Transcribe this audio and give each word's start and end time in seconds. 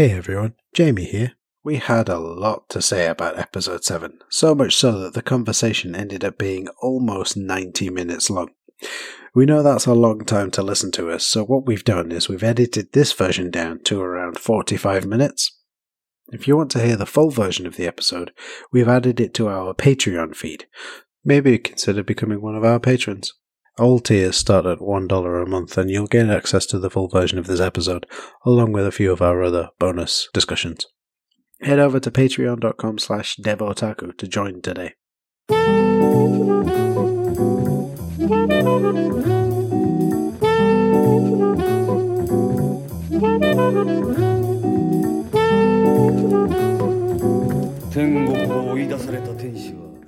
Hey 0.00 0.12
everyone, 0.12 0.54
Jamie 0.72 1.04
here. 1.04 1.32
We 1.62 1.76
had 1.76 2.08
a 2.08 2.18
lot 2.18 2.70
to 2.70 2.80
say 2.80 3.06
about 3.06 3.38
episode 3.38 3.84
7, 3.84 4.20
so 4.30 4.54
much 4.54 4.74
so 4.74 4.98
that 4.98 5.12
the 5.12 5.20
conversation 5.20 5.94
ended 5.94 6.24
up 6.24 6.38
being 6.38 6.68
almost 6.80 7.36
90 7.36 7.90
minutes 7.90 8.30
long. 8.30 8.48
We 9.34 9.44
know 9.44 9.62
that's 9.62 9.84
a 9.84 9.92
long 9.92 10.24
time 10.24 10.50
to 10.52 10.62
listen 10.62 10.90
to 10.92 11.10
us, 11.10 11.26
so 11.26 11.44
what 11.44 11.66
we've 11.66 11.84
done 11.84 12.12
is 12.12 12.30
we've 12.30 12.42
edited 12.42 12.92
this 12.92 13.12
version 13.12 13.50
down 13.50 13.80
to 13.80 14.00
around 14.00 14.38
45 14.38 15.04
minutes. 15.04 15.60
If 16.32 16.48
you 16.48 16.56
want 16.56 16.70
to 16.70 16.82
hear 16.82 16.96
the 16.96 17.04
full 17.04 17.28
version 17.28 17.66
of 17.66 17.76
the 17.76 17.86
episode, 17.86 18.32
we've 18.72 18.88
added 18.88 19.20
it 19.20 19.34
to 19.34 19.50
our 19.50 19.74
Patreon 19.74 20.34
feed. 20.34 20.64
Maybe 21.26 21.58
consider 21.58 22.02
becoming 22.02 22.40
one 22.40 22.56
of 22.56 22.64
our 22.64 22.80
patrons. 22.80 23.34
All 23.80 23.98
tiers 23.98 24.36
start 24.36 24.66
at 24.66 24.78
$1 24.78 25.42
a 25.42 25.46
month, 25.46 25.78
and 25.78 25.88
you'll 25.88 26.06
gain 26.06 26.28
access 26.28 26.66
to 26.66 26.78
the 26.78 26.90
full 26.90 27.08
version 27.08 27.38
of 27.38 27.46
this 27.46 27.60
episode, 27.60 28.04
along 28.44 28.72
with 28.72 28.86
a 28.86 28.92
few 28.92 29.10
of 29.10 29.22
our 29.22 29.42
other 29.42 29.70
bonus 29.78 30.28
discussions. 30.34 30.86
Head 31.62 31.78
over 31.78 31.98
to 31.98 32.10
patreon.com 32.10 32.98
slash 32.98 33.36
devotaku 33.36 34.18
to 34.18 34.28
join 34.28 34.60
today. 34.60 34.96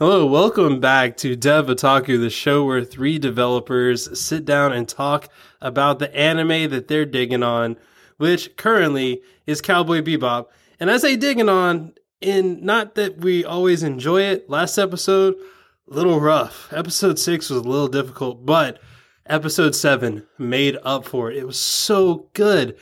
Hello, 0.04 0.26
welcome 0.26 0.80
back 0.80 1.16
to 1.18 1.36
Dev 1.36 1.66
Otaku, 1.66 2.18
the 2.18 2.28
show 2.28 2.64
where 2.64 2.82
three 2.82 3.20
developers 3.20 4.18
sit 4.18 4.44
down 4.44 4.72
and 4.72 4.88
talk 4.88 5.28
about 5.60 6.00
the 6.00 6.12
anime 6.12 6.68
that 6.70 6.88
they're 6.88 7.06
digging 7.06 7.44
on, 7.44 7.76
which 8.16 8.56
currently 8.56 9.22
is 9.46 9.60
Cowboy 9.60 10.00
Bebop. 10.00 10.46
And 10.80 10.90
I 10.90 10.96
say 10.96 11.14
digging 11.14 11.48
on, 11.48 11.92
in 12.20 12.64
not 12.64 12.96
that 12.96 13.18
we 13.18 13.44
always 13.44 13.84
enjoy 13.84 14.22
it. 14.22 14.50
Last 14.50 14.76
episode, 14.76 15.36
a 15.88 15.94
little 15.94 16.18
rough. 16.18 16.72
Episode 16.72 17.20
six 17.20 17.48
was 17.48 17.60
a 17.60 17.68
little 17.68 17.86
difficult, 17.86 18.44
but 18.44 18.80
episode 19.26 19.76
seven 19.76 20.26
made 20.36 20.78
up 20.82 21.04
for 21.04 21.30
it. 21.30 21.36
It 21.36 21.46
was 21.46 21.60
so 21.60 22.28
good. 22.32 22.76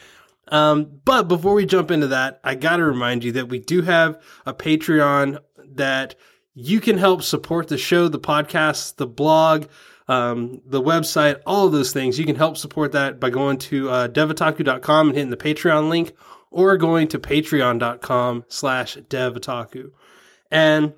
Um, 0.49 1.03
but 1.05 1.29
before 1.29 1.53
we 1.53 1.67
jump 1.67 1.91
into 1.91 2.07
that, 2.07 2.41
I 2.43 2.55
got 2.55 2.79
to 2.79 2.85
remind 2.85 3.25
you 3.25 3.33
that 3.33 3.51
we 3.51 3.59
do 3.59 3.83
have 3.83 4.19
a 4.47 4.55
Patreon 4.55 5.41
that 5.73 6.15
you 6.55 6.81
can 6.81 6.99
help 6.99 7.23
support 7.23 7.69
the 7.69 7.79
show, 7.79 8.09
the 8.09 8.19
podcast, 8.19 8.97
the 8.97 9.07
blog, 9.07 9.67
um, 10.09 10.61
the 10.67 10.83
website, 10.83 11.41
all 11.47 11.67
of 11.67 11.73
those 11.73 11.93
things. 11.93 12.19
You 12.19 12.27
can 12.27 12.37
help 12.37 12.57
support 12.57 12.93
that 12.93 13.21
by 13.21 13.31
going 13.31 13.59
to 13.59 13.89
uh, 13.91 14.09
devotaku.com 14.09 15.09
and 15.09 15.17
hitting 15.17 15.31
the 15.31 15.37
Patreon 15.37 15.89
link 15.89 16.13
or 16.51 16.77
going 16.77 17.09
to 17.09 17.19
patreon.com 17.19 18.45
slash 18.49 18.97
devotaku. 18.97 19.93
And 20.51 20.95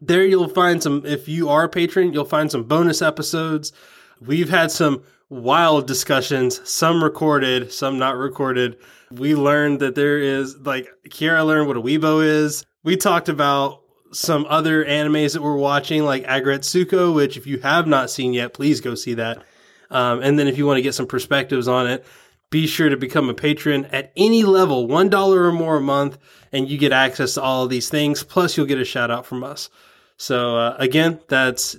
there 0.00 0.24
you'll 0.24 0.48
find 0.48 0.82
some, 0.82 1.04
if 1.04 1.28
you 1.28 1.48
are 1.48 1.64
a 1.64 1.68
patron, 1.68 2.12
you'll 2.12 2.24
find 2.24 2.50
some 2.50 2.64
bonus 2.64 3.02
episodes. 3.02 3.72
We've 4.20 4.48
had 4.48 4.70
some 4.70 5.02
wild 5.28 5.86
discussions, 5.86 6.66
some 6.68 7.04
recorded, 7.04 7.72
some 7.72 7.98
not 7.98 8.16
recorded. 8.16 8.78
We 9.10 9.34
learned 9.34 9.80
that 9.80 9.94
there 9.94 10.18
is, 10.18 10.56
like, 10.58 10.88
Kiara 11.08 11.46
learned 11.46 11.68
what 11.68 11.76
a 11.76 11.82
Weibo 11.82 12.24
is. 12.24 12.64
We 12.84 12.96
talked 12.96 13.28
about 13.28 13.82
some 14.12 14.46
other 14.48 14.84
animes 14.84 15.34
that 15.34 15.42
we're 15.42 15.56
watching, 15.56 16.04
like 16.04 16.24
Aggretsuko, 16.24 17.14
which 17.14 17.36
if 17.36 17.46
you 17.46 17.58
have 17.58 17.86
not 17.86 18.10
seen 18.10 18.32
yet, 18.32 18.54
please 18.54 18.80
go 18.80 18.94
see 18.94 19.14
that. 19.14 19.42
Um, 19.90 20.22
and 20.22 20.38
then 20.38 20.48
if 20.48 20.58
you 20.58 20.66
want 20.66 20.78
to 20.78 20.82
get 20.82 20.94
some 20.94 21.06
perspectives 21.06 21.68
on 21.68 21.86
it, 21.86 22.04
be 22.50 22.66
sure 22.66 22.88
to 22.88 22.96
become 22.96 23.28
a 23.28 23.34
patron 23.34 23.84
at 23.86 24.12
any 24.16 24.42
level, 24.42 24.88
$1 24.88 25.36
or 25.36 25.52
more 25.52 25.76
a 25.76 25.80
month, 25.80 26.18
and 26.52 26.68
you 26.68 26.78
get 26.78 26.92
access 26.92 27.34
to 27.34 27.42
all 27.42 27.64
of 27.64 27.70
these 27.70 27.90
things. 27.90 28.22
Plus, 28.22 28.56
you'll 28.56 28.66
get 28.66 28.80
a 28.80 28.84
shout 28.84 29.10
out 29.10 29.26
from 29.26 29.44
us. 29.44 29.68
So, 30.16 30.56
uh, 30.56 30.76
again, 30.78 31.20
that's 31.28 31.76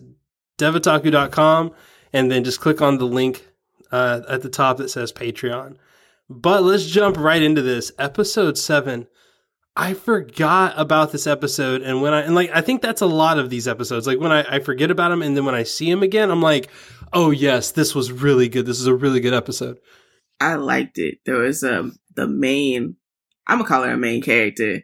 devotaku.com, 0.60 1.72
and 2.14 2.32
then 2.32 2.44
just 2.44 2.62
click 2.62 2.82
on 2.82 2.98
the 2.98 3.06
link 3.06 3.48
uh, 3.92 4.22
at 4.30 4.42
the 4.44 4.50
top 4.50 4.78
that 4.78 4.90
says 4.90 5.12
Patreon. 5.12 5.78
But 6.30 6.64
let's 6.64 6.86
jump 6.86 7.18
right 7.18 7.42
into 7.42 7.64
this. 7.64 7.92
Episode 7.98 8.58
7. 8.58 9.08
I 9.76 9.94
forgot 9.94 10.74
about 10.78 11.12
this 11.12 11.26
episode, 11.26 11.82
and 11.82 12.02
when 12.02 12.14
I 12.14 12.22
and 12.22 12.36
like 12.36 12.52
I 12.54 12.62
think 12.62 12.82
that's 12.82 13.02
a 13.02 13.06
lot 13.06 13.40
of 13.40 13.50
these 13.50 13.68
episodes. 13.68 14.08
Like 14.08 14.20
when 14.20 14.32
I, 14.32 14.56
I 14.56 14.60
forget 14.60 14.92
about 14.92 15.10
them, 15.10 15.22
and 15.22 15.38
then 15.38 15.46
when 15.46 15.56
I 15.56 15.64
see 15.64 15.90
them 15.90 16.04
again, 16.04 16.32
I'm 16.32 16.42
like, 16.42 16.70
oh 17.14 17.32
yes, 17.32 17.72
this 17.72 17.96
was 17.96 18.12
really 18.12 18.50
good. 18.50 18.66
This 18.66 18.80
is 18.80 18.88
a 18.88 18.96
really 18.96 19.20
good 19.20 19.34
episode. 19.34 19.80
I 20.40 20.56
liked 20.56 20.98
it. 20.98 21.20
There 21.26 21.38
was 21.38 21.64
um 21.64 21.98
the 22.16 22.28
main 22.28 22.96
I'm 23.48 23.58
gonna 23.58 23.68
call 23.68 23.84
her 23.84 23.92
a 23.92 23.98
main 23.98 24.22
character, 24.22 24.84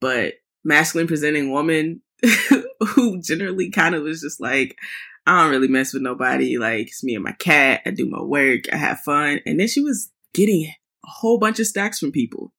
but 0.00 0.34
masculine 0.64 1.06
presenting 1.06 1.52
woman 1.52 2.02
who 2.80 3.20
generally 3.22 3.70
kind 3.70 3.94
of 3.94 4.02
was 4.02 4.20
just 4.20 4.40
like, 4.40 4.76
I 5.26 5.42
don't 5.42 5.50
really 5.50 5.68
mess 5.68 5.92
with 5.92 6.02
nobody. 6.02 6.58
Like 6.58 6.88
it's 6.88 7.04
me 7.04 7.14
and 7.14 7.24
my 7.24 7.32
cat. 7.32 7.82
I 7.86 7.90
do 7.90 8.08
my 8.08 8.22
work. 8.22 8.72
I 8.72 8.76
have 8.76 9.00
fun. 9.00 9.40
And 9.46 9.60
then 9.60 9.68
she 9.68 9.80
was 9.80 10.10
getting 10.34 10.64
a 10.64 11.08
whole 11.08 11.38
bunch 11.38 11.60
of 11.60 11.66
stacks 11.66 11.98
from 11.98 12.12
people. 12.12 12.52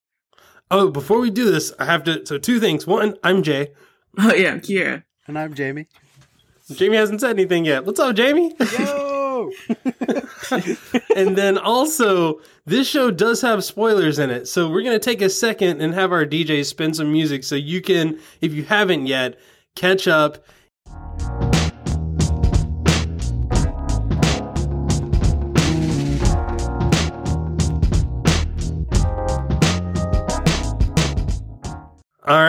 Oh, 0.72 0.90
before 0.90 1.20
we 1.20 1.30
do 1.30 1.52
this, 1.52 1.74
I 1.80 1.86
have 1.86 2.06
to. 2.06 2.26
So 2.26 2.38
two 2.38 2.62
things. 2.62 2.88
One, 2.88 3.18
I'm 3.24 3.44
Jay. 3.44 3.74
Oh 4.18 4.34
yeah, 4.34 4.52
I'm 4.52 4.59
Kira. 4.59 5.04
And 5.26 5.40
I'm 5.40 5.54
Jamie. 5.54 5.88
Jamie 6.70 6.98
hasn't 6.98 7.22
said 7.22 7.30
anything 7.30 7.64
yet. 7.64 7.86
What's 7.86 7.98
up, 7.98 8.14
Jamie? 8.14 8.54
Yo! 8.78 9.50
and 11.16 11.38
then 11.38 11.58
also, 11.58 12.42
this 12.66 12.90
show 12.90 13.09
does 13.09 13.40
have 13.40 13.64
spoilers 13.64 14.20
in 14.20 14.30
it. 14.30 14.50
So 14.50 14.70
we're 14.70 14.84
going 14.84 15.00
to 15.00 15.04
take 15.04 15.22
a 15.22 15.30
second 15.30 15.82
and 15.82 15.94
have 15.94 16.12
our 16.12 16.26
DJ 16.26 16.66
spin 16.66 16.94
some 16.94 17.09
music 17.09 17.46
so 17.46 17.56
you 17.56 17.80
can, 17.80 18.20
if 18.42 18.53
you 18.53 18.64
haven't 18.64 19.08
yet, 19.08 19.40
catch 19.76 20.09
up. 20.09 20.44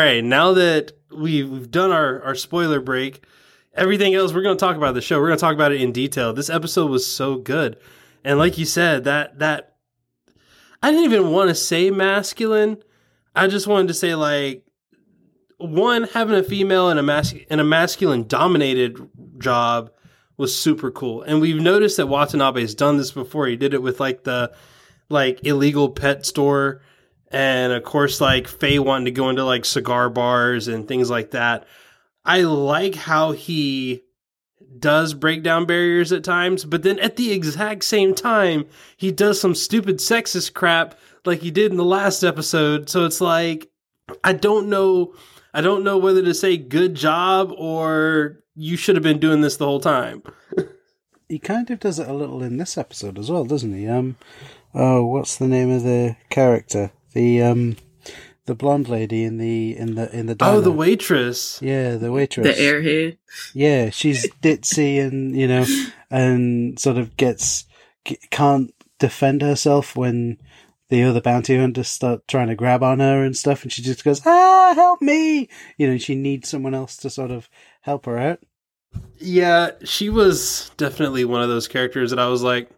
Right, 0.03 0.25
now 0.25 0.53
that 0.53 0.93
we've, 1.11 1.71
done 1.71 1.91
our, 1.91 2.23
our 2.23 2.35
spoiler 2.35 2.81
break, 2.81 3.25
everything 3.75 4.15
else 4.15 4.33
we're 4.33 4.43
going 4.43 4.57
to 4.57 4.61
talk 4.61 4.77
about 4.77 4.95
the 4.95 5.01
show. 5.01 5.21
We're 5.21 5.29
going 5.29 5.39
to 5.39 5.41
talk 5.41 5.55
about 5.55 5.73
it 5.73 5.81
in 5.81 5.93
detail. 5.93 6.33
This 6.33 6.51
episode 6.51 6.91
was 6.91 7.07
so 7.07 7.37
good. 7.37 7.77
And 8.25 8.39
like 8.39 8.59
you 8.59 8.65
said, 8.65 9.05
that 9.05 9.41
that 9.41 9.77
I 10.83 10.91
didn't 10.91 11.05
even 11.05 11.31
want 11.31 11.49
to 11.49 11.55
say 11.55 11.91
masculine. 11.91 12.83
I 13.35 13.47
just 13.49 13.67
wanted 13.67 13.89
to 13.89 13.95
say 13.95 14.15
like 14.15 14.65
one 15.59 16.05
having 16.05 16.37
a 16.37 16.43
female 16.43 16.91
in 16.91 16.99
a 16.99 17.03
mas- 17.03 17.33
in 17.33 17.61
a 17.61 17.65
masculine 17.65 18.27
dominated 18.27 18.99
job 19.39 19.91
was 20.37 20.57
super 20.57 20.91
cool. 20.91 21.23
And 21.23 21.41
we've 21.41 21.61
noticed 21.61 21.97
that 21.97 22.07
Watanabe 22.07 22.61
has 22.61 22.75
done 22.75 22.97
this 22.97 23.13
before. 23.13 23.47
He 23.47 23.57
did 23.57 23.75
it 23.75 23.83
with 23.83 24.01
like 24.01 24.25
the 24.25 24.53
like 25.09 25.45
illegal 25.45 25.91
pet 25.91 26.25
store 26.25 26.81
and 27.33 27.73
of 27.73 27.83
course 27.83 28.21
like 28.21 28.47
Faye 28.47 28.79
wanting 28.79 29.07
to 29.07 29.11
go 29.11 29.31
into 29.31 29.45
like 29.45 29.65
cigar 29.65 30.11
bars 30.11 30.69
and 30.69 30.87
things 30.87 31.11
like 31.11 31.33
that. 31.33 31.67
I 32.25 32.43
like 32.43 32.95
how 32.95 33.33
he 33.33 34.03
does 34.79 35.15
break 35.15 35.43
down 35.43 35.67
barriers 35.67 36.13
at 36.13 36.25
times, 36.25 36.65
but 36.65 36.83
then 36.83 36.99
at 37.01 37.17
the 37.17 37.33
exact 37.33 37.85
same 37.85 38.15
time, 38.15 38.67
he 38.97 39.11
does 39.11 39.41
some 39.41 39.55
stupid 39.55 39.99
sexist 39.99 40.55
crap 40.55 40.99
like 41.25 41.41
he 41.41 41.51
did 41.51 41.71
in 41.71 41.77
the 41.77 41.85
last 41.85 42.23
episode. 42.23 42.89
So 42.89 43.05
it's 43.05 43.21
like 43.21 43.69
I 44.23 44.33
don't 44.33 44.69
know 44.69 45.15
I 45.55 45.61
don't 45.61 45.85
know 45.85 45.99
whether 45.99 46.23
to 46.23 46.35
say 46.35 46.57
good 46.57 46.95
job 46.95 47.53
or 47.57 48.39
you 48.55 48.77
should 48.77 48.97
have 48.97 49.03
been 49.03 49.19
doing 49.21 49.41
this 49.41 49.57
the 49.57 49.67
whole 49.67 49.81
time. 49.81 50.23
he 51.29 51.39
kind 51.39 51.71
of 51.71 51.81
does 51.81 51.99
it 51.99 52.09
a 52.09 52.13
little 52.13 52.43
in 52.43 52.59
this 52.59 52.77
episode 52.77 53.19
as 53.19 53.31
well, 53.31 53.45
doesn't 53.45 53.75
he? 53.75 53.87
Um, 53.87 54.17
oh, 54.75 55.05
what's 55.05 55.37
the 55.37 55.49
name 55.49 55.71
of 55.71 55.83
the 55.83 56.17
character? 56.31 56.93
The 57.13 57.43
um, 57.43 57.77
the 58.47 58.55
blonde 58.55 58.89
lady 58.89 59.25
in 59.25 59.39
the 59.39 59.77
in 59.77 59.95
the 59.95 60.15
in 60.17 60.27
the 60.27 60.35
diner. 60.35 60.59
Oh, 60.59 60.61
the 60.61 60.73
waitress. 60.73 61.61
yeah, 61.63 61.97
the 61.97 62.11
waitress, 62.11 62.57
The 62.57 62.63
airhead. 62.63 63.19
Yeah, 63.55 63.91
she's 63.91 64.29
ditzy 64.43 65.01
and 65.01 65.37
you 65.37 65.47
know, 65.47 65.65
and 66.11 66.79
sort 66.79 66.97
of 66.97 67.17
gets 67.17 67.67
can't 68.31 68.75
defend 68.99 69.43
herself 69.43 69.97
when 69.97 70.39
the 70.89 71.03
other 71.05 71.21
bounty 71.21 71.57
hunters 71.57 71.89
start 71.89 72.27
trying 72.29 72.49
to 72.49 72.55
grab 72.55 72.83
on 72.83 72.99
her 73.01 73.25
and 73.25 73.37
stuff, 73.37 73.63
and 73.63 73.73
she 73.73 73.83
just 73.83 74.05
goes, 74.05 74.23
"Ah, 74.27 74.73
help 74.75 75.01
me!" 75.01 75.49
You 75.79 75.87
know, 75.89 75.99
she 75.99 76.15
needs 76.15 76.49
someone 76.49 76.75
else 76.75 76.97
to 76.99 77.11
sort 77.11 77.31
of 77.31 77.49
help 77.83 78.07
her 78.07 78.19
out. 78.19 78.41
Yeah, 79.19 79.71
she 79.85 80.11
was 80.11 80.71
definitely 80.77 81.25
one 81.25 81.43
of 81.43 81.49
those 81.49 81.69
characters 81.69 82.11
that 82.11 82.19
I 82.19 82.29
was 82.29 82.43
like 82.43 82.69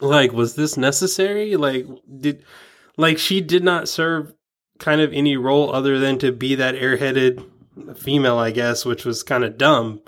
like 0.00 0.32
was 0.32 0.54
this 0.54 0.76
necessary? 0.76 1.56
Like 1.56 1.86
did 2.20 2.44
like 2.96 3.18
she 3.18 3.40
did 3.40 3.64
not 3.64 3.88
serve 3.88 4.32
kind 4.78 5.00
of 5.00 5.12
any 5.12 5.36
role 5.36 5.74
other 5.74 5.98
than 5.98 6.18
to 6.18 6.32
be 6.32 6.54
that 6.54 6.74
airheaded 6.74 7.44
female, 7.96 8.38
I 8.38 8.50
guess, 8.50 8.84
which 8.84 9.04
was 9.04 9.22
kind 9.22 9.44
of 9.44 9.58
dumb. 9.58 10.00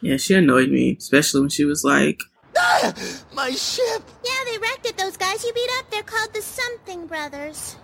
Yeah, 0.00 0.16
she 0.16 0.34
annoyed 0.34 0.70
me, 0.70 0.96
especially 0.98 1.40
when 1.40 1.50
she 1.50 1.64
was 1.64 1.84
like, 1.84 2.20
ah, 2.56 2.94
My 3.34 3.50
ship! 3.50 4.02
Yeah, 4.24 4.44
they 4.50 4.58
wrecked 4.58 4.86
it. 4.86 4.96
Those 4.96 5.16
guys 5.16 5.44
you 5.44 5.52
beat 5.52 5.70
up, 5.78 5.90
they're 5.90 6.02
called 6.02 6.32
the 6.32 6.42
Something 6.42 7.06
Brothers. 7.06 7.76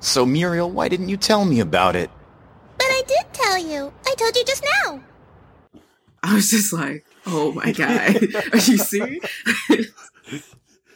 So, 0.00 0.24
Muriel, 0.24 0.70
why 0.70 0.88
didn't 0.88 1.10
you 1.10 1.18
tell 1.18 1.44
me 1.44 1.60
about 1.60 1.94
it? 1.94 2.10
But 2.78 2.86
I 2.86 3.02
did 3.06 3.32
tell 3.34 3.58
you. 3.58 3.92
I 4.06 4.14
told 4.16 4.34
you 4.34 4.44
just 4.44 4.64
now. 4.84 5.02
I 6.22 6.34
was 6.34 6.50
just 6.50 6.72
like, 6.72 7.04
oh 7.26 7.52
my 7.52 7.72
god, 7.72 8.16
are 8.52 8.56
you 8.56 8.78
serious? 8.78 9.24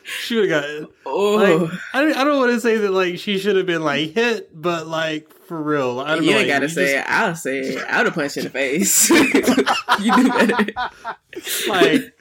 She 0.04 0.36
would 0.36 0.50
have 0.50 0.62
got. 0.62 0.90
oh, 1.06 1.34
Like, 1.36 1.70
I 1.94 2.02
don't. 2.02 2.16
I 2.16 2.24
don't 2.24 2.38
want 2.38 2.52
to 2.52 2.60
say 2.60 2.76
that 2.76 2.90
like 2.90 3.18
she 3.18 3.38
should 3.38 3.56
have 3.56 3.64
been 3.66 3.82
like 3.82 4.10
hit, 4.10 4.50
but 4.52 4.86
like 4.86 5.32
for 5.46 5.60
real, 5.62 5.98
I 6.00 6.14
don't 6.14 6.24
you 6.24 6.30
know. 6.32 6.36
ain't 6.38 6.48
like, 6.48 6.54
gotta 6.56 6.68
say 6.68 6.92
just- 6.94 7.06
it. 7.08 7.10
I'll 7.10 7.34
say 7.34 7.58
it. 7.60 7.84
I 7.88 7.96
would 7.98 8.06
have 8.06 8.14
punched 8.14 8.36
in 8.36 8.44
the 8.44 8.50
face. 8.50 9.08
you 9.10 10.14
do 10.14 10.28
better. 10.28 10.66
like, 11.68 12.14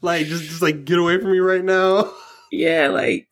like 0.00 0.26
just 0.26 0.44
just 0.44 0.62
like 0.62 0.84
get 0.84 0.98
away 0.98 1.18
from 1.20 1.30
me 1.32 1.38
right 1.38 1.64
now. 1.64 2.12
Yeah, 2.50 2.88
like 2.88 3.28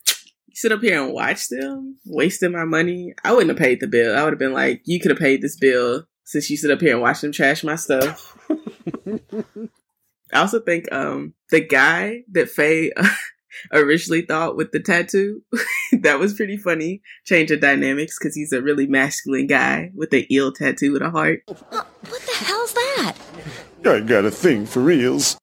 sit 0.54 0.72
up 0.72 0.80
here 0.82 1.02
and 1.02 1.12
watch 1.12 1.48
them, 1.48 1.96
wasting 2.06 2.52
my 2.52 2.64
money. 2.64 3.14
I 3.24 3.32
wouldn't 3.32 3.50
have 3.50 3.58
paid 3.58 3.80
the 3.80 3.86
bill. 3.88 4.16
I 4.16 4.22
would 4.22 4.32
have 4.32 4.38
been 4.38 4.52
like, 4.52 4.82
you 4.84 5.00
could 5.00 5.10
have 5.10 5.18
paid 5.18 5.42
this 5.42 5.56
bill 5.56 6.04
since 6.24 6.48
you 6.48 6.56
sit 6.56 6.70
up 6.70 6.80
here 6.80 6.92
and 6.92 7.02
watch 7.02 7.22
them 7.22 7.32
trash 7.32 7.64
my 7.64 7.74
stuff. 7.76 8.36
I 10.32 10.38
also 10.38 10.60
think 10.60 10.92
um 10.92 11.34
the 11.50 11.60
guy 11.60 12.22
that 12.32 12.48
Faye 12.50 12.92
originally 13.72 14.22
thought 14.22 14.56
with 14.56 14.72
the 14.72 14.80
tattoo 14.80 15.42
that 15.92 16.18
was 16.18 16.34
pretty 16.34 16.56
funny. 16.56 17.02
Change 17.24 17.50
of 17.50 17.60
dynamics 17.60 18.18
because 18.18 18.34
he's 18.34 18.52
a 18.52 18.62
really 18.62 18.86
masculine 18.86 19.46
guy 19.46 19.90
with 19.94 20.12
an 20.12 20.24
eel 20.30 20.52
tattoo 20.52 20.92
with 20.92 21.02
a 21.02 21.10
heart. 21.10 21.42
Uh, 21.48 21.82
what 22.08 22.22
the 22.22 22.44
hell's 22.44 22.72
that? 22.72 23.14
I 23.84 24.00
got 24.00 24.24
a 24.24 24.30
thing 24.30 24.66
for 24.66 24.90
eels. 24.90 25.38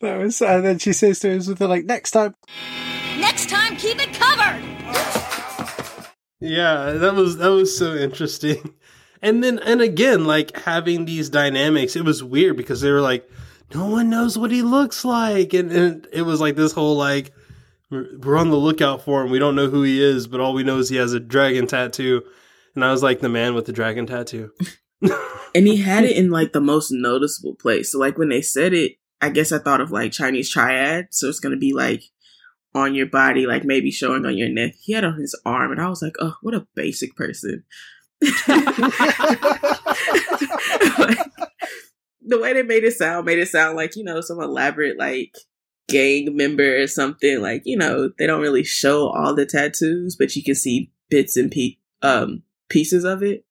That 0.00 0.18
was, 0.18 0.42
and 0.42 0.64
then 0.64 0.78
she 0.78 0.92
says 0.92 1.20
to 1.20 1.30
him 1.30 1.40
something 1.40 1.68
like, 1.68 1.86
"Next 1.86 2.10
time." 2.10 2.34
Next 3.18 3.48
time, 3.48 3.76
keep 3.76 3.96
it 3.98 4.12
covered. 4.12 4.62
Yeah, 6.40 6.92
that 6.92 7.14
was 7.14 7.38
that 7.38 7.50
was 7.50 7.76
so 7.76 7.94
interesting. 7.94 8.74
And 9.22 9.42
then 9.42 9.58
and 9.60 9.80
again, 9.80 10.26
like 10.26 10.54
having 10.60 11.06
these 11.06 11.30
dynamics, 11.30 11.96
it 11.96 12.04
was 12.04 12.22
weird 12.22 12.58
because 12.58 12.82
they 12.82 12.90
were 12.90 13.00
like, 13.00 13.26
no 13.72 13.86
one 13.86 14.10
knows 14.10 14.36
what 14.36 14.50
he 14.50 14.62
looks 14.62 15.04
like, 15.04 15.54
and, 15.54 15.72
and 15.72 16.08
it 16.12 16.22
was 16.22 16.40
like 16.40 16.56
this 16.56 16.72
whole 16.72 16.96
like 16.96 17.32
we're 17.90 18.18
we're 18.18 18.36
on 18.36 18.50
the 18.50 18.56
lookout 18.56 19.02
for 19.02 19.22
him. 19.22 19.30
We 19.30 19.38
don't 19.38 19.56
know 19.56 19.68
who 19.68 19.82
he 19.82 20.02
is, 20.02 20.26
but 20.26 20.40
all 20.40 20.54
we 20.54 20.64
know 20.64 20.78
is 20.78 20.88
he 20.88 20.96
has 20.96 21.12
a 21.12 21.20
dragon 21.20 21.66
tattoo. 21.66 22.22
And 22.74 22.84
I 22.84 22.90
was 22.90 23.02
like 23.02 23.20
the 23.20 23.28
man 23.28 23.54
with 23.54 23.66
the 23.66 23.72
dragon 23.72 24.06
tattoo. 24.06 24.50
And 25.56 25.68
he 25.68 25.76
had 25.76 26.02
it 26.02 26.16
in 26.16 26.30
like 26.30 26.52
the 26.52 26.60
most 26.60 26.90
noticeable 26.90 27.54
place. 27.54 27.92
So 27.92 27.98
like 28.00 28.18
when 28.18 28.28
they 28.28 28.42
said 28.42 28.74
it, 28.74 28.96
I 29.20 29.28
guess 29.28 29.52
I 29.52 29.58
thought 29.58 29.80
of 29.80 29.92
like 29.92 30.10
Chinese 30.10 30.50
triad. 30.50 31.08
So 31.12 31.28
it's 31.28 31.38
gonna 31.38 31.56
be 31.56 31.72
like 31.72 32.02
on 32.74 32.96
your 32.96 33.06
body, 33.06 33.46
like 33.46 33.62
maybe 33.64 33.92
showing 33.92 34.26
on 34.26 34.36
your 34.36 34.48
neck. 34.48 34.74
He 34.80 34.94
had 34.94 35.04
it 35.04 35.08
on 35.08 35.20
his 35.20 35.40
arm, 35.46 35.70
and 35.70 35.80
I 35.80 35.88
was 35.88 36.02
like, 36.02 36.14
oh, 36.18 36.34
what 36.42 36.54
a 36.54 36.66
basic 36.74 37.14
person. 37.14 37.62
Like, 40.98 41.18
the 42.24 42.40
way 42.40 42.52
they 42.52 42.62
made 42.62 42.84
it 42.84 42.94
sound 42.94 43.26
made 43.26 43.38
it 43.38 43.48
sound 43.48 43.76
like, 43.76 43.96
you 43.96 44.04
know, 44.04 44.20
some 44.20 44.40
elaborate 44.40 44.98
like 44.98 45.36
gang 45.88 46.36
member 46.36 46.80
or 46.82 46.86
something. 46.86 47.40
Like, 47.40 47.62
you 47.64 47.76
know, 47.76 48.10
they 48.18 48.26
don't 48.26 48.40
really 48.40 48.64
show 48.64 49.08
all 49.08 49.34
the 49.34 49.46
tattoos, 49.46 50.16
but 50.16 50.34
you 50.34 50.42
can 50.42 50.54
see 50.54 50.90
bits 51.10 51.36
and 51.36 51.50
pe- 51.50 51.76
um 52.02 52.42
pieces 52.68 53.04
of 53.04 53.22
it. 53.22 53.44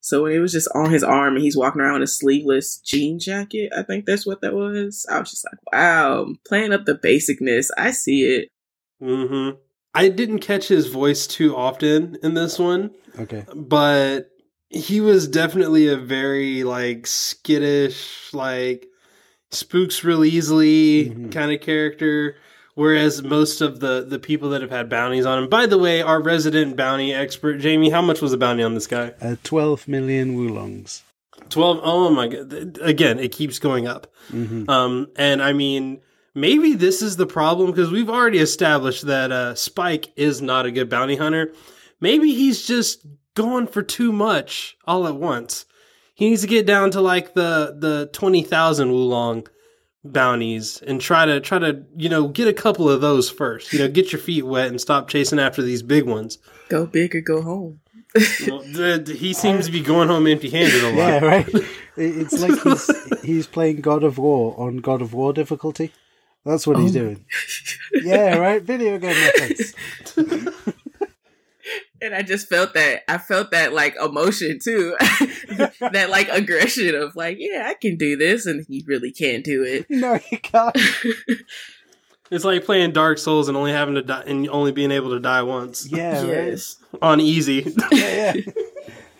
So 0.00 0.22
when 0.22 0.32
it 0.32 0.38
was 0.38 0.52
just 0.52 0.68
on 0.74 0.90
his 0.90 1.02
arm 1.02 1.34
and 1.34 1.42
he's 1.42 1.56
walking 1.56 1.80
around 1.80 1.96
in 1.96 2.02
a 2.02 2.06
sleeveless 2.06 2.78
jean 2.78 3.18
jacket, 3.18 3.72
I 3.76 3.82
think 3.82 4.06
that's 4.06 4.26
what 4.26 4.40
that 4.42 4.54
was. 4.54 5.04
I 5.10 5.18
was 5.18 5.30
just 5.30 5.44
like, 5.44 5.58
wow, 5.72 6.26
playing 6.46 6.72
up 6.72 6.84
the 6.86 6.94
basicness. 6.94 7.68
I 7.76 7.90
see 7.90 8.24
it. 8.24 8.48
hmm 9.00 9.50
I 9.94 10.08
didn't 10.08 10.38
catch 10.40 10.68
his 10.68 10.86
voice 10.86 11.26
too 11.26 11.56
often 11.56 12.16
in 12.22 12.34
this 12.34 12.58
one. 12.58 12.90
Okay. 13.18 13.44
but 13.54 14.30
he 14.70 15.00
was 15.00 15.26
definitely 15.28 15.88
a 15.88 15.96
very 15.96 16.62
like 16.64 17.06
skittish 17.06 18.28
like 18.32 18.86
spooks 19.50 20.04
real 20.04 20.24
easily 20.24 21.06
Mhm. 21.10 21.32
kind 21.32 21.52
of 21.52 21.60
character 21.60 22.36
whereas 22.74 23.22
most 23.22 23.60
of 23.60 23.80
the 23.80 24.04
the 24.06 24.18
people 24.18 24.50
that 24.50 24.60
have 24.60 24.70
had 24.70 24.88
bounties 24.90 25.24
on 25.24 25.42
him 25.42 25.48
by 25.48 25.64
the 25.66 25.78
way 25.78 26.02
our 26.02 26.20
resident 26.20 26.76
bounty 26.76 27.14
expert 27.14 27.58
jamie 27.58 27.90
how 27.90 28.02
much 28.02 28.20
was 28.20 28.30
the 28.30 28.36
bounty 28.36 28.62
on 28.62 28.74
this 28.74 28.86
guy 28.86 29.12
Uh, 29.22 29.36
Twelve 29.42 29.88
million 29.88 30.34
woolongs. 30.34 31.02
12 31.50 31.80
oh 31.82 32.10
my 32.10 32.28
god 32.28 32.78
again 32.82 33.18
it 33.18 33.32
keeps 33.32 33.58
going 33.58 33.86
up 33.86 34.06
Mm-hmm. 34.32 34.68
um 34.68 35.08
and 35.16 35.42
i 35.42 35.54
mean 35.54 36.00
maybe 36.34 36.74
this 36.74 37.00
is 37.00 37.16
the 37.16 37.26
problem 37.26 37.70
because 37.70 37.90
we've 37.90 38.10
already 38.10 38.38
established 38.38 39.06
that 39.06 39.32
uh 39.32 39.54
spike 39.54 40.12
is 40.16 40.42
not 40.42 40.66
a 40.66 40.70
good 40.70 40.90
bounty 40.90 41.16
hunter 41.16 41.52
maybe 42.00 42.34
he's 42.34 42.66
just 42.66 43.06
going 43.38 43.66
for 43.66 43.82
too 43.82 44.12
much 44.12 44.76
all 44.86 45.06
at 45.06 45.16
once 45.16 45.64
he 46.14 46.28
needs 46.28 46.42
to 46.42 46.48
get 46.48 46.66
down 46.66 46.90
to 46.90 47.00
like 47.00 47.32
the 47.34 47.74
the 47.78 48.10
20,000 48.12 48.90
woolong 48.90 49.46
bounties 50.04 50.80
and 50.86 51.00
try 51.00 51.24
to 51.26 51.40
try 51.40 51.58
to 51.58 51.84
you 51.96 52.08
know 52.08 52.28
get 52.28 52.48
a 52.48 52.52
couple 52.52 52.88
of 52.90 53.00
those 53.00 53.28
first 53.30 53.72
you 53.72 53.78
know 53.78 53.88
get 53.88 54.12
your 54.12 54.20
feet 54.20 54.44
wet 54.46 54.68
and 54.68 54.80
stop 54.80 55.08
chasing 55.08 55.38
after 55.38 55.62
these 55.62 55.82
big 55.82 56.04
ones 56.04 56.38
Go 56.68 56.86
big 56.86 57.14
or 57.16 57.20
go 57.20 57.40
home. 57.42 57.80
well, 58.46 58.60
th- 58.62 59.04
th- 59.06 59.18
he 59.18 59.32
seems 59.34 59.66
to 59.66 59.72
be 59.72 59.80
going 59.80 60.08
home 60.08 60.26
empty-handed 60.26 60.82
a 60.84 60.90
lot 60.90 60.96
Yeah, 60.96 61.18
right. 61.24 61.48
It's 61.96 62.40
like 62.40 62.58
he's 62.62 63.22
he's 63.22 63.46
playing 63.46 63.80
God 63.80 64.02
of 64.04 64.18
War 64.18 64.54
on 64.58 64.78
God 64.78 65.02
of 65.02 65.12
War 65.12 65.32
difficulty. 65.32 65.92
That's 66.44 66.66
what 66.66 66.78
he's 66.78 66.96
Oh. 66.96 67.00
doing. 67.00 67.24
Yeah, 67.92 68.36
right. 68.38 68.62
Video 68.62 68.98
game 68.98 69.16
reference. 69.16 69.74
And 72.00 72.14
I 72.14 72.22
just 72.22 72.48
felt 72.48 72.74
that 72.74 73.02
I 73.08 73.18
felt 73.18 73.50
that 73.50 73.72
like 73.72 73.96
emotion 73.96 74.58
too. 74.62 74.96
that 75.80 76.08
like 76.10 76.28
aggression 76.30 76.94
of 76.94 77.16
like, 77.16 77.38
yeah, 77.40 77.64
I 77.66 77.74
can 77.74 77.96
do 77.96 78.16
this 78.16 78.46
and 78.46 78.64
he 78.68 78.84
really 78.86 79.10
can't 79.10 79.44
do 79.44 79.62
it. 79.64 79.86
No, 79.90 80.18
you 80.30 80.38
can't. 80.38 80.76
It's 82.30 82.44
like 82.44 82.62
playing 82.66 82.92
Dark 82.92 83.16
Souls 83.16 83.48
and 83.48 83.56
only 83.56 83.72
having 83.72 83.94
to 83.94 84.02
die 84.02 84.22
and 84.26 84.46
only 84.50 84.70
being 84.70 84.90
able 84.90 85.08
to 85.10 85.18
die 85.20 85.42
once 85.42 85.90
Yeah, 85.90 86.18
right. 86.20 86.28
yes. 86.28 86.76
on 87.00 87.20
easy. 87.22 87.72
Yeah, 87.90 88.34
yeah. 88.34 88.52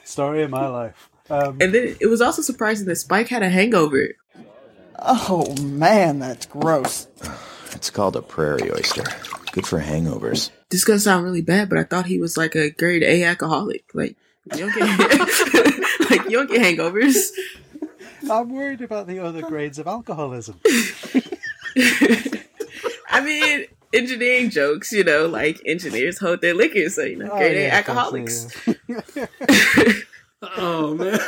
Story 0.05 0.43
of 0.43 0.51
my 0.51 0.67
life. 0.69 1.09
Um, 1.31 1.57
And 1.59 1.75
then 1.75 1.97
it 2.01 2.07
was 2.09 2.21
also 2.21 2.43
surprising 2.43 2.87
that 2.87 2.97
Spike 2.97 3.29
had 3.29 3.43
a 3.43 3.49
hangover. 3.49 4.09
Oh 4.99 5.55
man, 5.63 6.19
that's 6.19 6.45
gross. 6.45 7.07
It's 7.73 7.89
called 7.89 8.15
a 8.15 8.21
prairie 8.23 8.71
oyster. 8.73 9.05
Good 9.53 9.67
for 9.67 9.81
hangovers. 9.81 10.51
This 10.71 10.81
is 10.81 10.85
gonna 10.85 10.99
sound 10.99 11.25
really 11.25 11.43
bad, 11.43 11.69
but 11.69 11.79
I 11.79 11.85
thought 11.85 12.07
he 12.07 12.19
was 12.19 12.37
like 12.37 12.55
a 12.55 12.71
grade 12.71 13.03
A 13.03 13.25
alcoholic. 13.25 13.85
Like 13.95 14.17
you 14.55 14.71
don't 14.71 14.75
get 14.75 14.99
like 16.11 16.25
you 16.25 16.37
don't 16.39 16.51
get 16.51 16.61
hangovers. 16.61 17.31
I'm 18.31 18.51
worried 18.51 18.83
about 18.83 19.07
the 19.07 19.21
other 19.21 19.43
grades 19.43 19.79
of 19.79 19.87
alcoholism. 19.87 20.61
I 23.11 23.21
mean, 23.23 23.67
engineering 23.93 24.51
jokes, 24.51 24.93
you 24.93 25.05
know, 25.05 25.27
like 25.27 25.61
engineers 25.65 26.19
hold 26.19 26.41
their 26.41 26.55
liquor, 26.55 26.89
so 26.91 27.03
you 27.05 27.17
know, 27.17 27.31
Oh, 27.33 27.39
grade 27.39 27.57
A 27.57 27.63
yeah, 27.63 27.77
alcoholics. 27.77 28.49
oh 30.43 30.95
man. 30.95 31.19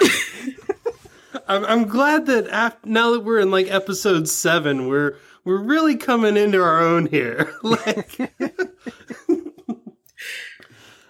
I'm, 1.46 1.64
I'm 1.64 1.84
glad 1.88 2.26
that 2.26 2.48
after, 2.48 2.88
now 2.88 3.12
that 3.12 3.20
we're 3.20 3.40
in 3.40 3.50
like 3.50 3.70
episode 3.70 4.28
seven, 4.28 4.86
we're 4.88 5.16
we're 5.44 5.62
really 5.62 5.96
coming 5.96 6.36
into 6.36 6.62
our 6.62 6.80
own 6.80 7.06
here. 7.06 7.52
like, 7.62 8.20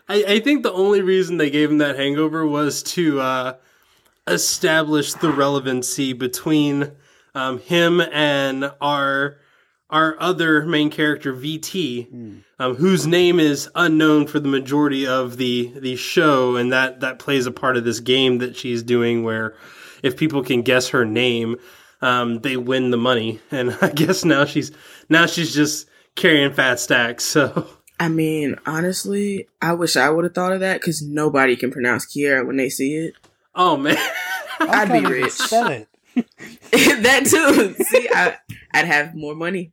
I, 0.08 0.25
I 0.26 0.40
think 0.40 0.62
the 0.62 0.72
only 0.72 1.02
reason 1.02 1.37
they 1.37 1.50
gave 1.50 1.70
him 1.70 1.78
that 1.78 1.96
hangover 1.96 2.46
was 2.46 2.82
to 2.84 3.20
uh, 3.20 3.54
establish 4.26 5.14
the 5.14 5.32
relevancy 5.32 6.12
between 6.12 6.92
um, 7.34 7.60
him 7.60 8.00
and 8.00 8.72
our 8.80 9.38
our 9.88 10.16
other 10.20 10.64
main 10.64 10.88
character 10.88 11.34
VT, 11.34 12.42
um, 12.60 12.76
whose 12.76 13.08
name 13.08 13.40
is 13.40 13.68
unknown 13.75 14.28
for 14.28 14.38
the 14.38 14.49
majority 14.49 15.06
of 15.06 15.37
the 15.37 15.72
the 15.78 15.96
show, 15.96 16.56
and 16.56 16.72
that 16.72 17.00
that 17.00 17.18
plays 17.18 17.46
a 17.46 17.50
part 17.50 17.76
of 17.76 17.84
this 17.84 18.00
game 18.00 18.38
that 18.38 18.56
she's 18.56 18.82
doing, 18.82 19.25
where 19.25 19.54
if 20.02 20.16
people 20.16 20.42
can 20.42 20.62
guess 20.62 20.88
her 20.88 21.04
name, 21.04 21.56
um, 22.02 22.40
they 22.40 22.57
win 22.57 22.90
the 22.90 22.97
money. 22.97 23.40
And 23.50 23.76
I 23.80 23.90
guess 23.90 24.25
now 24.25 24.45
she's 24.45 24.73
now 25.09 25.26
she's 25.26 25.54
just 25.54 25.88
carrying 26.14 26.52
fat 26.52 26.80
stacks. 26.80 27.25
So 27.25 27.66
I 27.99 28.09
mean, 28.09 28.57
honestly, 28.66 29.49
I 29.61 29.75
wish 29.75 29.97
I 29.97 30.09
would 30.11 30.25
have 30.25 30.35
thought 30.35 30.52
of 30.52 30.61
that 30.61 30.80
because 30.80 31.02
nobody 31.02 31.57
can 31.57 31.71
pronounce 31.71 32.07
Kiera 32.07 32.47
when 32.47 32.57
they 32.57 32.71
see 32.71 32.97
it. 32.97 33.14
oh 33.54 33.76
man, 33.76 33.97
I 34.61 34.66
I'd 34.83 34.92
be 34.92 35.07
rich. 35.07 35.33
Spell 35.33 35.69
it. 35.69 35.88
that 37.04 37.26
too. 37.26 37.75
See, 37.85 38.09
I, 38.12 38.37
I'd 38.73 38.87
have 38.87 39.14
more 39.14 39.35
money. 39.35 39.73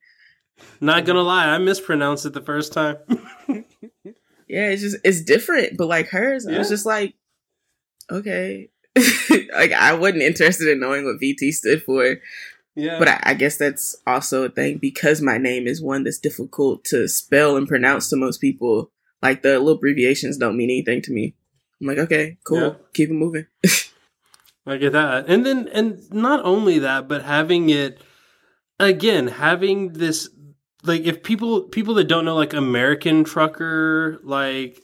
not 0.82 1.06
gonna 1.06 1.22
lie, 1.22 1.48
I 1.48 1.58
mispronounced 1.58 2.26
it 2.26 2.34
the 2.34 2.42
first 2.42 2.74
time. 2.74 2.98
Yeah, 4.50 4.70
it's 4.70 4.82
just 4.82 4.98
it's 5.04 5.24
different, 5.24 5.78
but 5.78 5.88
like 5.88 6.08
hers, 6.08 6.48
I 6.48 6.58
was 6.58 6.70
just 6.70 6.86
like, 6.86 7.16
okay. 8.10 8.70
like 9.54 9.72
I 9.74 9.94
wasn't 9.94 10.24
interested 10.24 10.68
in 10.70 10.80
knowing 10.80 11.06
what 11.06 11.22
VT 11.22 11.52
stood 11.52 11.84
for, 11.84 12.18
Yeah, 12.76 13.00
but 13.00 13.08
I, 13.08 13.20
I 13.24 13.34
guess 13.34 13.58
that's 13.58 13.96
also 14.06 14.44
a 14.44 14.50
thing 14.50 14.78
because 14.78 15.22
my 15.22 15.38
name 15.38 15.68
is 15.68 15.82
one 15.82 16.04
that's 16.04 16.20
difficult 16.20 16.84
to 16.86 17.08
spell 17.08 17.58
and 17.58 17.68
pronounce 17.68 18.10
to 18.10 18.16
most 18.16 18.40
people. 18.42 18.92
Like 19.22 19.42
the 19.42 19.58
little 19.60 19.72
abbreviations 19.72 20.38
don't 20.38 20.58
mean 20.58 20.70
anything 20.70 21.02
to 21.04 21.12
me. 21.12 21.36
I'm 21.82 21.88
like, 21.88 21.98
okay, 21.98 22.38
cool, 22.44 22.60
Yeah. 22.60 22.74
keep 22.94 23.10
it 23.10 23.14
moving. 23.14 23.48
I 24.66 24.78
get 24.78 24.92
that. 24.94 25.28
And 25.28 25.46
then 25.46 25.68
and 25.70 26.02
not 26.12 26.44
only 26.44 26.80
that, 26.80 27.08
but 27.08 27.24
having 27.24 27.70
it 27.70 28.02
again, 28.80 29.28
having 29.28 29.94
this 29.94 30.30
like 30.84 31.02
if 31.04 31.24
people 31.24 31.62
people 31.62 31.94
that 31.96 32.08
don't 32.08 32.26
know 32.26 32.36
like 32.36 32.54
American 32.54 33.24
trucker 33.24 34.20
like 34.24 34.82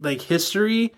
like 0.00 0.22
history, 0.22 0.92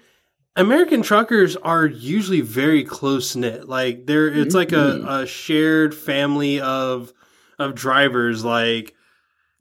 American 0.57 1.02
truckers 1.02 1.57
are 1.57 1.87
usually 1.87 2.40
very 2.40 2.85
close 2.85 3.37
knit. 3.37 3.69
Like 3.69 4.07
they're 4.07 4.28
it's 4.28 4.54
like 4.54 4.73
a, 4.73 4.75
mm. 4.75 5.23
a 5.23 5.26
shared 5.26 5.95
family 5.95 6.61
of 6.61 7.12
of 7.59 7.75
drivers. 7.75 8.45
Like 8.45 8.95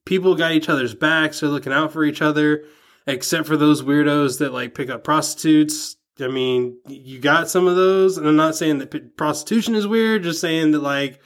people 0.06 0.36
got 0.36 0.54
each 0.54 0.70
other's 0.70 0.96
backs, 0.96 1.40
they're 1.40 1.50
looking 1.50 1.74
out 1.74 1.94
for 1.94 2.04
each 2.04 2.22
other, 2.22 2.66
except 3.06 3.48
for 3.48 3.58
those 3.58 3.84
weirdos 3.84 4.40
that 4.40 4.54
like 4.54 4.74
pick 4.74 4.90
up 4.90 5.04
prostitutes. 5.04 5.96
I 6.20 6.28
mean, 6.28 6.78
you 6.88 7.20
got 7.20 7.50
some 7.50 7.68
of 7.68 7.76
those, 7.76 8.18
and 8.18 8.28
I'm 8.28 8.36
not 8.36 8.56
saying 8.56 8.80
that 8.80 8.92
p- 8.92 9.00
prostitution 9.00 9.76
is 9.76 9.88
weird, 9.88 10.24
just 10.24 10.42
saying 10.42 10.72
that 10.72 10.82
like 10.82 11.22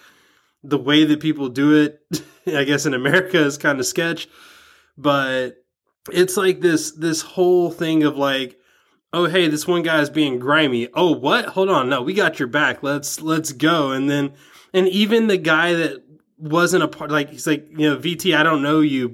the 0.63 0.77
way 0.77 1.05
that 1.05 1.19
people 1.19 1.49
do 1.49 1.83
it, 1.83 2.01
I 2.47 2.63
guess 2.63 2.85
in 2.85 2.93
America 2.93 3.43
is 3.43 3.57
kind 3.57 3.79
of 3.79 3.85
sketch. 3.85 4.27
But 4.97 5.63
it's 6.11 6.37
like 6.37 6.59
this 6.59 6.91
this 6.91 7.21
whole 7.21 7.71
thing 7.71 8.03
of 8.03 8.17
like, 8.17 8.59
oh 9.13 9.25
hey, 9.25 9.47
this 9.47 9.67
one 9.67 9.83
guy's 9.83 10.09
being 10.09 10.39
grimy. 10.39 10.89
Oh 10.93 11.11
what? 11.11 11.45
Hold 11.45 11.69
on, 11.69 11.89
no, 11.89 12.01
we 12.01 12.13
got 12.13 12.39
your 12.39 12.47
back. 12.47 12.83
Let's 12.83 13.21
let's 13.21 13.51
go. 13.51 13.91
And 13.91 14.09
then 14.09 14.33
and 14.73 14.87
even 14.89 15.27
the 15.27 15.37
guy 15.37 15.73
that 15.73 16.03
wasn't 16.37 16.83
a 16.83 16.87
part, 16.87 17.11
like 17.11 17.29
he's 17.29 17.47
like 17.47 17.67
you 17.69 17.89
know 17.89 17.97
VT, 17.97 18.35
I 18.35 18.43
don't 18.43 18.63
know 18.63 18.81
you, 18.81 19.13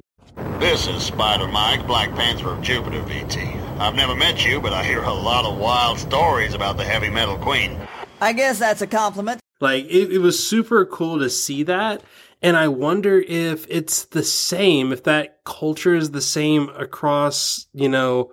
This 0.59 0.87
is 0.87 1.03
Spider 1.03 1.47
Mike, 1.47 1.85
Black 1.85 2.09
Panther 2.15 2.49
of 2.49 2.61
Jupiter 2.61 3.01
VT. 3.03 3.79
I've 3.79 3.95
never 3.95 4.15
met 4.15 4.45
you, 4.45 4.59
but 4.59 4.73
I 4.73 4.83
hear 4.83 5.03
a 5.03 5.13
lot 5.13 5.45
of 5.45 5.57
wild 5.57 5.99
stories 5.99 6.53
about 6.53 6.77
the 6.77 6.83
heavy 6.83 7.09
metal 7.09 7.37
queen. 7.37 7.77
I 8.21 8.33
guess 8.33 8.59
that's 8.59 8.81
a 8.81 8.87
compliment. 8.87 9.39
Like 9.61 9.85
it, 9.85 10.13
it 10.13 10.19
was 10.19 10.45
super 10.45 10.85
cool 10.85 11.19
to 11.19 11.29
see 11.29 11.63
that. 11.63 12.01
And 12.41 12.55
I 12.55 12.69
wonder 12.69 13.19
if 13.19 13.65
it's 13.69 14.05
the 14.05 14.23
same, 14.23 14.93
if 14.93 15.03
that 15.03 15.43
culture 15.43 15.93
is 15.93 16.11
the 16.11 16.21
same 16.21 16.69
across, 16.69 17.67
you 17.73 17.89
know, 17.89 18.31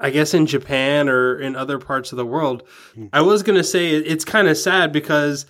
I 0.00 0.10
guess 0.10 0.34
in 0.34 0.46
Japan 0.46 1.08
or 1.08 1.38
in 1.38 1.56
other 1.56 1.78
parts 1.78 2.12
of 2.12 2.16
the 2.16 2.26
world. 2.26 2.62
Hmm. 2.94 3.06
I 3.12 3.20
was 3.22 3.42
going 3.42 3.56
to 3.58 3.64
say 3.64 3.90
it's 3.90 4.24
kind 4.24 4.48
of 4.48 4.56
sad 4.56 4.92
because 4.92 5.46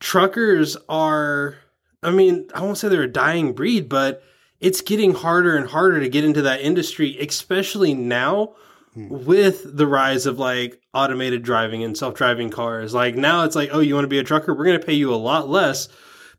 truckers 0.00 0.76
are, 0.88 1.56
I 2.02 2.10
mean, 2.10 2.48
I 2.54 2.62
won't 2.62 2.78
say 2.78 2.88
they're 2.88 3.02
a 3.02 3.08
dying 3.08 3.52
breed, 3.52 3.88
but 3.88 4.22
it's 4.60 4.80
getting 4.80 5.14
harder 5.14 5.56
and 5.56 5.68
harder 5.68 6.00
to 6.00 6.08
get 6.08 6.24
into 6.24 6.42
that 6.42 6.60
industry, 6.60 7.18
especially 7.18 7.94
now 7.94 8.54
hmm. 8.94 9.08
with 9.08 9.76
the 9.76 9.86
rise 9.86 10.26
of 10.26 10.38
like 10.38 10.80
automated 10.94 11.42
driving 11.42 11.82
and 11.82 11.96
self-driving 11.96 12.50
cars. 12.50 12.94
Like 12.94 13.16
now 13.16 13.44
it's 13.44 13.56
like 13.56 13.70
oh 13.72 13.80
you 13.80 13.94
want 13.94 14.04
to 14.04 14.08
be 14.08 14.18
a 14.18 14.24
trucker? 14.24 14.54
We're 14.54 14.64
going 14.64 14.80
to 14.80 14.86
pay 14.86 14.94
you 14.94 15.12
a 15.12 15.16
lot 15.16 15.48
less 15.48 15.88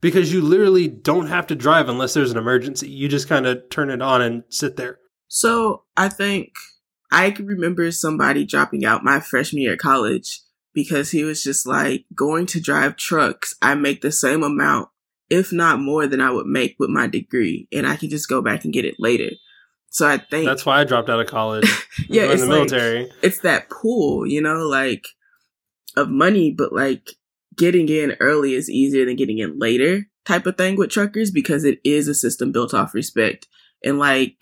because 0.01 0.31
you 0.31 0.41
literally 0.41 0.87
don't 0.87 1.27
have 1.27 1.47
to 1.47 1.55
drive 1.55 1.89
unless 1.89 2.13
there's 2.13 2.31
an 2.31 2.37
emergency. 2.37 2.89
You 2.89 3.07
just 3.07 3.27
kind 3.29 3.45
of 3.45 3.69
turn 3.69 3.89
it 3.89 4.01
on 4.01 4.21
and 4.21 4.43
sit 4.49 4.75
there. 4.75 4.99
So 5.27 5.83
I 5.97 6.09
think 6.09 6.53
I 7.11 7.31
can 7.31 7.45
remember 7.45 7.91
somebody 7.91 8.45
dropping 8.45 8.85
out 8.85 9.03
my 9.03 9.19
freshman 9.19 9.61
year 9.61 9.73
of 9.73 9.79
college 9.79 10.41
because 10.73 11.11
he 11.11 11.23
was 11.23 11.43
just 11.43 11.65
like 11.65 12.05
going 12.13 12.45
to 12.47 12.59
drive 12.61 12.95
trucks. 12.97 13.55
I 13.61 13.75
make 13.75 14.01
the 14.01 14.11
same 14.11 14.43
amount, 14.43 14.89
if 15.29 15.53
not 15.53 15.79
more 15.79 16.07
than 16.07 16.21
I 16.21 16.31
would 16.31 16.47
make 16.47 16.75
with 16.79 16.89
my 16.89 17.07
degree, 17.07 17.67
and 17.71 17.87
I 17.87 17.95
can 17.95 18.09
just 18.09 18.27
go 18.29 18.41
back 18.41 18.63
and 18.65 18.73
get 18.73 18.85
it 18.85 18.95
later. 18.99 19.31
So 19.89 20.05
I 20.05 20.17
think 20.17 20.45
that's 20.45 20.65
why 20.65 20.81
i 20.81 20.83
dropped 20.83 21.09
out 21.09 21.21
of 21.21 21.27
college 21.27 21.71
yeah, 22.09 22.25
in 22.25 22.31
it's 22.31 22.41
the 22.41 22.47
like- 22.47 22.55
military 22.57 23.11
it's 23.21 23.39
that 23.39 23.69
pool, 23.69 24.27
you 24.27 24.41
know, 24.41 24.67
like 24.67 25.05
of 25.95 26.09
money, 26.09 26.51
but 26.51 26.73
like 26.73 27.11
getting 27.55 27.87
in 27.87 28.17
early 28.19 28.53
is 28.53 28.69
easier 28.69 29.05
than 29.05 29.15
getting 29.15 29.37
in 29.39 29.57
later 29.57 30.07
type 30.25 30.45
of 30.45 30.57
thing 30.57 30.75
with 30.75 30.89
truckers 30.89 31.31
because 31.31 31.63
it 31.63 31.79
is 31.85 32.09
a 32.09 32.13
system 32.13 32.51
built 32.51 32.73
off 32.73 32.93
respect. 32.93 33.47
And 33.85 33.97
like 33.97 34.35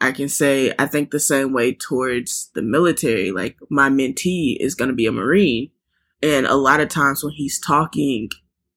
I 0.00 0.12
can 0.12 0.28
say, 0.28 0.72
I 0.78 0.86
think 0.86 1.10
the 1.10 1.20
same 1.20 1.52
way 1.52 1.74
towards 1.74 2.50
the 2.54 2.62
military. 2.62 3.32
Like 3.32 3.58
my 3.68 3.88
mentee 3.90 4.56
is 4.58 4.74
going 4.74 4.88
to 4.88 4.94
be 4.94 5.06
a 5.06 5.12
Marine. 5.12 5.70
And 6.22 6.46
a 6.46 6.54
lot 6.54 6.80
of 6.80 6.88
times 6.88 7.22
when 7.22 7.34
he's 7.34 7.60
talking, 7.60 8.30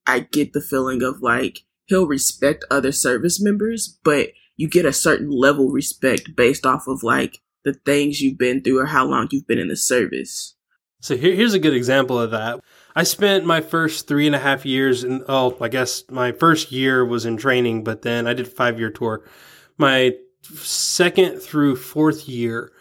I 0.06 0.20
get 0.20 0.52
the 0.52 0.60
feeling 0.60 1.02
of 1.02 1.22
like 1.22 1.60
he'll 1.86 2.06
respect 2.06 2.64
other 2.70 2.92
service 2.92 3.40
members, 3.40 3.98
but 4.04 4.30
you 4.56 4.68
get 4.68 4.84
a 4.84 4.92
certain 4.92 5.30
level 5.30 5.70
respect 5.70 6.36
based 6.36 6.66
off 6.66 6.86
of 6.86 7.02
like 7.02 7.40
the 7.64 7.74
things 7.74 8.20
you've 8.20 8.38
been 8.38 8.62
through 8.62 8.78
or 8.78 8.86
how 8.86 9.06
long 9.06 9.28
you've 9.30 9.46
been 9.46 9.58
in 9.58 9.68
the 9.68 9.76
service. 9.76 10.54
So 11.00 11.16
here, 11.16 11.34
here's 11.34 11.54
a 11.54 11.58
good 11.58 11.74
example 11.74 12.18
of 12.18 12.30
that. 12.30 12.60
I 12.96 13.02
spent 13.02 13.44
my 13.44 13.60
first 13.60 14.06
three 14.06 14.26
and 14.26 14.36
a 14.36 14.38
half 14.38 14.64
years 14.64 15.04
in, 15.04 15.24
oh, 15.28 15.56
I 15.60 15.68
guess 15.68 16.04
my 16.10 16.32
first 16.32 16.70
year 16.70 17.04
was 17.04 17.26
in 17.26 17.36
training, 17.36 17.84
but 17.84 18.02
then 18.02 18.26
I 18.26 18.34
did 18.34 18.48
five 18.48 18.78
year 18.78 18.90
tour. 18.90 19.22
My 19.76 20.14
second 20.44 21.40
through 21.40 21.76
fourth 21.76 22.28
year 22.28 22.72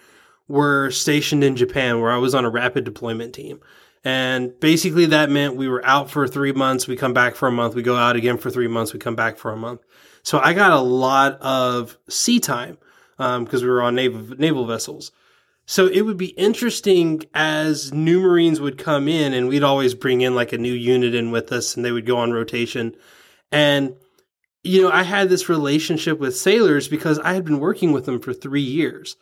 were 0.48 0.91
stationed 0.91 1.43
in 1.43 1.55
Japan 1.55 2.01
where 2.01 2.12
I 2.12 2.17
was 2.17 2.36
on 2.36 2.46
a 2.46 2.50
rapid 2.50 2.84
deployment 2.84 3.34
team. 3.34 3.60
And 4.03 4.60
basically 4.60 5.05
that 5.08 5.29
meant 5.29 5.55
we 5.55 5.70
were 5.70 5.86
out 5.86 6.12
for 6.12 6.27
three 6.27 6.51
months, 6.51 6.88
we 6.88 6.98
come 6.98 7.13
back 7.13 7.36
for 7.36 7.48
a 7.48 7.51
month, 7.51 7.74
we 7.74 7.82
go 7.82 7.96
out 7.96 8.17
again 8.17 8.38
for 8.38 8.50
three 8.50 8.67
months, 8.67 8.93
we 8.93 9.00
come 9.00 9.15
back 9.15 9.38
for 9.38 9.51
a 9.51 9.58
month. 9.58 9.82
So 10.24 10.39
I 10.39 10.53
got 10.53 10.72
a 10.72 10.79
lot 10.79 11.39
of 11.41 11.98
sea 12.10 12.39
time 12.39 12.77
um, 13.17 13.46
because 13.46 13.63
we 13.63 13.70
were 13.70 13.82
on 13.82 13.96
naval, 13.96 14.36
naval 14.38 14.65
vessels. 14.65 15.12
So 15.65 15.88
it 15.88 16.01
would 16.01 16.17
be 16.17 16.27
interesting 16.27 17.24
as 17.34 17.93
new 17.93 18.20
Marines 18.20 18.60
would 18.60 18.77
come 18.77 19.08
in 19.08 19.34
and 19.34 19.48
we'd 19.48 19.63
always 19.63 19.93
bring 19.93 20.20
in 20.20 20.36
like 20.36 20.51
a 20.51 20.58
new 20.58 20.74
unit 20.74 21.15
in 21.15 21.32
with 21.32 21.53
us 21.53 21.75
and 21.75 21.86
they 21.86 21.93
would 21.93 22.05
go 22.05 22.17
on 22.17 22.34
rotation. 22.34 22.96
And, 23.51 23.96
you 24.63 24.82
know, 24.82 24.89
I 24.89 25.03
had 25.03 25.29
this 25.29 25.50
relationship 25.50 26.20
with 26.20 26.38
sailors 26.38 26.88
because 26.88 27.20
I 27.20 27.34
had 27.34 27.43
been 27.43 27.60
working 27.60 27.91
with 27.91 28.05
them 28.05 28.20
for 28.20 28.34
three 28.34 28.62
years. 28.62 29.17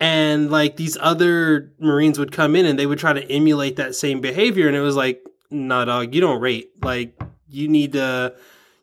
And 0.00 0.50
like 0.50 0.76
these 0.76 0.96
other 1.00 1.72
Marines 1.78 2.18
would 2.18 2.32
come 2.32 2.56
in 2.56 2.66
and 2.66 2.78
they 2.78 2.86
would 2.86 2.98
try 2.98 3.12
to 3.12 3.30
emulate 3.30 3.76
that 3.76 3.94
same 3.94 4.20
behavior. 4.20 4.66
And 4.66 4.76
it 4.76 4.80
was 4.80 4.96
like, 4.96 5.24
nah, 5.50 5.84
dog, 5.84 6.14
you 6.14 6.20
don't 6.20 6.40
rate. 6.40 6.70
Like 6.82 7.20
you 7.48 7.68
need 7.68 7.92
to, 7.92 8.34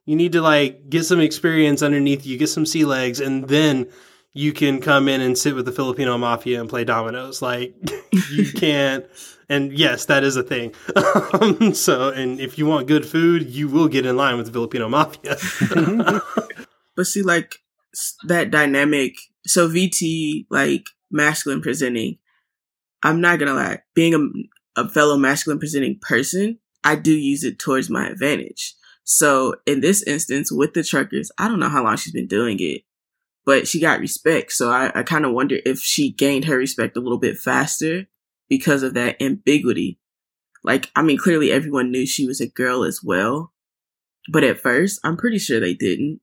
you 0.06 0.16
need 0.16 0.34
to 0.34 0.42
like 0.42 0.90
get 0.90 1.06
some 1.06 1.20
experience 1.20 1.82
underneath 1.82 2.26
you, 2.26 2.38
get 2.38 2.48
some 2.48 2.66
sea 2.66 2.86
legs, 2.86 3.20
and 3.20 3.48
then 3.48 3.90
you 4.38 4.53
can 4.53 4.79
come 4.79 5.08
in 5.08 5.22
and 5.22 5.38
sit 5.38 5.56
with 5.56 5.65
the 5.65 5.72
Filipino 5.72 6.17
mafia 6.17 6.62
and 6.62 6.70
play 6.70 6.84
dominoes. 6.84 7.41
Like 7.41 7.75
you 8.32 8.51
can't. 8.51 9.06
And 9.50 9.72
yes, 9.72 10.06
that 10.06 10.24
is 10.24 10.36
a 10.36 10.44
thing. 10.44 10.74
Um, 11.34 11.74
so, 11.74 12.10
and 12.10 12.39
if 12.39 12.58
you 12.58 12.65
want 12.65 12.88
good 12.88 13.06
food, 13.06 13.50
you 13.50 13.67
will 13.67 13.88
get 13.88 14.06
in 14.06 14.15
line 14.15 14.38
with 14.38 14.48
the 14.48 14.51
Filipino 14.51 14.89
mafia. 14.89 15.38
But 16.96 17.06
see, 17.06 17.22
like 17.22 17.60
that 18.24 18.50
dynamic. 18.50 19.17
So 19.46 19.70
VT, 19.70 20.48
like 20.50 20.88
masculine 21.12 21.62
presenting. 21.62 22.17
I'm 23.03 23.22
not 23.22 23.38
gonna 23.38 23.53
lie. 23.53 23.82
Being 23.94 24.15
a, 24.75 24.82
a 24.82 24.89
fellow 24.89 25.15
masculine 25.15 25.60
presenting 25.60 26.00
person, 26.01 26.58
I 26.84 26.96
do 26.96 27.12
use 27.12 27.44
it 27.44 27.60
towards 27.60 27.89
my 27.89 28.08
advantage. 28.08 28.74
So 29.03 29.56
in 29.67 29.82
this 29.82 30.01
instance, 30.03 30.51
with 30.51 30.74
the 30.74 30.84
truckers, 30.84 31.32
I 31.38 31.48
don't 31.48 31.60
know 31.60 31.70
how 31.70 31.84
long 31.84 31.98
she's 31.98 32.13
been 32.13 32.27
doing 32.27 32.58
it, 32.60 32.82
but 33.48 33.66
she 33.66 33.80
got 33.80 34.01
respect. 34.01 34.51
So 34.51 34.70
I, 34.70 34.92
I 34.94 35.04
kind 35.04 35.25
of 35.25 35.32
wonder 35.32 35.56
if 35.66 35.80
she 35.80 36.12
gained 36.12 36.46
her 36.46 36.58
respect 36.58 36.98
a 36.98 37.00
little 37.00 37.18
bit 37.18 37.38
faster 37.38 38.06
because 38.50 38.84
of 38.84 38.94
that 38.96 39.22
ambiguity. 39.22 40.00
Like, 40.66 40.92
I 40.98 41.01
mean, 41.01 41.18
clearly 41.18 41.50
everyone 41.50 41.89
knew 41.89 42.06
she 42.06 42.27
was 42.27 42.42
a 42.42 42.50
girl 42.50 42.84
as 42.84 43.00
well. 43.01 43.54
But 44.30 44.44
at 44.44 44.60
first, 44.60 45.00
I'm 45.06 45.16
pretty 45.16 45.39
sure 45.39 45.62
they 45.62 45.74
didn't. 45.74 46.20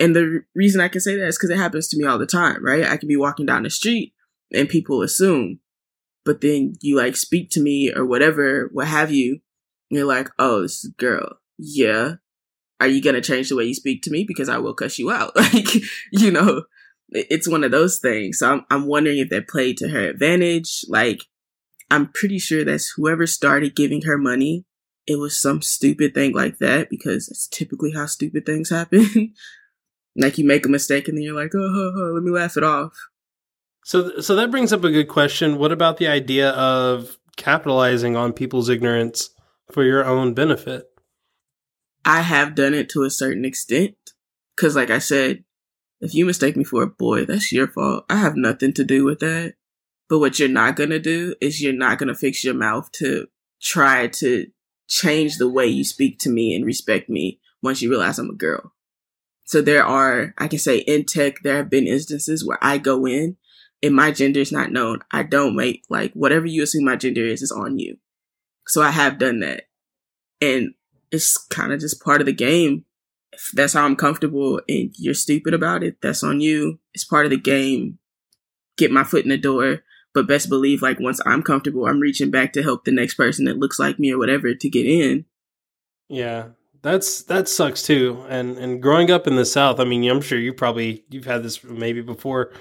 And 0.00 0.16
the 0.16 0.40
reason 0.56 0.80
I 0.80 0.88
can 0.88 1.00
say 1.00 1.14
that 1.14 1.28
is 1.28 1.38
because 1.38 1.50
it 1.50 1.56
happens 1.56 1.86
to 1.88 1.96
me 1.96 2.04
all 2.04 2.18
the 2.18 2.26
time, 2.26 2.64
right? 2.64 2.84
I 2.84 2.96
can 2.96 3.08
be 3.08 3.16
walking 3.16 3.46
down 3.46 3.62
the 3.62 3.70
street 3.70 4.12
and 4.52 4.68
people 4.68 5.02
assume, 5.02 5.60
but 6.24 6.40
then 6.40 6.72
you 6.80 6.96
like 6.96 7.14
speak 7.14 7.50
to 7.50 7.60
me 7.60 7.92
or 7.94 8.04
whatever, 8.04 8.68
what 8.72 8.88
have 8.88 9.12
you. 9.12 9.34
And 9.88 9.98
you're 9.98 10.04
like, 10.04 10.30
oh, 10.36 10.62
this 10.62 10.82
is 10.82 10.90
a 10.90 11.00
girl. 11.00 11.38
Yeah. 11.58 12.14
Are 12.80 12.88
you 12.88 13.02
going 13.02 13.14
to 13.14 13.20
change 13.20 13.50
the 13.50 13.56
way 13.56 13.64
you 13.64 13.74
speak 13.74 14.02
to 14.02 14.10
me? 14.10 14.24
Because 14.26 14.48
I 14.48 14.58
will 14.58 14.74
cuss 14.74 14.98
you 14.98 15.10
out. 15.10 15.32
Like, 15.52 15.74
you 16.10 16.30
know, 16.30 16.64
it's 17.10 17.48
one 17.48 17.64
of 17.64 17.70
those 17.70 17.98
things. 17.98 18.38
So 18.38 18.50
I'm, 18.50 18.66
I'm 18.70 18.86
wondering 18.86 19.18
if 19.18 19.28
that 19.30 19.48
played 19.48 19.76
to 19.78 19.88
her 19.88 20.08
advantage. 20.08 20.84
Like, 20.88 21.24
I'm 21.90 22.08
pretty 22.08 22.38
sure 22.38 22.64
that's 22.64 22.92
whoever 22.96 23.26
started 23.26 23.76
giving 23.76 24.02
her 24.02 24.16
money. 24.16 24.64
It 25.06 25.16
was 25.16 25.40
some 25.40 25.60
stupid 25.60 26.14
thing 26.14 26.32
like 26.32 26.58
that 26.58 26.88
because 26.88 27.26
that's 27.26 27.48
typically 27.48 27.92
how 27.92 28.06
stupid 28.06 28.46
things 28.46 28.70
happen. 28.70 29.34
like 30.16 30.38
you 30.38 30.46
make 30.46 30.64
a 30.64 30.68
mistake 30.68 31.08
and 31.08 31.16
then 31.16 31.24
you're 31.24 31.34
like, 31.34 31.52
oh, 31.54 31.72
ho, 31.72 31.92
ho, 31.94 32.12
let 32.14 32.22
me 32.22 32.30
laugh 32.30 32.56
it 32.56 32.64
off. 32.64 32.96
so, 33.84 34.20
so 34.20 34.36
that 34.36 34.50
brings 34.50 34.72
up 34.72 34.84
a 34.84 34.90
good 34.90 35.08
question. 35.08 35.58
What 35.58 35.72
about 35.72 35.96
the 35.96 36.08
idea 36.08 36.50
of 36.50 37.18
capitalizing 37.36 38.16
on 38.16 38.32
people's 38.32 38.68
ignorance 38.68 39.30
for 39.72 39.82
your 39.82 40.04
own 40.04 40.32
benefit? 40.32 40.86
I 42.04 42.22
have 42.22 42.54
done 42.54 42.74
it 42.74 42.88
to 42.90 43.04
a 43.04 43.10
certain 43.10 43.44
extent. 43.44 43.96
Cause 44.58 44.76
like 44.76 44.90
I 44.90 44.98
said, 44.98 45.44
If 46.00 46.14
you 46.14 46.24
mistake 46.24 46.56
me 46.56 46.64
for 46.64 46.82
a 46.82 46.86
boy, 46.86 47.26
that's 47.26 47.52
your 47.52 47.68
fault. 47.68 48.06
I 48.08 48.16
have 48.16 48.36
nothing 48.36 48.72
to 48.74 48.84
do 48.84 49.04
with 49.04 49.20
that. 49.20 49.54
But 50.08 50.18
what 50.18 50.38
you're 50.38 50.48
not 50.48 50.76
going 50.76 50.90
to 50.90 50.98
do 50.98 51.34
is 51.40 51.62
you're 51.62 51.72
not 51.72 51.98
going 51.98 52.08
to 52.08 52.14
fix 52.14 52.42
your 52.42 52.54
mouth 52.54 52.90
to 52.92 53.28
try 53.60 54.08
to 54.08 54.46
change 54.88 55.36
the 55.36 55.48
way 55.48 55.66
you 55.66 55.84
speak 55.84 56.18
to 56.20 56.30
me 56.30 56.54
and 56.54 56.64
respect 56.64 57.08
me 57.08 57.38
once 57.62 57.80
you 57.80 57.90
realize 57.90 58.18
I'm 58.18 58.30
a 58.30 58.34
girl. 58.34 58.72
So 59.44 59.62
there 59.62 59.84
are, 59.84 60.34
I 60.38 60.48
can 60.48 60.58
say 60.58 60.78
in 60.78 61.04
tech, 61.04 61.42
there 61.42 61.56
have 61.56 61.70
been 61.70 61.86
instances 61.86 62.44
where 62.44 62.58
I 62.62 62.78
go 62.78 63.06
in 63.06 63.36
and 63.82 63.94
my 63.94 64.10
gender 64.10 64.40
is 64.40 64.52
not 64.52 64.72
known. 64.72 65.00
I 65.12 65.22
don't 65.22 65.56
make 65.56 65.84
like 65.88 66.12
whatever 66.14 66.46
you 66.46 66.62
assume 66.62 66.84
my 66.84 66.96
gender 66.96 67.24
is 67.24 67.42
is 67.42 67.52
on 67.52 67.78
you. 67.78 67.98
So 68.66 68.82
I 68.82 68.90
have 68.90 69.18
done 69.18 69.40
that. 69.40 69.64
And 70.40 70.74
it's 71.10 71.36
kind 71.36 71.72
of 71.72 71.80
just 71.80 72.02
part 72.02 72.20
of 72.20 72.26
the 72.26 72.32
game. 72.32 72.84
If 73.32 73.50
that's 73.54 73.74
how 73.74 73.84
I'm 73.84 73.96
comfortable 73.96 74.60
and 74.68 74.92
you're 74.98 75.14
stupid 75.14 75.54
about 75.54 75.82
it, 75.82 75.96
that's 76.02 76.22
on 76.22 76.40
you. 76.40 76.78
It's 76.94 77.04
part 77.04 77.26
of 77.26 77.30
the 77.30 77.38
game. 77.38 77.98
Get 78.76 78.90
my 78.90 79.04
foot 79.04 79.24
in 79.24 79.30
the 79.30 79.38
door. 79.38 79.80
But 80.12 80.26
best 80.26 80.48
believe, 80.48 80.82
like, 80.82 80.98
once 80.98 81.20
I'm 81.24 81.42
comfortable, 81.42 81.86
I'm 81.86 82.00
reaching 82.00 82.32
back 82.32 82.52
to 82.54 82.62
help 82.64 82.84
the 82.84 82.90
next 82.90 83.14
person 83.14 83.44
that 83.44 83.58
looks 83.58 83.78
like 83.78 84.00
me 84.00 84.12
or 84.12 84.18
whatever 84.18 84.52
to 84.54 84.68
get 84.68 84.84
in. 84.84 85.24
Yeah, 86.08 86.48
that's 86.82 87.22
that 87.24 87.48
sucks 87.48 87.82
too. 87.82 88.24
And 88.28 88.58
and 88.58 88.82
growing 88.82 89.12
up 89.12 89.28
in 89.28 89.36
the 89.36 89.44
South, 89.44 89.78
I 89.78 89.84
mean, 89.84 90.10
I'm 90.10 90.20
sure 90.20 90.38
you 90.38 90.52
probably 90.52 91.04
you've 91.10 91.26
had 91.26 91.44
this 91.44 91.62
maybe 91.62 92.00
before. 92.00 92.52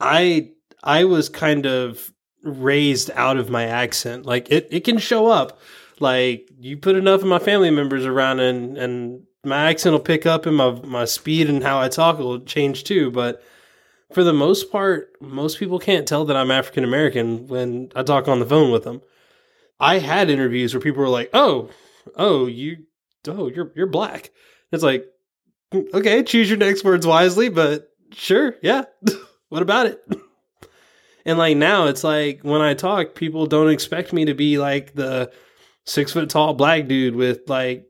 I 0.00 0.50
I 0.82 1.04
was 1.04 1.30
kind 1.30 1.64
of 1.64 2.12
raised 2.42 3.10
out 3.14 3.38
of 3.38 3.48
my 3.48 3.64
accent. 3.64 4.26
Like 4.26 4.50
it, 4.50 4.68
it 4.70 4.84
can 4.84 4.98
show 4.98 5.28
up. 5.28 5.58
Like 6.02 6.50
you 6.58 6.76
put 6.76 6.96
enough 6.96 7.20
of 7.20 7.28
my 7.28 7.38
family 7.38 7.70
members 7.70 8.04
around 8.04 8.40
and 8.40 8.76
and 8.76 9.22
my 9.44 9.70
accent 9.70 9.92
will 9.92 10.00
pick 10.00 10.26
up 10.26 10.46
and 10.46 10.56
my 10.56 10.72
my 10.82 11.04
speed 11.04 11.48
and 11.48 11.62
how 11.62 11.80
I 11.80 11.88
talk 11.88 12.18
will 12.18 12.40
change 12.40 12.82
too. 12.82 13.12
But 13.12 13.40
for 14.12 14.24
the 14.24 14.32
most 14.32 14.72
part, 14.72 15.12
most 15.20 15.60
people 15.60 15.78
can't 15.78 16.06
tell 16.06 16.24
that 16.24 16.36
I'm 16.36 16.50
African 16.50 16.82
American 16.82 17.46
when 17.46 17.92
I 17.94 18.02
talk 18.02 18.26
on 18.26 18.40
the 18.40 18.46
phone 18.46 18.72
with 18.72 18.82
them. 18.82 19.00
I 19.78 19.98
had 19.98 20.28
interviews 20.28 20.74
where 20.74 20.80
people 20.80 21.02
were 21.02 21.08
like, 21.08 21.30
"Oh, 21.32 21.70
oh, 22.16 22.46
you, 22.46 22.78
oh, 23.28 23.48
you're 23.48 23.72
you're 23.76 23.86
black." 23.86 24.30
It's 24.72 24.82
like, 24.82 25.06
mm, 25.72 25.92
okay, 25.94 26.24
choose 26.24 26.48
your 26.48 26.58
next 26.58 26.82
words 26.82 27.06
wisely, 27.06 27.48
but 27.48 27.90
sure, 28.12 28.56
yeah. 28.60 28.84
what 29.50 29.62
about 29.62 29.86
it? 29.86 30.04
and 31.24 31.38
like 31.38 31.56
now, 31.56 31.86
it's 31.86 32.02
like 32.02 32.40
when 32.42 32.60
I 32.60 32.74
talk, 32.74 33.14
people 33.14 33.46
don't 33.46 33.70
expect 33.70 34.12
me 34.12 34.24
to 34.24 34.34
be 34.34 34.58
like 34.58 34.94
the 34.94 35.30
six 35.84 36.12
foot 36.12 36.30
tall 36.30 36.54
black 36.54 36.86
dude 36.86 37.14
with 37.14 37.48
like 37.48 37.84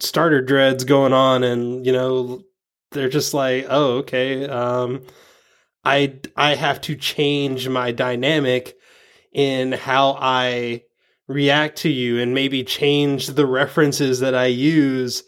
starter 0.00 0.42
dreads 0.42 0.84
going 0.84 1.12
on, 1.12 1.44
and 1.44 1.84
you 1.84 1.92
know, 1.92 2.42
they're 2.92 3.08
just 3.08 3.34
like, 3.34 3.66
oh, 3.68 3.98
okay. 3.98 4.46
Um, 4.48 5.02
I 5.84 6.18
I 6.36 6.54
have 6.54 6.80
to 6.82 6.96
change 6.96 7.68
my 7.68 7.92
dynamic 7.92 8.76
in 9.32 9.72
how 9.72 10.16
I 10.20 10.82
react 11.26 11.78
to 11.78 11.90
you 11.90 12.18
and 12.20 12.34
maybe 12.34 12.64
change 12.64 13.28
the 13.28 13.46
references 13.46 14.20
that 14.20 14.34
I 14.34 14.46
use 14.46 15.22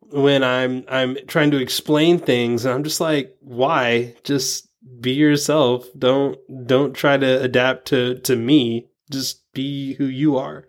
when 0.00 0.42
I'm 0.42 0.84
I'm 0.88 1.16
trying 1.26 1.50
to 1.52 1.60
explain 1.60 2.18
things. 2.18 2.64
And 2.64 2.74
I'm 2.74 2.84
just 2.84 3.00
like 3.00 3.34
why? 3.40 4.14
Just 4.24 4.68
be 5.00 5.12
yourself. 5.12 5.86
Don't 5.96 6.38
don't 6.66 6.94
try 6.94 7.16
to 7.16 7.42
adapt 7.42 7.86
to 7.88 8.18
to 8.20 8.36
me. 8.36 8.88
Just 9.10 9.42
be 9.52 9.94
who 9.94 10.06
you 10.06 10.36
are 10.38 10.66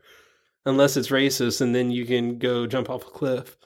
unless 0.65 0.97
it's 0.97 1.09
racist 1.09 1.61
and 1.61 1.73
then 1.75 1.91
you 1.91 2.05
can 2.05 2.37
go 2.37 2.65
jump 2.65 2.89
off 2.89 3.07
a 3.07 3.09
cliff 3.09 3.57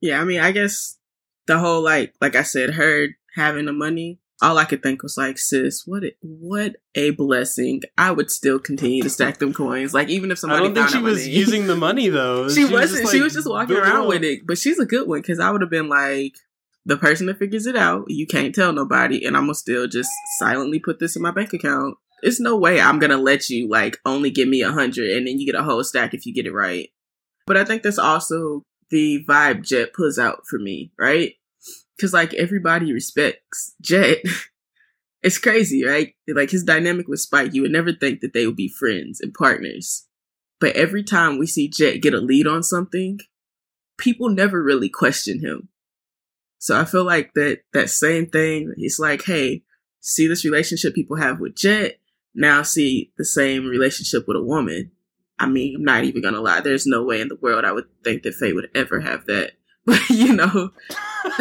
yeah 0.00 0.20
i 0.20 0.24
mean 0.24 0.40
i 0.40 0.52
guess 0.52 0.98
the 1.46 1.58
whole 1.58 1.82
like 1.82 2.14
like 2.20 2.36
i 2.36 2.42
said 2.42 2.70
her 2.70 3.08
having 3.34 3.66
the 3.66 3.72
money 3.72 4.18
all 4.42 4.58
I 4.58 4.64
could 4.64 4.82
think 4.82 5.04
was 5.04 5.16
like, 5.16 5.38
sis, 5.38 5.86
what 5.86 6.02
a, 6.02 6.12
what 6.20 6.74
a 6.96 7.10
blessing. 7.10 7.82
I 7.96 8.10
would 8.10 8.28
still 8.28 8.58
continue 8.58 9.00
to 9.04 9.08
stack 9.08 9.38
them 9.38 9.54
coins. 9.54 9.94
Like 9.94 10.08
even 10.08 10.32
if 10.32 10.38
somebody 10.40 10.62
I 10.62 10.64
don't 10.64 10.74
think 10.74 10.88
she 10.88 10.98
was 10.98 11.24
name. 11.24 11.36
using 11.36 11.66
the 11.68 11.76
money 11.76 12.08
though. 12.08 12.48
she, 12.48 12.64
was 12.64 12.72
wasn't. 12.72 13.02
just, 13.02 13.12
she 13.12 13.20
was 13.22 13.34
just 13.34 13.48
walking 13.48 13.76
around 13.76 14.08
with 14.08 14.24
it. 14.24 14.40
But 14.44 14.58
she's 14.58 14.80
a 14.80 14.84
good 14.84 15.06
one 15.06 15.20
because 15.20 15.38
I 15.38 15.50
would 15.50 15.60
have 15.60 15.70
been 15.70 15.88
like, 15.88 16.34
the 16.84 16.96
person 16.96 17.26
that 17.26 17.38
figures 17.38 17.66
it 17.66 17.76
out, 17.76 18.06
you 18.08 18.26
can't 18.26 18.52
tell 18.52 18.72
nobody, 18.72 19.24
and 19.24 19.36
I'm 19.36 19.44
gonna 19.44 19.54
still 19.54 19.86
just 19.86 20.10
silently 20.38 20.80
put 20.80 20.98
this 20.98 21.14
in 21.14 21.22
my 21.22 21.30
bank 21.30 21.52
account. 21.52 21.96
It's 22.22 22.40
no 22.40 22.56
way 22.56 22.80
I'm 22.80 22.98
gonna 22.98 23.16
let 23.16 23.50
you 23.50 23.68
like 23.68 23.98
only 24.04 24.30
give 24.30 24.48
me 24.48 24.62
a 24.62 24.70
hundred 24.70 25.10
and 25.10 25.26
then 25.26 25.38
you 25.38 25.46
get 25.46 25.60
a 25.60 25.64
whole 25.64 25.82
stack 25.84 26.14
if 26.14 26.24
you 26.24 26.32
get 26.32 26.46
it 26.46 26.52
right. 26.52 26.90
But 27.46 27.56
I 27.56 27.64
think 27.64 27.82
that's 27.82 27.98
also 27.98 28.62
the 28.90 29.24
vibe 29.28 29.66
Jet 29.66 29.92
pulls 29.92 30.18
out 30.18 30.42
for 30.48 30.58
me, 30.58 30.92
right? 30.98 31.34
Because 31.96 32.12
like 32.12 32.32
everybody 32.34 32.92
respects 32.92 33.74
Jet. 33.80 34.18
it's 35.22 35.38
crazy, 35.38 35.84
right? 35.84 36.14
Like 36.28 36.50
his 36.50 36.64
dynamic 36.64 37.08
with 37.08 37.20
Spike, 37.20 37.54
you 37.54 37.62
would 37.62 37.72
never 37.72 37.92
think 37.92 38.20
that 38.20 38.32
they 38.32 38.46
would 38.46 38.56
be 38.56 38.68
friends 38.68 39.20
and 39.20 39.34
partners. 39.34 40.06
But 40.60 40.76
every 40.76 41.02
time 41.02 41.38
we 41.38 41.46
see 41.46 41.68
Jet 41.68 42.02
get 42.02 42.14
a 42.14 42.18
lead 42.18 42.46
on 42.46 42.62
something, 42.62 43.18
people 43.98 44.28
never 44.28 44.62
really 44.62 44.88
question 44.88 45.40
him. 45.40 45.68
So 46.58 46.78
I 46.78 46.84
feel 46.84 47.04
like 47.04 47.34
that 47.34 47.62
that 47.72 47.90
same 47.90 48.26
thing. 48.26 48.72
It's 48.76 49.00
like, 49.00 49.24
hey, 49.24 49.64
see 50.00 50.28
this 50.28 50.44
relationship 50.44 50.94
people 50.94 51.16
have 51.16 51.40
with 51.40 51.56
Jet. 51.56 51.98
Now 52.34 52.62
see 52.62 53.12
the 53.18 53.24
same 53.24 53.66
relationship 53.66 54.26
with 54.26 54.36
a 54.36 54.42
woman. 54.42 54.90
I 55.38 55.46
mean, 55.48 55.76
I'm 55.76 55.84
not 55.84 56.04
even 56.04 56.22
gonna 56.22 56.40
lie. 56.40 56.60
There's 56.60 56.86
no 56.86 57.02
way 57.02 57.20
in 57.20 57.28
the 57.28 57.36
world 57.36 57.64
I 57.64 57.72
would 57.72 57.86
think 58.04 58.22
that 58.22 58.34
Faye 58.34 58.52
would 58.52 58.70
ever 58.74 59.00
have 59.00 59.26
that. 59.26 59.52
But 59.84 60.08
you 60.10 60.32
know, 60.34 60.70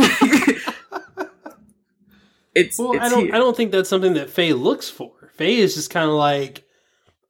it's 2.56 2.78
Well, 2.80 2.94
it's 2.94 3.06
I 3.06 3.10
don't. 3.10 3.26
here. 3.26 3.36
I 3.36 3.38
don't 3.38 3.56
think 3.56 3.72
that's 3.72 3.90
something 3.90 4.14
that 4.16 4.30
Faye 4.30 4.54
looks 4.54 4.90
for. 4.90 5.12
Faye 5.36 5.58
is 5.58 5.76
just 5.76 5.90
kind 5.90 6.10
of 6.10 6.16
like, 6.16 6.64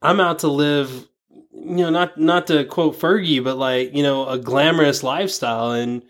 I'm 0.00 0.20
out 0.20 0.40
to 0.40 0.48
live. 0.48 1.06
You 1.54 1.76
know, 1.76 1.90
not 1.90 2.18
not 2.18 2.46
to 2.48 2.64
quote 2.64 2.98
Fergie, 2.98 3.42
but 3.44 3.56
like 3.58 3.94
you 3.94 4.02
know, 4.02 4.26
a 4.26 4.38
glamorous 4.38 5.02
lifestyle, 5.02 5.72
and 5.72 6.02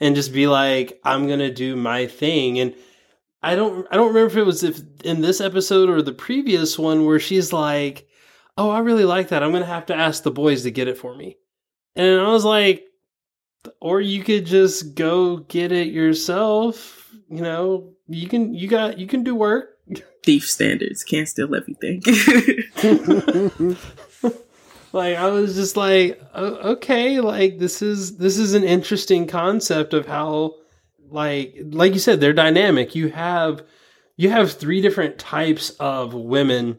and 0.00 0.14
just 0.14 0.32
be 0.32 0.46
like, 0.46 1.00
I'm 1.04 1.26
gonna 1.28 1.52
do 1.52 1.76
my 1.76 2.06
thing. 2.06 2.58
And 2.58 2.74
I 3.44 3.54
don't. 3.54 3.86
I 3.90 3.96
don't 3.96 4.08
remember 4.08 4.26
if 4.26 4.36
it 4.36 4.44
was 4.44 4.62
if 4.62 4.80
in 5.04 5.20
this 5.20 5.40
episode 5.40 5.88
or 5.88 6.02
the 6.02 6.12
previous 6.12 6.78
one 6.78 7.04
where 7.04 7.20
she's 7.20 7.52
like, 7.52 8.08
Oh, 8.56 8.70
I 8.70 8.80
really 8.80 9.04
like 9.04 9.28
that. 9.28 9.42
I'm 9.42 9.52
gonna 9.52 9.64
have 9.64 9.86
to 9.86 9.94
ask 9.94 10.22
the 10.22 10.30
boys 10.30 10.62
to 10.62 10.70
get 10.70 10.88
it 10.88 10.98
for 10.98 11.14
me. 11.14 11.36
And 11.96 12.20
I 12.20 12.28
was 12.28 12.44
like, 12.44 12.84
or 13.80 14.00
you 14.00 14.22
could 14.22 14.46
just 14.46 14.94
go 14.94 15.38
get 15.38 15.72
it 15.72 15.88
yourself. 15.88 17.12
You 17.28 17.42
know, 17.42 17.92
you 18.06 18.28
can. 18.28 18.54
You 18.54 18.68
got. 18.68 18.98
You 18.98 19.06
can 19.06 19.22
do 19.22 19.34
work. 19.34 19.70
thief 20.24 20.48
standards 20.48 21.04
can't 21.04 21.28
steal 21.28 21.54
everything. 21.54 22.02
like 24.92 25.16
I 25.16 25.28
was 25.28 25.54
just 25.54 25.76
like, 25.76 26.20
okay, 26.34 27.20
like 27.20 27.58
this 27.58 27.82
is 27.82 28.16
this 28.16 28.38
is 28.38 28.54
an 28.54 28.64
interesting 28.64 29.26
concept 29.26 29.92
of 29.92 30.06
how, 30.06 30.54
like, 31.10 31.56
like 31.70 31.92
you 31.92 31.98
said, 31.98 32.20
they're 32.20 32.32
dynamic. 32.32 32.94
You 32.94 33.08
have 33.08 33.62
you 34.16 34.30
have 34.30 34.52
three 34.52 34.80
different 34.80 35.18
types 35.18 35.70
of 35.80 36.14
women 36.14 36.78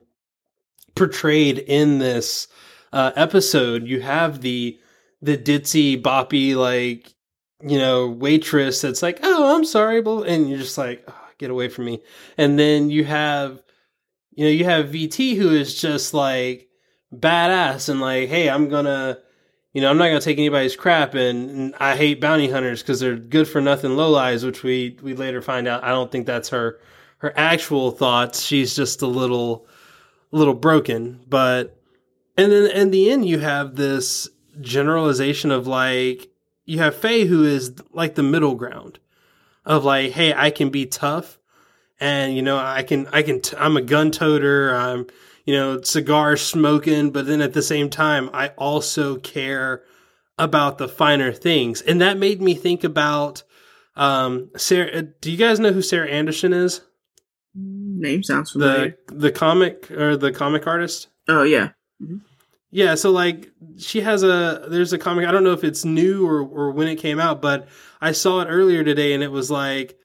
portrayed 0.95 1.59
in 1.59 1.99
this 1.99 2.47
uh, 2.93 3.11
episode. 3.15 3.87
You 3.87 4.01
have 4.01 4.41
the 4.41 4.79
the 5.21 5.37
ditzy 5.37 6.01
boppy 6.01 6.55
like 6.55 7.13
you 7.61 7.77
know 7.77 8.07
waitress 8.07 8.81
that's 8.81 9.01
like, 9.01 9.19
oh, 9.23 9.55
I'm 9.55 9.65
sorry, 9.65 9.99
and 9.99 10.49
you're 10.49 10.59
just 10.59 10.77
like, 10.77 11.03
oh, 11.07 11.27
get 11.37 11.51
away 11.51 11.69
from 11.69 11.85
me. 11.85 12.01
And 12.37 12.57
then 12.57 12.89
you 12.89 13.03
have 13.03 13.61
you 14.31 14.45
know 14.45 14.51
you 14.51 14.65
have 14.65 14.87
VT 14.87 15.35
who 15.37 15.49
is 15.49 15.79
just 15.79 16.13
like 16.13 16.69
badass 17.13 17.89
and 17.89 17.99
like, 17.99 18.29
hey, 18.29 18.49
I'm 18.49 18.69
gonna. 18.69 19.19
You 19.75 19.81
know, 19.81 19.89
I'm 19.89 19.97
not 19.97 20.07
gonna 20.07 20.21
take 20.21 20.37
anybody's 20.37 20.77
crap, 20.77 21.15
and, 21.15 21.49
and 21.49 21.75
I 21.81 21.97
hate 21.97 22.21
bounty 22.21 22.49
hunters 22.49 22.81
because 22.81 23.01
they're 23.01 23.17
good 23.17 23.45
for 23.45 23.59
nothing 23.59 23.97
low 23.97 24.09
lowlies, 24.09 24.45
which 24.45 24.63
we 24.63 24.97
we 25.01 25.13
later 25.15 25.41
find 25.41 25.67
out. 25.67 25.83
I 25.83 25.89
don't 25.89 26.09
think 26.09 26.25
that's 26.25 26.47
her 26.47 26.79
her 27.17 27.33
actual 27.35 27.91
thoughts. 27.91 28.41
She's 28.41 28.73
just 28.73 29.01
a 29.01 29.07
little 29.07 29.67
a 30.31 30.37
little 30.37 30.53
broken, 30.53 31.19
but 31.27 31.77
and 32.37 32.53
then 32.53 32.71
in 32.71 32.91
the 32.91 33.11
end 33.11 33.27
you 33.27 33.39
have 33.39 33.75
this 33.75 34.29
generalization 34.61 35.51
of 35.51 35.67
like 35.67 36.29
you 36.63 36.77
have 36.77 36.95
Faye 36.95 37.25
who 37.25 37.43
is 37.43 37.73
like 37.91 38.15
the 38.15 38.23
middle 38.23 38.55
ground 38.55 38.99
of 39.65 39.83
like, 39.83 40.13
hey, 40.13 40.33
I 40.33 40.51
can 40.51 40.69
be 40.69 40.85
tough, 40.85 41.37
and 41.99 42.33
you 42.33 42.41
know 42.41 42.57
I 42.57 42.83
can 42.83 43.07
I 43.07 43.23
can 43.23 43.41
I'm 43.57 43.75
a 43.75 43.81
gun 43.81 44.11
toter, 44.11 44.73
I'm 44.73 45.07
you 45.45 45.53
know 45.53 45.81
cigar 45.81 46.35
smoking, 46.37 47.11
but 47.11 47.25
then 47.25 47.41
at 47.41 47.53
the 47.53 47.61
same 47.61 47.89
time 47.89 48.29
I 48.33 48.49
also 48.49 49.17
care 49.17 49.83
about 50.37 50.77
the 50.77 50.87
finer 50.87 51.31
things, 51.31 51.81
and 51.81 52.01
that 52.01 52.17
made 52.17 52.41
me 52.41 52.55
think 52.55 52.83
about 52.83 53.43
um 53.95 54.49
Sarah. 54.57 55.03
Do 55.03 55.31
you 55.31 55.37
guys 55.37 55.59
know 55.59 55.71
who 55.71 55.81
Sarah 55.81 56.09
Anderson 56.09 56.51
is? 56.53 56.81
Name 57.53 58.23
sounds 58.23 58.51
familiar. 58.51 58.97
the 59.07 59.15
the 59.15 59.31
comic 59.31 59.89
or 59.91 60.17
the 60.17 60.31
comic 60.31 60.67
artist. 60.67 61.07
oh 61.29 61.43
yeah, 61.43 61.69
Yeah, 62.71 62.95
so 62.95 63.11
like 63.11 63.51
she 63.77 64.01
has 64.01 64.23
a 64.23 64.65
there's 64.69 64.91
a 64.91 64.97
comic 64.97 65.25
I 65.25 65.31
don't 65.31 65.45
know 65.45 65.53
if 65.53 65.63
it's 65.63 65.85
new 65.85 66.27
or 66.27 66.41
or 66.41 66.71
when 66.71 66.89
it 66.89 66.97
came 66.97 67.19
out, 67.19 67.41
but 67.41 67.69
I 68.01 68.11
saw 68.11 68.41
it 68.41 68.47
earlier 68.47 68.83
today 68.83 69.13
and 69.13 69.23
it 69.23 69.31
was 69.31 69.49
like 69.49 69.97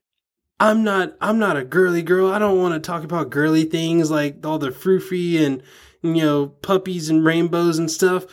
I'm 0.61 0.83
not 0.83 1.17
I'm 1.19 1.39
not 1.39 1.57
a 1.57 1.63
girly 1.63 2.03
girl. 2.03 2.31
I 2.31 2.37
don't 2.37 2.59
want 2.59 2.75
to 2.75 2.79
talk 2.79 3.03
about 3.03 3.31
girly 3.31 3.63
things 3.63 4.11
like 4.11 4.45
all 4.45 4.59
the 4.59 4.71
frou-frou 4.71 5.43
and 5.43 5.63
you 6.03 6.21
know 6.21 6.49
puppies 6.49 7.09
and 7.09 7.25
rainbows 7.25 7.79
and 7.79 7.89
stuff 7.89 8.27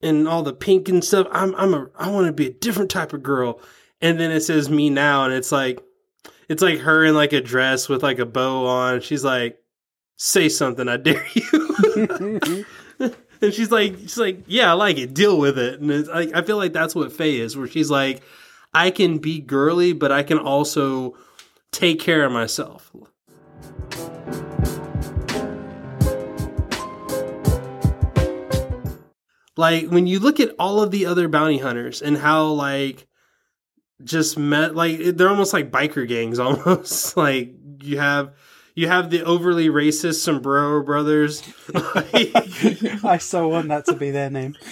and 0.00 0.26
all 0.26 0.42
the 0.42 0.54
pink 0.54 0.88
and 0.88 1.04
stuff. 1.04 1.26
I'm 1.30 1.54
I'm 1.56 1.74
a 1.74 1.90
I 1.98 2.10
want 2.10 2.26
to 2.26 2.32
be 2.32 2.46
a 2.46 2.52
different 2.52 2.90
type 2.90 3.12
of 3.12 3.22
girl. 3.22 3.60
And 4.00 4.18
then 4.18 4.30
it 4.30 4.40
says 4.40 4.70
me 4.70 4.88
now 4.88 5.26
and 5.26 5.34
it's 5.34 5.52
like 5.52 5.78
it's 6.48 6.62
like 6.62 6.78
her 6.78 7.04
in 7.04 7.14
like 7.14 7.34
a 7.34 7.42
dress 7.42 7.86
with 7.86 8.02
like 8.02 8.18
a 8.18 8.24
bow 8.24 8.66
on. 8.66 9.02
She's 9.02 9.22
like 9.22 9.58
say 10.16 10.48
something, 10.48 10.88
I 10.88 10.96
dare 10.96 11.26
you. 11.34 12.76
and 13.42 13.52
she's 13.52 13.70
like 13.70 13.98
she's 13.98 14.16
like 14.16 14.38
yeah, 14.46 14.70
I 14.70 14.72
like 14.72 14.96
it. 14.96 15.12
Deal 15.12 15.36
with 15.36 15.58
it. 15.58 15.82
And 15.82 15.90
it's 15.90 16.08
like 16.08 16.34
I 16.34 16.40
feel 16.40 16.56
like 16.56 16.72
that's 16.72 16.94
what 16.94 17.12
Faye 17.12 17.40
is 17.40 17.58
where 17.58 17.68
she's 17.68 17.90
like 17.90 18.22
I 18.72 18.90
can 18.90 19.18
be 19.18 19.38
girly 19.38 19.92
but 19.92 20.10
I 20.10 20.22
can 20.22 20.38
also 20.38 21.14
take 21.72 22.00
care 22.00 22.24
of 22.24 22.32
myself. 22.32 22.92
Like 29.56 29.88
when 29.88 30.06
you 30.06 30.20
look 30.20 30.38
at 30.38 30.54
all 30.58 30.82
of 30.82 30.92
the 30.92 31.06
other 31.06 31.28
bounty 31.28 31.58
hunters 31.58 32.00
and 32.00 32.16
how 32.16 32.46
like 32.46 33.06
just 34.04 34.38
met 34.38 34.76
like 34.76 34.98
they're 35.16 35.28
almost 35.28 35.52
like 35.52 35.72
biker 35.72 36.06
gangs 36.06 36.38
almost 36.48 37.16
like 37.16 37.52
you 37.82 37.98
have 37.98 38.32
you 38.76 38.86
have 38.86 39.10
the 39.10 39.24
overly 39.24 39.68
racist 39.68 40.20
sombrero 40.20 40.84
brothers 40.84 41.42
like, 41.74 42.14
I 43.04 43.18
so 43.18 43.48
want 43.48 43.68
that 43.68 43.86
to 43.86 43.94
be 43.94 44.12
their 44.12 44.30
name. 44.30 44.56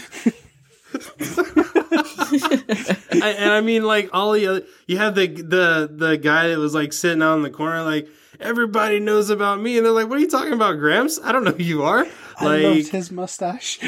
I, 2.32 3.34
and 3.38 3.50
I 3.52 3.60
mean, 3.60 3.84
like 3.84 4.10
all 4.12 4.32
the 4.32 4.46
other, 4.46 4.62
you 4.86 4.98
have 4.98 5.14
the 5.14 5.26
the 5.28 5.90
the 5.92 6.16
guy 6.18 6.48
that 6.48 6.58
was 6.58 6.74
like 6.74 6.92
sitting 6.92 7.22
out 7.22 7.36
in 7.36 7.42
the 7.42 7.50
corner, 7.50 7.82
like 7.82 8.08
everybody 8.40 9.00
knows 9.00 9.30
about 9.30 9.60
me, 9.60 9.76
and 9.76 9.84
they're 9.86 9.92
like, 9.92 10.08
"What 10.08 10.18
are 10.18 10.20
you 10.20 10.28
talking 10.30 10.52
about, 10.52 10.78
Gramps? 10.78 11.18
I 11.22 11.32
don't 11.32 11.44
know 11.44 11.52
who 11.52 11.62
you 11.62 11.82
are." 11.84 12.06
I 12.38 12.44
loved 12.44 12.64
Like, 12.76 12.86
his 12.88 13.10
mustache. 13.10 13.78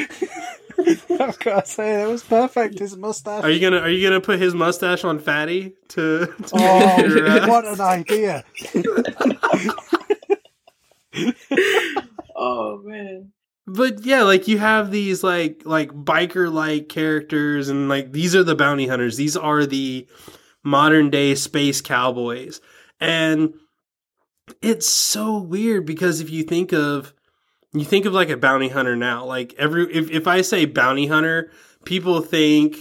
I've 1.21 1.39
got 1.41 1.65
to 1.65 1.71
say, 1.71 1.97
that 1.97 2.09
was 2.09 2.23
perfect. 2.23 2.79
His 2.79 2.97
mustache. 2.97 3.43
are 3.43 3.51
you 3.51 3.59
gonna 3.61 3.79
are 3.81 3.91
you 3.91 4.09
gonna 4.09 4.21
put 4.21 4.39
his 4.39 4.55
mustache 4.55 5.03
on 5.05 5.19
Fatty 5.19 5.75
to? 5.89 6.27
to 6.27 6.35
Oh, 6.55 7.05
your, 7.05 7.27
uh, 7.27 7.49
what 7.49 7.67
an 7.67 7.81
idea! 7.81 8.45
Oh 12.41 12.81
man. 12.85 13.33
But 13.69 14.05
yeah, 14.05 14.23
like 14.23 14.49
you 14.49 14.59
have 14.59 14.91
these 14.91 15.23
like 15.23 15.63
like 15.65 15.91
biker 15.93 16.53
like 16.53 16.89
characters, 16.89 17.69
and 17.69 17.89
like 17.89 18.13
these 18.13 18.35
are 18.35 18.43
the 18.43 18.57
bounty 18.57 18.87
hunters. 18.87 19.17
These 19.17 19.37
are 19.37 19.67
the 19.67 20.07
modern 20.65 21.11
day 21.11 21.35
space 21.35 21.81
cowboys, 21.81 22.61
and 23.01 23.55
it's 24.63 24.89
so 24.89 25.39
weird 25.39 25.87
because 25.87 26.21
if 26.21 26.31
you 26.31 26.43
think 26.43 26.73
of 26.73 27.15
you 27.73 27.85
think 27.85 28.07
of 28.07 28.13
like 28.13 28.31
a 28.31 28.37
bounty 28.37 28.69
hunter 28.69 28.97
now, 28.97 29.25
like 29.25 29.55
every 29.59 29.93
if 29.95 30.11
if 30.11 30.27
I 30.27 30.41
say 30.41 30.65
bounty 30.65 31.07
hunter, 31.07 31.51
people 31.85 32.21
think 32.21 32.77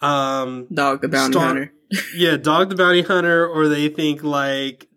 um 0.00 0.66
Dog 0.72 1.00
the 1.00 1.08
bounty 1.08 1.32
Star- 1.32 1.46
hunter. 1.46 1.72
yeah, 2.14 2.36
Dog 2.36 2.70
the 2.70 2.76
Bounty 2.76 3.02
Hunter, 3.02 3.46
or 3.46 3.68
they 3.68 3.88
think 3.88 4.22
like 4.22 4.88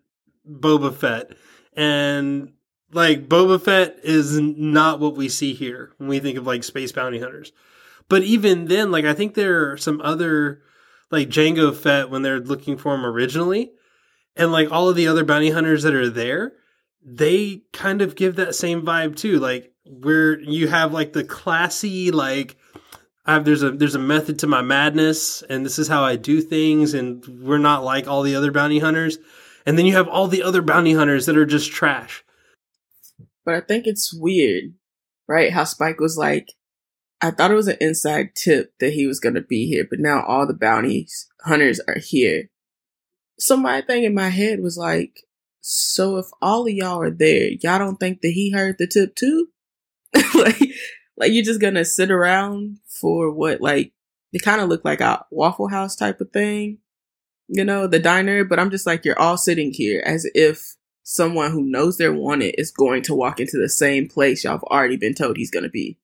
Boba 0.50 0.96
Fett. 0.96 1.34
And 1.76 2.54
like 2.92 3.28
Boba 3.28 3.62
Fett 3.62 4.00
is 4.04 4.40
not 4.40 5.00
what 5.00 5.16
we 5.16 5.30
see 5.30 5.54
here 5.54 5.92
when 5.98 6.10
we 6.10 6.20
think 6.20 6.38
of 6.38 6.48
like 6.48 6.64
space 6.64 6.92
bounty 6.92 7.20
hunters. 7.20 7.52
But 8.10 8.24
even 8.24 8.66
then, 8.66 8.92
like 8.92 9.06
I 9.06 9.14
think 9.14 9.34
there 9.34 9.72
are 9.72 9.78
some 9.78 10.02
other 10.02 10.62
like 11.12 11.30
Jango 11.30 11.76
Fett 11.76 12.10
when 12.10 12.22
they're 12.22 12.40
looking 12.40 12.78
for 12.78 12.96
him 12.96 13.06
originally, 13.06 13.72
and 14.36 14.52
like 14.52 14.72
all 14.72 14.90
of 14.90 14.96
the 14.96 15.08
other 15.08 15.26
bounty 15.26 15.50
hunters 15.50 15.84
that 15.84 15.94
are 15.94 16.10
there, 16.10 16.54
they 17.04 17.64
kind 17.74 18.02
of 18.02 18.16
give 18.16 18.36
that 18.36 18.56
same 18.56 18.84
vibe 18.84 19.16
too. 19.16 19.40
Like 19.40 19.74
where 19.86 20.40
you 20.40 20.68
have 20.68 20.94
like 20.94 21.14
the 21.14 21.24
classy 21.24 22.12
like 22.12 22.58
I 23.26 23.34
have 23.34 23.46
there's 23.46 23.64
a 23.64 23.72
there's 23.72 23.96
a 23.96 24.00
method 24.00 24.40
to 24.40 24.48
my 24.48 24.62
madness, 24.62 25.42
and 25.44 25.66
this 25.66 25.78
is 25.78 25.90
how 25.90 26.04
I 26.04 26.16
do 26.16 26.42
things, 26.42 26.94
and 26.94 27.26
we're 27.42 27.58
not 27.58 27.84
like 27.84 28.08
all 28.08 28.22
the 28.22 28.36
other 28.36 28.52
bounty 28.52 28.80
hunters. 28.80 29.18
And 29.66 29.78
then 29.78 29.86
you 29.86 29.94
have 29.94 30.08
all 30.08 30.30
the 30.30 30.44
other 30.44 30.62
bounty 30.62 30.94
hunters 30.94 31.26
that 31.26 31.36
are 31.36 31.46
just 31.46 31.70
trash. 31.70 32.24
But 33.48 33.56
I 33.56 33.62
think 33.62 33.88
it's 33.88 34.14
weird, 34.14 34.74
right? 35.26 35.54
How 35.54 35.64
Spike 35.64 36.02
was 36.02 36.18
like, 36.18 36.52
I 37.22 37.32
thought 37.32 37.50
it 37.50 37.56
was 37.56 37.70
an 37.70 37.78
inside 37.80 38.36
tip 38.36 38.74
that 38.82 38.92
he 38.92 39.08
was 39.08 39.22
gonna 39.22 39.42
be 39.42 39.68
here, 39.68 39.88
but 39.90 40.02
now 40.02 40.22
all 40.28 40.46
the 40.46 40.54
bounty 40.54 41.08
hunters 41.46 41.80
are 41.88 41.98
here. 41.98 42.50
So 43.40 43.56
my 43.56 43.80
thing 43.80 44.04
in 44.04 44.14
my 44.14 44.28
head 44.28 44.60
was 44.60 44.78
like, 44.78 45.22
so 45.62 46.18
if 46.18 46.26
all 46.42 46.68
of 46.68 46.74
y'all 46.74 47.02
are 47.02 47.10
there, 47.10 47.52
y'all 47.62 47.80
don't 47.80 47.96
think 47.96 48.20
that 48.20 48.34
he 48.34 48.52
heard 48.52 48.76
the 48.78 48.86
tip 48.86 49.16
too? 49.16 49.48
like, 50.36 50.60
like 51.16 51.32
you're 51.32 51.46
just 51.46 51.62
gonna 51.62 51.86
sit 51.86 52.12
around 52.12 52.80
for 53.00 53.32
what? 53.32 53.62
Like, 53.62 53.94
it 54.34 54.42
kind 54.42 54.60
of 54.60 54.68
looked 54.68 54.84
like 54.84 55.00
a 55.00 55.26
Waffle 55.32 55.70
House 55.70 55.96
type 55.96 56.20
of 56.20 56.34
thing, 56.34 56.80
you 57.48 57.64
know, 57.64 57.88
the 57.88 58.00
diner. 58.00 58.44
But 58.44 58.60
I'm 58.60 58.72
just 58.72 58.86
like, 58.86 59.06
you're 59.06 59.18
all 59.18 59.38
sitting 59.38 59.72
here 59.72 60.04
as 60.06 60.30
if 60.36 60.77
someone 61.10 61.52
who 61.52 61.64
knows 61.64 61.96
they're 61.96 62.12
wanted 62.12 62.54
is 62.58 62.70
going 62.70 63.02
to 63.02 63.16
walk 63.16 63.40
into 63.40 63.58
the 63.58 63.70
same 63.70 64.10
place 64.10 64.44
y'all 64.44 64.52
have 64.52 64.64
already 64.64 64.98
been 64.98 65.14
told 65.14 65.38
he's 65.38 65.50
gonna 65.50 65.70
be. 65.70 65.98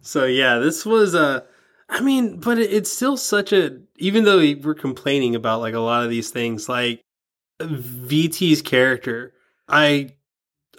So 0.00 0.26
yeah, 0.26 0.58
this 0.58 0.86
was 0.86 1.12
a. 1.14 1.44
I 1.88 2.00
mean, 2.00 2.38
but 2.38 2.56
it, 2.58 2.72
it's 2.72 2.92
still 2.92 3.16
such 3.16 3.52
a. 3.52 3.78
Even 3.96 4.24
though 4.24 4.38
we- 4.38 4.54
we're 4.54 4.74
complaining 4.74 5.34
about 5.34 5.60
like 5.60 5.74
a 5.74 5.80
lot 5.80 6.04
of 6.04 6.10
these 6.10 6.30
things, 6.30 6.68
like 6.68 7.02
VT's 7.60 8.62
character, 8.62 9.34
I 9.68 10.10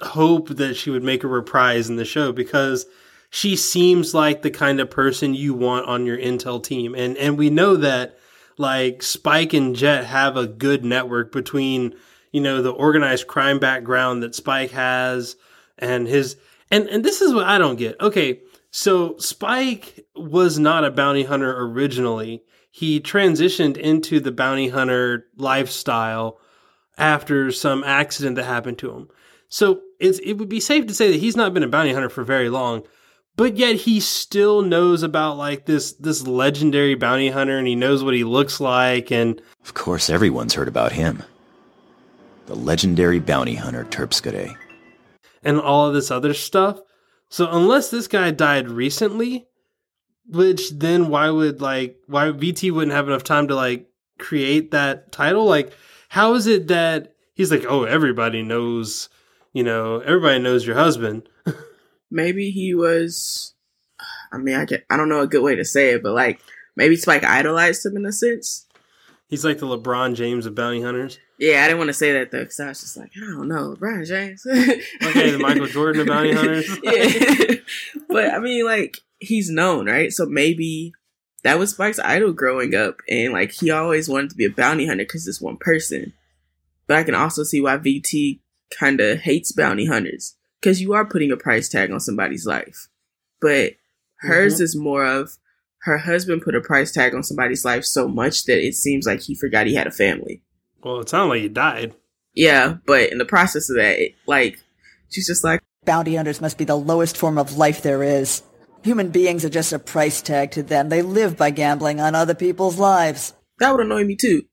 hope 0.02 0.48
that 0.50 0.76
she 0.76 0.90
would 0.90 1.04
make 1.04 1.26
a 1.26 1.28
reprise 1.28 1.90
in 1.90 1.98
the 1.98 2.06
show 2.06 2.32
because 2.32 2.86
she 3.30 3.58
seems 3.58 4.14
like 4.14 4.42
the 4.42 4.52
kind 4.52 4.80
of 4.80 4.90
person 4.90 5.34
you 5.34 5.54
want 5.54 5.86
on 5.86 6.06
your 6.06 6.18
intel 6.18 6.64
team, 6.64 6.96
and 6.96 7.18
and 7.18 7.38
we 7.38 7.50
know 7.50 7.76
that 7.76 8.18
like 8.58 9.04
Spike 9.04 9.52
and 9.52 9.76
Jet 9.76 10.06
have 10.06 10.38
a 10.38 10.48
good 10.48 10.86
network 10.86 11.34
between 11.34 11.94
you 12.32 12.42
know 12.42 12.62
the 12.62 12.72
organized 12.72 13.28
crime 13.28 13.60
background 13.60 14.24
that 14.24 14.36
Spike 14.36 14.72
has 14.72 15.36
and 15.78 16.08
his 16.08 16.38
and 16.72 16.88
and 16.88 17.04
this 17.04 17.22
is 17.22 17.34
what 17.34 17.46
I 17.46 17.58
don't 17.58 17.78
get. 17.78 18.00
Okay, 18.00 18.40
so 18.72 19.18
Spike 19.18 20.06
was 20.16 20.60
not 20.60 20.86
a 20.86 20.92
bounty 20.92 21.24
hunter 21.24 21.56
originally. 21.64 22.44
He 22.72 23.00
transitioned 23.00 23.78
into 23.78 24.20
the 24.20 24.32
bounty 24.32 24.70
hunter 24.70 25.26
lifestyle 25.38 26.40
after 26.98 27.52
some 27.52 27.84
accident 27.84 28.36
that 28.36 28.46
happened 28.46 28.78
to 28.80 28.92
him. 28.92 29.10
So 29.48 29.82
it's 30.00 30.20
it 30.20 30.34
would 30.34 30.50
be 30.50 30.60
safe 30.60 30.86
to 30.88 30.94
say 30.94 31.12
that 31.12 31.20
he's 31.20 31.36
not 31.36 31.54
been 31.54 31.64
a 31.64 31.68
bounty 31.68 31.94
hunter 31.94 32.10
for 32.10 32.24
very 32.24 32.50
long, 32.50 32.84
but 33.36 33.58
yet 33.58 33.76
he 33.76 34.00
still 34.00 34.62
knows 34.62 35.02
about 35.02 35.38
like 35.38 35.66
this 35.66 35.94
this 35.94 36.28
legendary 36.28 36.96
bounty 36.96 37.30
hunter 37.30 37.58
and 37.58 37.68
he 37.68 37.76
knows 37.76 38.04
what 38.04 38.14
he 38.14 38.24
looks 38.24 38.60
like 38.60 39.12
and 39.12 39.42
Of 39.64 39.74
course, 39.74 40.10
everyone's 40.10 40.54
heard 40.54 40.68
about 40.68 40.92
him. 40.92 41.24
The 42.50 42.56
legendary 42.56 43.20
bounty 43.20 43.54
hunter 43.54 43.86
Terpsichore. 43.86 44.58
and 45.44 45.60
all 45.62 45.86
of 45.86 45.94
this 45.94 46.10
other 46.10 46.34
stuff. 46.34 46.82
So 47.30 47.48
unless 47.48 47.92
this 47.92 48.08
guy 48.08 48.32
died 48.32 48.68
recently, 48.70 49.46
which 50.26 50.72
then 50.72 51.10
why 51.10 51.30
would 51.30 51.62
like 51.62 51.98
why 52.08 52.32
VT 52.32 52.72
wouldn't 52.72 52.92
have 52.92 53.08
enough 53.08 53.24
time 53.24 53.50
to 53.50 53.56
like 53.56 53.88
create 54.18 54.72
that 54.72 55.12
title? 55.12 55.46
Like 55.46 55.72
how 56.10 56.34
is 56.34 56.48
it 56.48 56.70
that 56.70 57.14
he's 57.36 57.52
like, 57.52 57.66
"Oh, 57.70 57.84
everybody 57.84 58.42
knows, 58.42 59.10
you 59.54 59.64
know, 59.64 60.00
everybody 60.00 60.40
knows 60.40 60.66
your 60.66 60.76
husband." 60.76 61.30
Maybe 62.10 62.50
he 62.50 62.74
was. 62.74 63.54
I 64.32 64.40
mean, 64.40 64.56
I 64.56 64.66
can, 64.66 64.82
I 64.90 64.98
don't 64.98 65.10
know 65.10 65.22
a 65.22 65.28
good 65.28 65.44
way 65.44 65.54
to 65.54 65.64
say 65.64 65.92
it, 65.92 66.02
but 66.02 66.14
like 66.14 66.40
maybe 66.76 66.96
Spike 66.96 67.24
idolized 67.24 67.86
him 67.86 67.96
in 67.96 68.08
a 68.08 68.12
sense. 68.12 68.66
He's 69.30 69.46
like 69.46 69.60
the 69.60 69.68
LeBron 69.68 70.16
James 70.16 70.48
of 70.48 70.56
bounty 70.56 70.82
hunters. 70.82 71.20
Yeah, 71.38 71.64
I 71.64 71.68
didn't 71.68 71.78
want 71.78 71.90
to 71.90 71.94
say 71.94 72.14
that 72.14 72.32
though, 72.32 72.40
because 72.40 72.60
I 72.60 72.68
was 72.70 72.82
just 72.82 72.98
like, 72.98 73.12
I 73.16 73.20
don't 73.20 73.48
know, 73.48 73.76
LeBron 73.76 74.08
James. 74.08 74.44
Okay, 75.08 75.30
the 75.30 75.38
Michael 75.38 75.68
Jordan 75.68 76.02
of 76.02 76.08
bounty 76.08 76.34
hunters. 76.34 76.68
yeah, 76.84 77.56
but 78.10 78.34
I 78.34 78.40
mean, 78.40 78.66
like 78.66 78.98
he's 79.20 79.52
known, 79.52 79.86
right? 79.86 80.12
So 80.12 80.26
maybe 80.26 80.94
that 81.44 81.60
was 81.60 81.72
Spike's 81.72 82.00
idol 82.00 82.34
growing 82.34 82.74
up, 82.74 82.98
and 83.08 83.32
like 83.32 83.52
he 83.52 83.70
always 83.70 84.10
wanted 84.10 84.32
to 84.32 84.36
be 84.36 84.46
a 84.46 84.50
bounty 84.50 84.88
hunter 84.88 85.04
because 85.04 85.26
this 85.26 85.40
one 85.40 85.58
person. 85.58 86.14
But 86.88 86.98
I 86.98 87.04
can 87.04 87.16
also 87.16 87.44
see 87.44 87.62
why 87.62 87.78
VT 87.78 88.40
kind 88.72 89.00
of 89.00 89.20
hates 89.20 89.52
bounty 89.52 89.86
hunters 89.86 90.36
because 90.60 90.82
you 90.82 90.94
are 90.94 91.06
putting 91.06 91.32
a 91.32 91.38
price 91.38 91.70
tag 91.70 91.92
on 91.92 92.00
somebody's 92.00 92.48
life. 92.48 92.88
But 93.40 93.74
hers 94.22 94.56
mm-hmm. 94.56 94.64
is 94.64 94.76
more 94.76 95.06
of 95.06 95.38
her 95.84 95.98
husband 95.98 96.42
put 96.42 96.56
a 96.56 96.62
price 96.62 96.92
tag 96.92 97.16
on 97.16 97.24
somebody's 97.24 97.66
life 97.66 97.86
so 97.86 98.08
much 98.08 98.46
that 98.46 98.66
it 98.66 98.76
seems 98.76 99.06
like 99.06 99.22
he 99.22 99.36
forgot 99.36 99.68
he 99.68 99.76
had 99.76 99.88
a 99.88 99.92
family. 99.92 100.44
Well, 100.84 101.00
it 101.00 101.10
sounded 101.10 101.30
like 101.30 101.42
he 101.42 101.50
died. 101.50 101.96
Yeah, 102.34 102.78
but 102.86 103.12
in 103.12 103.18
the 103.18 103.26
process 103.26 103.70
of 103.70 103.78
that, 103.78 104.00
it, 104.00 104.16
like 104.26 104.60
she's 105.10 105.28
just 105.28 105.44
like, 105.44 105.62
Bounty 105.86 106.16
hunters 106.16 106.42
must 106.42 106.58
be 106.58 106.66
the 106.66 106.76
lowest 106.76 107.18
form 107.18 107.38
of 107.38 107.58
life 107.58 107.82
there 107.82 108.04
is. 108.04 108.44
Human 108.84 109.10
beings 109.10 109.44
are 109.44 109.50
just 109.50 109.74
a 109.74 109.80
price 109.80 110.22
tag 110.22 110.52
to 110.52 110.64
them. 110.64 110.90
They 110.90 111.02
live 111.02 111.38
by 111.38 111.50
gambling 111.50 112.00
on 112.00 112.16
other 112.16 112.36
people's 112.36 112.78
lives. 112.78 113.34
that 113.60 113.72
would 113.72 113.86
annoy 113.86 114.04
me 114.04 114.16
too. 114.16 114.44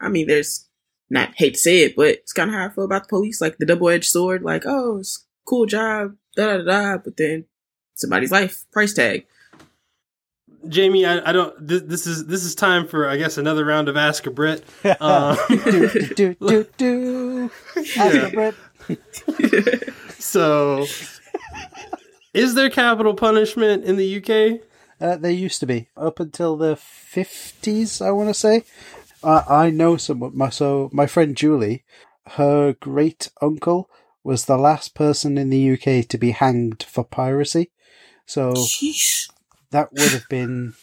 I 0.00 0.08
mean, 0.08 0.26
there's 0.26 0.68
not 1.08 1.34
hate 1.36 1.54
to 1.54 1.60
say 1.60 1.80
it, 1.80 1.96
but 1.96 2.08
it's 2.08 2.32
kind 2.32 2.50
of 2.50 2.56
how 2.56 2.66
I 2.66 2.68
feel 2.70 2.84
about 2.84 3.04
the 3.04 3.08
police, 3.08 3.40
like 3.40 3.58
the 3.58 3.66
double 3.66 3.88
edged 3.88 4.10
sword. 4.10 4.42
Like, 4.42 4.64
oh, 4.66 4.98
it's 4.98 5.26
cool 5.46 5.66
job, 5.66 6.16
da 6.36 6.56
da 6.56 6.64
da, 6.64 6.98
but 6.98 7.16
then 7.16 7.44
somebody's 7.94 8.32
life 8.32 8.64
price 8.72 8.94
tag. 8.94 9.26
Jamie, 10.68 11.04
I, 11.06 11.30
I 11.30 11.32
don't. 11.32 11.54
This, 11.66 11.82
this 11.82 12.06
is 12.06 12.26
this 12.26 12.44
is 12.44 12.54
time 12.54 12.86
for 12.86 13.08
I 13.08 13.16
guess 13.16 13.38
another 13.38 13.64
round 13.64 13.88
of 13.88 13.96
Ask 13.96 14.26
a 14.26 14.30
Brit. 14.30 14.64
Um, 15.00 15.36
do, 15.48 16.14
do, 16.14 16.34
do, 16.34 16.66
do. 16.76 17.50
Ask 17.96 18.16
a 18.16 18.30
Brit. 18.30 18.54
so, 20.18 20.86
is 22.34 22.54
there 22.54 22.70
capital 22.70 23.14
punishment 23.14 23.84
in 23.84 23.96
the 23.96 24.18
UK? 24.18 24.60
Uh, 25.00 25.16
there 25.16 25.32
used 25.32 25.60
to 25.60 25.66
be 25.66 25.88
up 25.96 26.20
until 26.20 26.56
the 26.56 26.76
fifties, 26.76 28.00
I 28.00 28.10
want 28.10 28.28
to 28.28 28.34
say. 28.34 28.64
Uh, 29.22 29.42
I 29.48 29.70
know 29.70 29.96
some. 29.96 30.30
My 30.34 30.48
so 30.48 30.90
my 30.92 31.06
friend 31.06 31.36
Julie, 31.36 31.84
her 32.36 32.74
great 32.74 33.30
uncle 33.40 33.90
was 34.24 34.44
the 34.44 34.56
last 34.56 34.94
person 34.94 35.36
in 35.36 35.50
the 35.50 35.72
UK 35.72 36.06
to 36.08 36.18
be 36.18 36.30
hanged 36.30 36.84
for 36.84 37.04
piracy. 37.04 37.70
So 38.26 38.52
Sheesh. 38.52 39.28
That 39.72 39.92
would 39.92 40.12
have 40.12 40.28
been. 40.28 40.74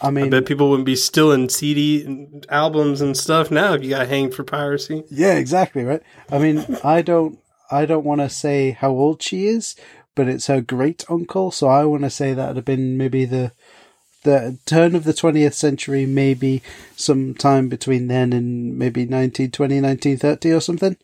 I 0.00 0.08
I 0.08 0.10
mean, 0.10 0.30
bet 0.30 0.46
people 0.46 0.68
wouldn't 0.68 0.86
be 0.86 0.96
stealing 0.96 1.48
CD 1.48 2.04
and 2.04 2.44
albums 2.48 3.00
and 3.00 3.16
stuff 3.16 3.52
now 3.52 3.74
if 3.74 3.84
you 3.84 3.90
got 3.90 4.08
hanged 4.08 4.34
for 4.34 4.42
piracy. 4.42 5.04
Yeah, 5.10 5.34
exactly 5.34 5.84
right. 5.84 6.02
I 6.30 6.38
mean, 6.38 6.64
I 6.82 7.02
don't, 7.02 7.38
I 7.70 7.86
don't 7.86 8.04
want 8.04 8.20
to 8.20 8.28
say 8.28 8.72
how 8.72 8.90
old 8.90 9.22
she 9.22 9.46
is, 9.46 9.76
but 10.16 10.26
it's 10.28 10.48
her 10.48 10.60
great 10.60 11.04
uncle, 11.08 11.50
so 11.52 11.68
I 11.68 11.84
want 11.84 12.02
to 12.02 12.10
say 12.10 12.34
that 12.34 12.48
would 12.48 12.56
have 12.56 12.64
been 12.64 12.96
maybe 12.96 13.24
the 13.24 13.52
the 14.24 14.58
turn 14.66 14.94
of 14.94 15.04
the 15.04 15.14
twentieth 15.14 15.54
century, 15.54 16.06
maybe 16.06 16.62
sometime 16.96 17.68
between 17.68 18.08
then 18.08 18.32
and 18.32 18.78
maybe 18.78 19.02
1920, 19.02 19.80
1930 19.80 20.52
or 20.52 20.60
something. 20.60 20.96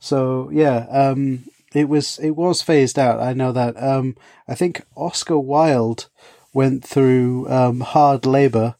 So 0.00 0.50
yeah, 0.52 0.86
um, 0.90 1.44
it 1.74 1.88
was 1.88 2.18
it 2.18 2.30
was 2.30 2.62
phased 2.62 2.98
out. 2.98 3.20
I 3.20 3.32
know 3.32 3.52
that. 3.52 3.80
Um, 3.82 4.16
I 4.48 4.54
think 4.54 4.82
Oscar 4.96 5.38
Wilde 5.38 6.08
went 6.52 6.84
through 6.84 7.48
um, 7.50 7.80
hard 7.80 8.24
labor, 8.24 8.76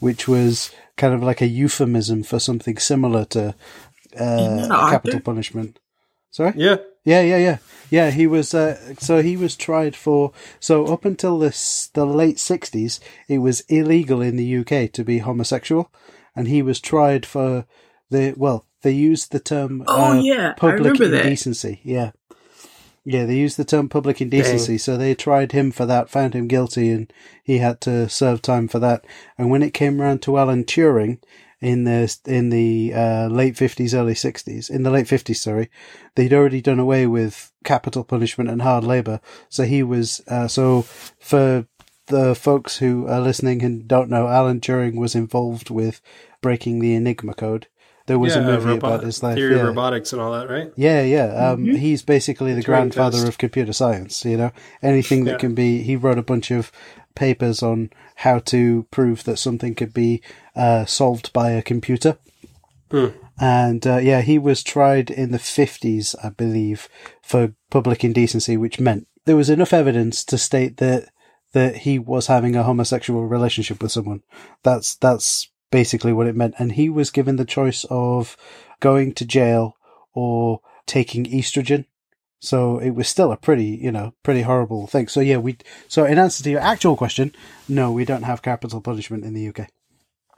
which 0.00 0.26
was 0.26 0.70
kind 0.96 1.14
of 1.14 1.22
like 1.22 1.40
a 1.40 1.46
euphemism 1.46 2.22
for 2.22 2.38
something 2.38 2.78
similar 2.78 3.24
to 3.26 3.54
uh, 4.18 4.90
capital 4.90 5.20
punishment. 5.20 5.78
Sorry. 6.30 6.52
Yeah, 6.56 6.76
Yeah, 7.04 7.22
yeah, 7.22 7.38
yeah, 7.38 7.58
yeah. 7.90 8.10
He 8.10 8.26
was 8.26 8.54
uh, 8.54 8.94
so 8.98 9.22
he 9.22 9.36
was 9.36 9.56
tried 9.56 9.96
for 9.96 10.32
so 10.60 10.86
up 10.86 11.04
until 11.04 11.38
this 11.38 11.88
the 11.88 12.04
late 12.04 12.38
sixties, 12.38 13.00
it 13.28 13.38
was 13.38 13.60
illegal 13.62 14.20
in 14.20 14.36
the 14.36 14.56
UK 14.58 14.92
to 14.92 15.04
be 15.04 15.18
homosexual, 15.18 15.90
and 16.36 16.48
he 16.48 16.62
was 16.62 16.80
tried 16.80 17.24
for 17.26 17.66
the 18.10 18.34
well. 18.36 18.66
They 18.82 18.92
used 18.92 19.32
the 19.32 19.40
term 19.40 19.84
Oh, 19.88 20.12
uh, 20.12 20.20
yeah, 20.20 20.50
I 20.50 20.52
public 20.52 21.00
indecency. 21.00 21.80
Yeah, 21.82 22.12
yeah. 23.08 23.24
They 23.24 23.36
used 23.36 23.56
the 23.56 23.64
term 23.64 23.88
public 23.88 24.20
indecency, 24.20 24.76
so 24.78 24.96
they 24.96 25.14
tried 25.14 25.52
him 25.52 25.70
for 25.70 25.86
that, 25.86 26.10
found 26.10 26.34
him 26.34 26.46
guilty, 26.46 26.90
and 26.90 27.12
he 27.42 27.58
had 27.58 27.80
to 27.82 28.08
serve 28.08 28.42
time 28.42 28.68
for 28.68 28.78
that. 28.80 29.04
And 29.36 29.50
when 29.50 29.62
it 29.62 29.72
came 29.72 30.00
round 30.00 30.22
to 30.22 30.38
Alan 30.38 30.64
Turing 30.64 31.18
in 31.60 31.84
the 31.84 32.16
in 32.26 32.50
the 32.50 32.92
uh, 32.94 33.28
late 33.28 33.56
fifties, 33.56 33.94
early 33.94 34.14
sixties, 34.14 34.68
in 34.68 34.82
the 34.82 34.90
late 34.90 35.08
fifties, 35.08 35.40
sorry, 35.40 35.70
they'd 36.14 36.34
already 36.34 36.60
done 36.60 36.78
away 36.78 37.06
with 37.06 37.50
capital 37.64 38.04
punishment 38.04 38.50
and 38.50 38.62
hard 38.62 38.84
labour. 38.84 39.20
So 39.48 39.64
he 39.64 39.82
was 39.82 40.20
uh, 40.28 40.48
so 40.48 40.82
for 40.82 41.66
the 42.06 42.34
folks 42.34 42.78
who 42.78 43.06
are 43.06 43.20
listening 43.20 43.62
and 43.62 43.88
don't 43.88 44.10
know, 44.10 44.28
Alan 44.28 44.60
Turing 44.60 44.96
was 44.96 45.14
involved 45.14 45.70
with 45.70 46.00
breaking 46.40 46.80
the 46.80 46.94
Enigma 46.94 47.34
code. 47.34 47.68
There 48.08 48.18
was 48.18 48.34
yeah, 48.34 48.42
a 48.42 48.44
movie 48.44 48.66
robot- 48.66 48.94
about 48.94 49.04
his 49.04 49.22
life. 49.22 49.36
theory 49.36 49.54
yeah. 49.54 49.60
of 49.60 49.68
robotics 49.68 50.12
and 50.12 50.20
all 50.20 50.32
that, 50.32 50.50
right? 50.50 50.72
Yeah, 50.76 51.02
yeah. 51.02 51.50
Um, 51.52 51.64
He's 51.64 52.02
basically 52.02 52.54
the 52.54 52.62
Turing 52.62 52.64
grandfather 52.64 53.18
test. 53.18 53.28
of 53.28 53.38
computer 53.38 53.72
science. 53.72 54.24
You 54.24 54.36
know, 54.36 54.50
anything 54.82 55.24
that 55.24 55.32
Yeah. 55.32 55.38
can 55.38 55.54
be. 55.54 55.82
He 55.82 55.94
wrote 55.94 56.18
a 56.18 56.22
bunch 56.22 56.50
of 56.50 56.72
papers 57.14 57.62
on 57.62 57.90
how 58.16 58.40
to 58.40 58.86
prove 58.90 59.24
that 59.24 59.38
something 59.38 59.74
could 59.74 59.92
be 59.94 60.22
uh, 60.56 60.84
solved 60.86 61.32
by 61.32 61.50
a 61.52 61.62
computer. 61.62 62.18
Hmm. 62.90 63.08
And 63.40 63.86
uh, 63.86 63.98
yeah, 63.98 64.22
he 64.22 64.38
was 64.38 64.62
tried 64.64 65.10
in 65.10 65.30
the 65.30 65.38
fifties, 65.38 66.16
I 66.24 66.30
believe, 66.30 66.88
for 67.22 67.54
public 67.70 68.02
indecency, 68.02 68.56
which 68.56 68.80
meant 68.80 69.06
there 69.26 69.36
was 69.36 69.50
enough 69.50 69.72
evidence 69.72 70.24
to 70.24 70.38
state 70.38 70.78
that 70.78 71.08
that 71.52 71.76
he 71.78 71.98
was 71.98 72.26
having 72.26 72.56
a 72.56 72.62
homosexual 72.62 73.26
relationship 73.26 73.82
with 73.82 73.92
someone. 73.92 74.22
That's 74.64 74.96
that's 74.96 75.50
basically 75.70 76.12
what 76.12 76.26
it 76.26 76.36
meant. 76.36 76.54
And 76.58 76.72
he 76.72 76.88
was 76.88 77.10
given 77.10 77.36
the 77.36 77.44
choice 77.44 77.84
of 77.90 78.36
going 78.80 79.12
to 79.14 79.24
jail 79.24 79.76
or 80.14 80.60
taking 80.86 81.24
estrogen. 81.24 81.84
So 82.40 82.78
it 82.78 82.90
was 82.90 83.08
still 83.08 83.32
a 83.32 83.36
pretty, 83.36 83.64
you 83.64 83.90
know, 83.90 84.14
pretty 84.22 84.42
horrible 84.42 84.86
thing. 84.86 85.08
So 85.08 85.20
yeah, 85.20 85.38
we. 85.38 85.58
So 85.88 86.04
in 86.04 86.18
answer 86.18 86.44
to 86.44 86.50
your 86.50 86.60
actual 86.60 86.96
question, 86.96 87.34
no, 87.68 87.90
we 87.90 88.04
don't 88.04 88.22
have 88.22 88.42
capital 88.42 88.80
punishment 88.80 89.24
in 89.24 89.34
the 89.34 89.48
UK. 89.48 89.68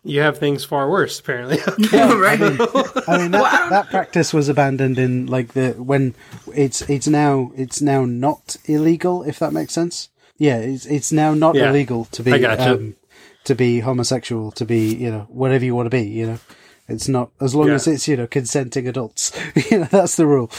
You 0.03 0.23
have 0.23 0.39
things 0.39 0.65
far 0.65 0.89
worse, 0.89 1.21
apparently. 1.21 1.59
right. 1.93 2.41
I 2.41 2.49
mean, 2.49 2.57
that, 2.57 2.69
Well, 2.73 3.45
I 3.45 3.59
don't- 3.59 3.71
that 3.71 3.89
practice 3.91 4.33
was 4.33 4.49
abandoned 4.49 4.99
in 4.99 5.27
like 5.27 5.53
the 5.53 5.73
when 5.73 6.15
it's 6.55 6.81
it's 6.89 7.07
now 7.07 7.53
it's 7.55 7.83
now 7.83 8.07
not 8.07 8.57
illegal 8.65 9.23
if 9.25 9.39
that 9.41 9.53
makes 9.53 9.75
sense. 9.75 10.09
Yeah, 10.39 10.57
it's 10.57 10.87
it's 10.87 11.13
now 11.13 11.35
not 11.35 11.55
Yeah. 11.55 11.69
illegal 11.69 12.07
to 12.13 12.23
be 12.23 12.33
I 12.33 12.39
gotcha. 12.39 12.77
um, 12.77 12.97
to 13.45 13.55
be 13.55 13.81
homosexual, 13.81 14.51
to 14.53 14.65
be 14.65 14.95
you 14.95 15.11
know 15.11 15.27
whatever 15.29 15.65
you 15.65 15.75
want 15.75 15.87
to 15.87 15.91
be. 15.91 16.03
You 16.09 16.27
know, 16.27 16.39
it's 16.89 17.09
not 17.09 17.31
as 17.41 17.55
long 17.55 17.69
Yeah. 17.69 17.75
as 17.75 17.87
it's 17.87 18.07
you 18.09 18.17
know 18.17 18.27
consenting 18.27 18.87
adults. 18.89 19.33
you 19.71 19.79
know 19.81 19.89
that's 19.91 20.17
the 20.17 20.27
rule. 20.27 20.51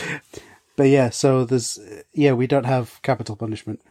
But 0.75 0.83
yeah, 0.89 1.09
so 1.09 1.45
there's 1.45 1.79
yeah 2.13 2.33
we 2.33 2.47
don't 2.47 2.65
have 2.65 3.01
capital 3.01 3.35
punishment. 3.35 3.81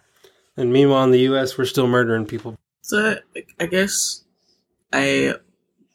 and 0.56 0.72
meanwhile, 0.72 1.04
in 1.04 1.10
the 1.12 1.20
U.S., 1.30 1.56
we're 1.56 1.64
still 1.64 1.86
murdering 1.86 2.26
people. 2.26 2.56
So 2.82 3.18
I 3.60 3.66
guess 3.66 4.24
a 4.94 5.34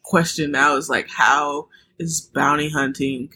question 0.02 0.50
now 0.52 0.76
is 0.76 0.88
like, 0.88 1.08
how 1.10 1.68
is 1.98 2.20
bounty 2.32 2.70
hunting, 2.70 3.32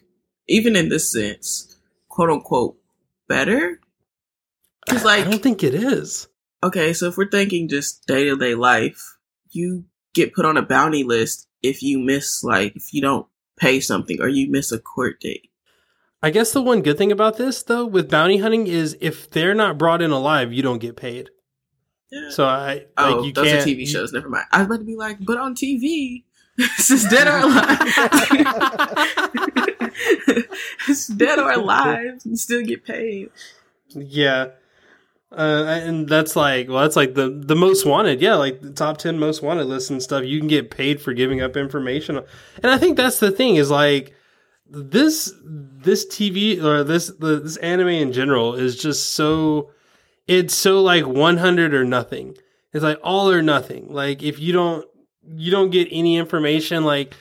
even 0.48 0.76
in 0.76 0.88
this 0.88 1.12
sense, 1.12 1.76
quote 2.08 2.30
unquote, 2.30 2.76
better? 3.28 3.80
Because 4.86 5.04
like, 5.04 5.26
I 5.26 5.30
don't 5.30 5.42
think 5.42 5.62
it 5.62 5.74
is. 5.74 6.28
okay, 6.62 6.92
so 6.94 7.08
if 7.08 7.16
we're 7.18 7.28
thinking 7.28 7.68
just 7.68 8.06
day 8.06 8.24
to 8.24 8.36
day 8.36 8.54
life, 8.54 9.18
you 9.50 9.84
get 10.14 10.34
put 10.34 10.44
on 10.44 10.56
a 10.56 10.62
bounty 10.62 11.04
list 11.04 11.48
if 11.62 11.82
you 11.82 11.98
miss 11.98 12.42
like 12.42 12.74
if 12.76 12.92
you 12.92 13.00
don't 13.00 13.26
pay 13.56 13.80
something 13.80 14.20
or 14.20 14.28
you 14.28 14.50
miss 14.50 14.72
a 14.72 14.78
court 14.78 15.20
date. 15.20 15.48
I 16.22 16.30
guess 16.30 16.52
the 16.52 16.60
one 16.60 16.82
good 16.82 16.98
thing 16.98 17.12
about 17.12 17.38
this, 17.38 17.62
though, 17.62 17.86
with 17.86 18.10
bounty 18.10 18.38
hunting 18.38 18.66
is 18.66 18.96
if 19.00 19.30
they're 19.30 19.54
not 19.54 19.78
brought 19.78 20.02
in 20.02 20.10
alive, 20.10 20.52
you 20.52 20.62
don't 20.62 20.78
get 20.78 20.96
paid. 20.96 21.30
Yeah. 22.10 22.28
So 22.30 22.44
I 22.44 22.74
like 22.74 22.88
oh, 22.98 23.22
you 23.22 23.32
those 23.32 23.46
can't. 23.46 23.62
are 23.62 23.66
TV 23.68 23.78
you- 23.80 23.86
shows. 23.86 24.12
Never 24.12 24.28
mind. 24.28 24.44
I 24.52 24.58
was 24.58 24.66
about 24.66 24.78
to 24.80 24.84
be 24.84 24.96
like, 24.96 25.24
but 25.24 25.38
on 25.38 25.54
TV, 25.54 26.24
this 26.56 26.90
is 26.90 27.04
dead 27.04 27.28
or 27.28 27.38
alive. 27.38 27.78
it's 30.88 31.06
dead 31.06 31.38
or 31.38 31.52
alive. 31.52 32.20
You 32.24 32.36
still 32.36 32.62
get 32.64 32.84
paid. 32.84 33.30
Yeah. 33.92 34.50
Uh, 35.32 35.64
and 35.84 36.08
that's 36.08 36.34
like, 36.34 36.68
well, 36.68 36.82
that's 36.82 36.96
like 36.96 37.14
the 37.14 37.30
the 37.30 37.54
most 37.54 37.86
wanted. 37.86 38.20
Yeah, 38.20 38.34
like 38.34 38.60
the 38.60 38.72
top 38.72 38.98
ten 38.98 39.18
most 39.18 39.42
wanted 39.42 39.66
list 39.66 39.90
and 39.90 40.02
stuff. 40.02 40.24
You 40.24 40.40
can 40.40 40.48
get 40.48 40.70
paid 40.70 41.00
for 41.00 41.12
giving 41.12 41.40
up 41.40 41.56
information, 41.56 42.16
and 42.16 42.72
I 42.72 42.78
think 42.78 42.96
that's 42.96 43.20
the 43.20 43.30
thing 43.30 43.54
is 43.54 43.70
like 43.70 44.12
this 44.66 45.32
this 45.44 46.04
TV 46.06 46.62
or 46.62 46.82
this 46.82 47.08
the, 47.08 47.40
this 47.40 47.56
anime 47.58 47.88
in 47.88 48.12
general 48.12 48.54
is 48.54 48.76
just 48.76 49.10
so 49.10 49.70
it's 50.26 50.54
so 50.54 50.82
like 50.82 51.06
one 51.06 51.36
hundred 51.36 51.74
or 51.74 51.84
nothing. 51.84 52.36
It's 52.72 52.82
like 52.82 52.98
all 53.02 53.30
or 53.30 53.42
nothing. 53.42 53.92
Like 53.92 54.24
if 54.24 54.40
you 54.40 54.52
don't 54.52 54.84
you 55.36 55.52
don't 55.52 55.70
get 55.70 55.88
any 55.92 56.16
information, 56.16 56.84
like 56.84 57.14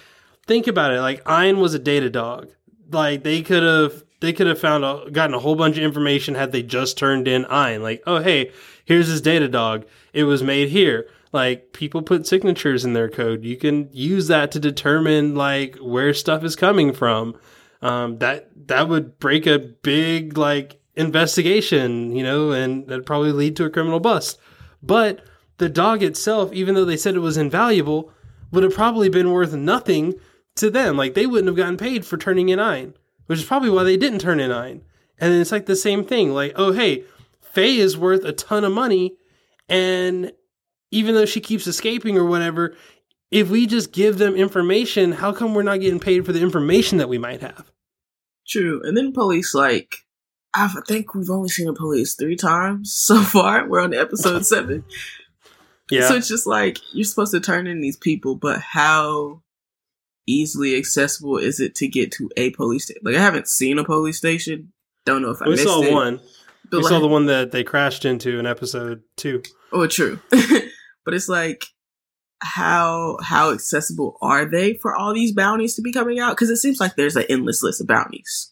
think 0.47 0.65
about 0.65 0.93
it. 0.93 1.01
Like 1.01 1.21
Ein 1.27 1.59
was 1.59 1.75
a 1.75 1.79
data 1.79 2.09
dog. 2.09 2.49
Like 2.91 3.23
they 3.23 3.43
could 3.43 3.63
have 3.63 4.03
they 4.19 4.33
could 4.33 4.47
have 4.47 4.59
found 4.59 4.83
a, 4.83 5.09
gotten 5.11 5.33
a 5.33 5.39
whole 5.39 5.55
bunch 5.55 5.77
of 5.77 5.83
information 5.83 6.35
had 6.35 6.51
they 6.51 6.63
just 6.63 6.97
turned 6.97 7.27
in 7.27 7.45
Ein. 7.45 7.81
Like, 7.81 8.03
oh 8.05 8.19
hey, 8.19 8.51
here's 8.85 9.07
this 9.07 9.21
data 9.21 9.47
dog. 9.47 9.85
It 10.13 10.23
was 10.23 10.43
made 10.43 10.69
here. 10.69 11.07
Like 11.31 11.73
people 11.73 12.01
put 12.01 12.27
signatures 12.27 12.85
in 12.85 12.93
their 12.93 13.09
code. 13.09 13.45
You 13.45 13.55
can 13.55 13.89
use 13.91 14.27
that 14.27 14.51
to 14.51 14.59
determine 14.59 15.35
like 15.35 15.77
where 15.77 16.13
stuff 16.13 16.43
is 16.43 16.55
coming 16.55 16.93
from. 16.93 17.37
Um, 17.81 18.17
that 18.17 18.49
that 18.67 18.89
would 18.89 19.19
break 19.19 19.45
a 19.45 19.59
big 19.59 20.37
like 20.37 20.81
investigation, 20.95 22.15
you 22.15 22.23
know, 22.23 22.51
and 22.51 22.87
that'd 22.87 23.05
probably 23.05 23.31
lead 23.31 23.55
to 23.57 23.65
a 23.65 23.69
criminal 23.69 23.99
bust. 23.99 24.39
But 24.81 25.21
the 25.57 25.69
dog 25.69 26.03
itself, 26.03 26.51
even 26.51 26.75
though 26.75 26.85
they 26.85 26.97
said 26.97 27.15
it 27.15 27.19
was 27.19 27.37
invaluable, 27.37 28.11
would 28.51 28.63
have 28.63 28.73
probably 28.73 29.09
been 29.09 29.31
worth 29.31 29.53
nothing 29.53 30.15
to 30.55 30.69
them. 30.69 30.97
Like 30.97 31.13
they 31.13 31.25
wouldn't 31.25 31.47
have 31.47 31.55
gotten 31.55 31.77
paid 31.77 32.05
for 32.05 32.17
turning 32.17 32.49
in 32.49 32.59
Ein, 32.59 32.95
which 33.29 33.37
is 33.37 33.45
probably 33.45 33.69
why 33.69 33.83
they 33.83 33.95
didn't 33.95 34.17
turn 34.17 34.39
in 34.39 34.51
Ein. 34.51 34.81
And 35.19 35.31
then 35.31 35.39
it's 35.39 35.51
like 35.51 35.67
the 35.67 35.75
same 35.75 36.03
thing. 36.03 36.33
Like, 36.33 36.53
oh 36.55 36.71
hey, 36.71 37.03
Faye 37.41 37.77
is 37.77 37.95
worth 37.95 38.25
a 38.25 38.33
ton 38.33 38.63
of 38.63 38.73
money, 38.73 39.15
and 39.67 40.31
even 40.89 41.13
though 41.13 41.27
she 41.27 41.39
keeps 41.39 41.67
escaping 41.67 42.17
or 42.17 42.25
whatever, 42.25 42.75
if 43.29 43.51
we 43.51 43.67
just 43.67 43.91
give 43.91 44.17
them 44.17 44.33
information, 44.35 45.11
how 45.11 45.31
come 45.31 45.53
we're 45.53 45.61
not 45.61 45.79
getting 45.79 45.99
paid 45.99 46.25
for 46.25 46.33
the 46.33 46.41
information 46.41 46.97
that 46.97 47.07
we 47.07 47.19
might 47.19 47.41
have? 47.41 47.71
True. 48.47 48.81
And 48.83 48.97
then 48.97 49.13
police, 49.13 49.53
like, 49.53 49.97
I 50.55 50.67
think 50.87 51.13
we've 51.13 51.29
only 51.29 51.49
seen 51.49 51.67
the 51.67 51.73
police 51.73 52.15
three 52.15 52.35
times 52.35 52.91
so 52.97 53.21
far. 53.21 53.67
We're 53.67 53.81
on 53.81 53.93
episode 53.93 54.43
seven. 54.47 54.83
Yeah. 55.91 56.07
So 56.07 56.15
it's 56.15 56.27
just 56.27 56.47
like, 56.47 56.79
you're 56.93 57.03
supposed 57.03 57.33
to 57.33 57.39
turn 57.39 57.67
in 57.67 57.81
these 57.81 57.97
people, 57.97 58.33
but 58.33 58.59
how 58.59 59.43
easily 60.29 60.77
accessible 60.77 61.37
is 61.37 61.59
it 61.59 61.75
to 61.75 61.87
get 61.87 62.11
to 62.13 62.29
a 62.37 62.51
police 62.51 62.85
station? 62.85 63.01
Like, 63.03 63.15
I 63.15 63.21
haven't 63.21 63.47
seen 63.47 63.79
a 63.79 63.83
police 63.83 64.17
station. 64.17 64.71
Don't 65.05 65.21
know 65.21 65.31
if 65.31 65.41
I 65.41 65.45
we 65.45 65.51
missed 65.51 65.63
saw 65.63 65.81
it. 65.81 65.91
one. 65.91 66.19
But 66.69 66.77
we 66.77 66.83
like, 66.83 66.89
saw 66.89 66.99
the 66.99 67.07
one 67.07 67.25
that 67.25 67.51
they 67.51 67.63
crashed 67.63 68.05
into 68.05 68.37
in 68.37 68.45
episode 68.45 69.01
two. 69.17 69.41
Oh, 69.71 69.87
true. 69.87 70.19
but 70.29 71.13
it's 71.13 71.29
like, 71.29 71.65
how 72.41 73.17
how 73.21 73.51
accessible 73.51 74.17
are 74.21 74.45
they 74.45 74.75
for 74.75 74.95
all 74.95 75.13
these 75.13 75.33
bounties 75.33 75.75
to 75.75 75.81
be 75.81 75.91
coming 75.91 76.19
out? 76.19 76.31
Because 76.31 76.49
it 76.49 76.57
seems 76.57 76.79
like 76.79 76.95
there's 76.95 77.15
an 77.15 77.25
endless 77.29 77.63
list 77.63 77.81
of 77.81 77.87
bounties. 77.87 78.51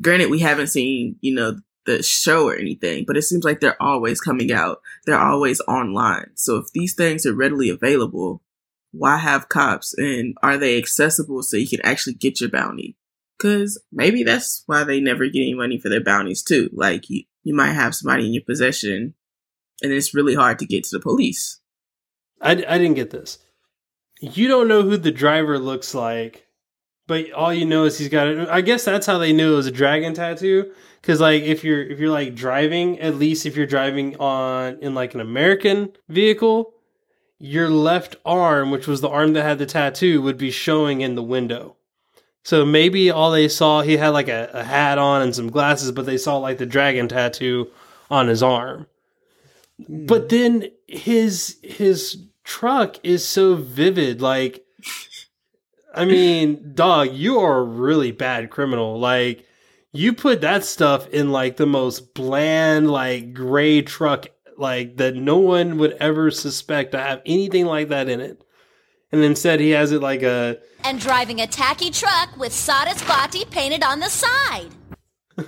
Granted, 0.00 0.30
we 0.30 0.40
haven't 0.40 0.68
seen 0.68 1.16
you 1.20 1.34
know 1.34 1.58
the 1.86 2.02
show 2.02 2.46
or 2.46 2.56
anything, 2.56 3.04
but 3.06 3.16
it 3.16 3.22
seems 3.22 3.44
like 3.44 3.60
they're 3.60 3.80
always 3.82 4.20
coming 4.20 4.52
out. 4.52 4.80
They're 5.06 5.18
always 5.18 5.60
online. 5.62 6.30
So 6.34 6.56
if 6.56 6.66
these 6.74 6.94
things 6.94 7.24
are 7.26 7.32
readily 7.32 7.70
available, 7.70 8.42
why 8.92 9.18
have 9.18 9.48
cops? 9.48 9.94
And 9.96 10.36
are 10.42 10.56
they 10.56 10.78
accessible 10.78 11.42
so 11.42 11.56
you 11.56 11.68
can 11.68 11.80
actually 11.84 12.14
get 12.14 12.40
your 12.40 12.50
bounty? 12.50 12.96
Because 13.36 13.80
maybe 13.92 14.24
that's 14.24 14.64
why 14.66 14.84
they 14.84 15.00
never 15.00 15.26
get 15.28 15.40
any 15.40 15.54
money 15.54 15.78
for 15.78 15.88
their 15.88 16.02
bounties 16.02 16.42
too. 16.42 16.70
Like 16.72 17.08
you, 17.08 17.22
you 17.44 17.54
might 17.54 17.72
have 17.72 17.94
somebody 17.94 18.26
in 18.26 18.34
your 18.34 18.42
possession, 18.44 19.14
and 19.82 19.92
it's 19.92 20.14
really 20.14 20.34
hard 20.34 20.58
to 20.58 20.66
get 20.66 20.84
to 20.84 20.96
the 20.96 21.02
police. 21.02 21.60
I, 22.40 22.52
I 22.52 22.78
didn't 22.78 22.94
get 22.94 23.10
this. 23.10 23.38
You 24.20 24.48
don't 24.48 24.68
know 24.68 24.82
who 24.82 24.96
the 24.96 25.12
driver 25.12 25.58
looks 25.58 25.94
like, 25.94 26.46
but 27.06 27.30
all 27.32 27.54
you 27.54 27.64
know 27.64 27.84
is 27.84 27.98
he's 27.98 28.08
got 28.08 28.26
it. 28.26 28.48
I 28.48 28.60
guess 28.60 28.84
that's 28.84 29.06
how 29.06 29.18
they 29.18 29.32
knew 29.32 29.52
it 29.52 29.56
was 29.56 29.66
a 29.66 29.72
dragon 29.72 30.14
tattoo. 30.14 30.72
Because 31.00 31.20
like 31.20 31.42
if 31.42 31.62
you're 31.62 31.82
if 31.82 31.98
you're 32.00 32.10
like 32.10 32.34
driving, 32.34 32.98
at 33.00 33.14
least 33.14 33.46
if 33.46 33.56
you're 33.56 33.66
driving 33.66 34.16
on 34.16 34.78
in 34.82 34.94
like 34.94 35.14
an 35.14 35.20
American 35.20 35.92
vehicle, 36.08 36.74
your 37.38 37.70
left 37.70 38.16
arm, 38.24 38.70
which 38.70 38.86
was 38.86 39.00
the 39.00 39.08
arm 39.08 39.32
that 39.34 39.42
had 39.42 39.58
the 39.58 39.66
tattoo, 39.66 40.20
would 40.22 40.38
be 40.38 40.50
showing 40.50 41.00
in 41.00 41.14
the 41.14 41.22
window. 41.22 41.76
So 42.44 42.64
maybe 42.64 43.10
all 43.10 43.30
they 43.30 43.48
saw 43.48 43.82
he 43.82 43.96
had 43.96 44.08
like 44.08 44.28
a, 44.28 44.50
a 44.52 44.64
hat 44.64 44.98
on 44.98 45.22
and 45.22 45.34
some 45.34 45.50
glasses, 45.50 45.92
but 45.92 46.06
they 46.06 46.16
saw 46.16 46.38
like 46.38 46.58
the 46.58 46.66
dragon 46.66 47.08
tattoo 47.08 47.70
on 48.10 48.28
his 48.28 48.42
arm. 48.42 48.86
Hmm. 49.86 50.06
But 50.06 50.28
then 50.28 50.70
his 50.86 51.58
his 51.62 52.24
truck 52.44 52.96
is 53.02 53.26
so 53.26 53.54
vivid. 53.54 54.22
Like, 54.22 54.64
I 55.94 56.06
mean, 56.06 56.72
dog, 56.74 57.12
you 57.12 57.38
are 57.38 57.58
a 57.58 57.64
really 57.64 58.12
bad 58.12 58.50
criminal. 58.50 58.98
Like, 58.98 59.46
you 59.92 60.12
put 60.14 60.40
that 60.40 60.64
stuff 60.64 61.06
in 61.08 61.30
like 61.30 61.56
the 61.56 61.66
most 61.66 62.14
bland, 62.14 62.90
like 62.90 63.34
gray 63.34 63.82
truck, 63.82 64.28
like 64.58 64.96
that 64.96 65.14
no 65.14 65.38
one 65.38 65.78
would 65.78 65.92
ever 66.00 66.30
suspect 66.30 66.92
to 66.92 66.98
have 66.98 67.22
anything 67.26 67.66
like 67.66 67.88
that 67.88 68.08
in 68.08 68.20
it. 68.20 68.40
And 69.10 69.22
instead, 69.24 69.60
he 69.60 69.70
has 69.70 69.90
it 69.92 70.02
like 70.02 70.22
a 70.22 70.58
And 70.84 71.00
driving 71.00 71.40
a 71.40 71.46
tacky 71.46 71.90
truck 71.90 72.36
with 72.36 72.52
Sarasvati 72.52 73.50
painted 73.50 73.82
on 73.82 74.00
the 74.00 74.08
side. 74.10 74.68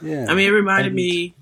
Yeah. 0.02 0.26
I 0.28 0.34
mean, 0.34 0.48
it 0.48 0.52
reminded 0.52 0.86
And- 0.88 0.96
me. 0.96 1.34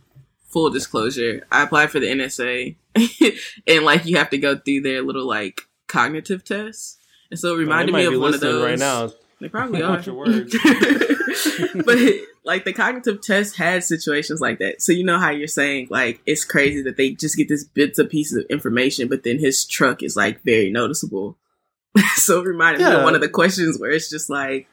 Full 0.51 0.71
disclosure: 0.71 1.47
I 1.53 1.63
applied 1.63 1.91
for 1.91 2.01
the 2.01 2.07
NSA, 2.07 2.75
and 3.67 3.85
like 3.85 4.07
you 4.07 4.17
have 4.17 4.31
to 4.31 4.39
go 4.39 4.57
through 4.57 4.81
their 4.81 5.03
little 5.03 5.27
like 5.27 5.69
cognitive 5.89 6.43
tests, 6.43 6.97
and 7.31 7.39
so 7.39 7.51
it 7.51 7.53
oh, 7.53 7.57
reminded 7.59 7.93
might 7.93 8.09
me 8.09 8.15
of 8.15 8.19
one 8.19 8.33
of 8.33 8.41
those. 8.41 8.65
right 8.65 8.79
now. 8.79 9.11
They 9.41 9.49
probably 9.49 9.83
are. 9.85 10.01
Your 10.01 10.15
words. 10.17 10.55
but 11.85 11.99
like 12.45 12.65
the 12.65 12.73
cognitive 12.73 13.21
test 13.21 13.57
had 13.57 13.85
situations 13.85 14.41
like 14.41 14.59
that. 14.59 14.83
So 14.83 14.93
you 14.93 15.05
know 15.05 15.19
how 15.19 15.31
you're 15.31 15.47
saying 15.47 15.89
like 15.91 16.21
it's 16.27 16.45
crazy 16.45 16.83
that 16.83 16.97
they 16.97 17.11
just 17.13 17.37
get 17.37 17.49
this 17.49 17.65
bits 17.65 17.99
of 17.99 18.11
pieces 18.11 18.39
of 18.39 18.51
information, 18.51 19.09
but 19.09 19.23
then 19.25 19.39
his 19.39 19.65
truck 19.65 20.03
is 20.03 20.17
like 20.17 20.43
very 20.43 20.71
noticeable. 20.71 21.37
so 22.17 22.41
it 22.41 22.47
reminded 22.47 22.81
me 22.85 22.93
of 22.93 23.03
one 23.03 23.15
of 23.15 23.21
the 23.21 23.29
questions 23.29 23.79
where 23.79 23.91
it's 23.91 24.11
just 24.11 24.29
like, 24.31 24.69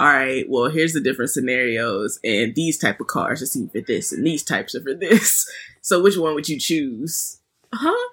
all 0.00 0.06
right, 0.06 0.44
well 0.48 0.68
here's 0.70 0.92
the 0.92 1.00
different 1.00 1.30
scenarios, 1.30 2.18
and 2.24 2.54
these 2.54 2.78
type 2.78 3.00
of 3.00 3.06
cars 3.06 3.42
are 3.42 3.46
seen 3.46 3.68
for 3.68 3.80
this, 3.80 4.12
and 4.12 4.26
these 4.26 4.42
types 4.42 4.74
are 4.74 4.82
for 4.82 4.94
this. 4.94 5.48
So 5.82 6.02
which 6.02 6.16
one 6.16 6.34
would 6.34 6.48
you 6.48 6.58
choose? 6.58 7.40
Huh? 7.72 8.10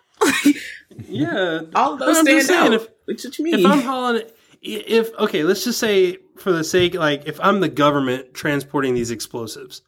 yeah. 1.07 1.61
All 1.75 1.97
those 1.97 2.19
stand 2.19 2.49
out. 2.51 2.73
if- 2.73 2.87
Which 3.05 3.23
what 3.23 3.37
you 3.39 3.45
mean? 3.45 3.59
if 3.59 3.65
I'm 3.65 3.81
hauling 3.81 4.23
if 4.63 5.13
okay, 5.19 5.43
let's 5.43 5.63
just 5.63 5.79
say 5.79 6.17
for 6.37 6.51
the 6.51 6.63
sake, 6.63 6.95
like 6.95 7.27
if 7.27 7.39
I'm 7.41 7.59
the 7.59 7.69
government 7.69 8.33
transporting 8.33 8.95
these 8.95 9.11
explosives, 9.11 9.81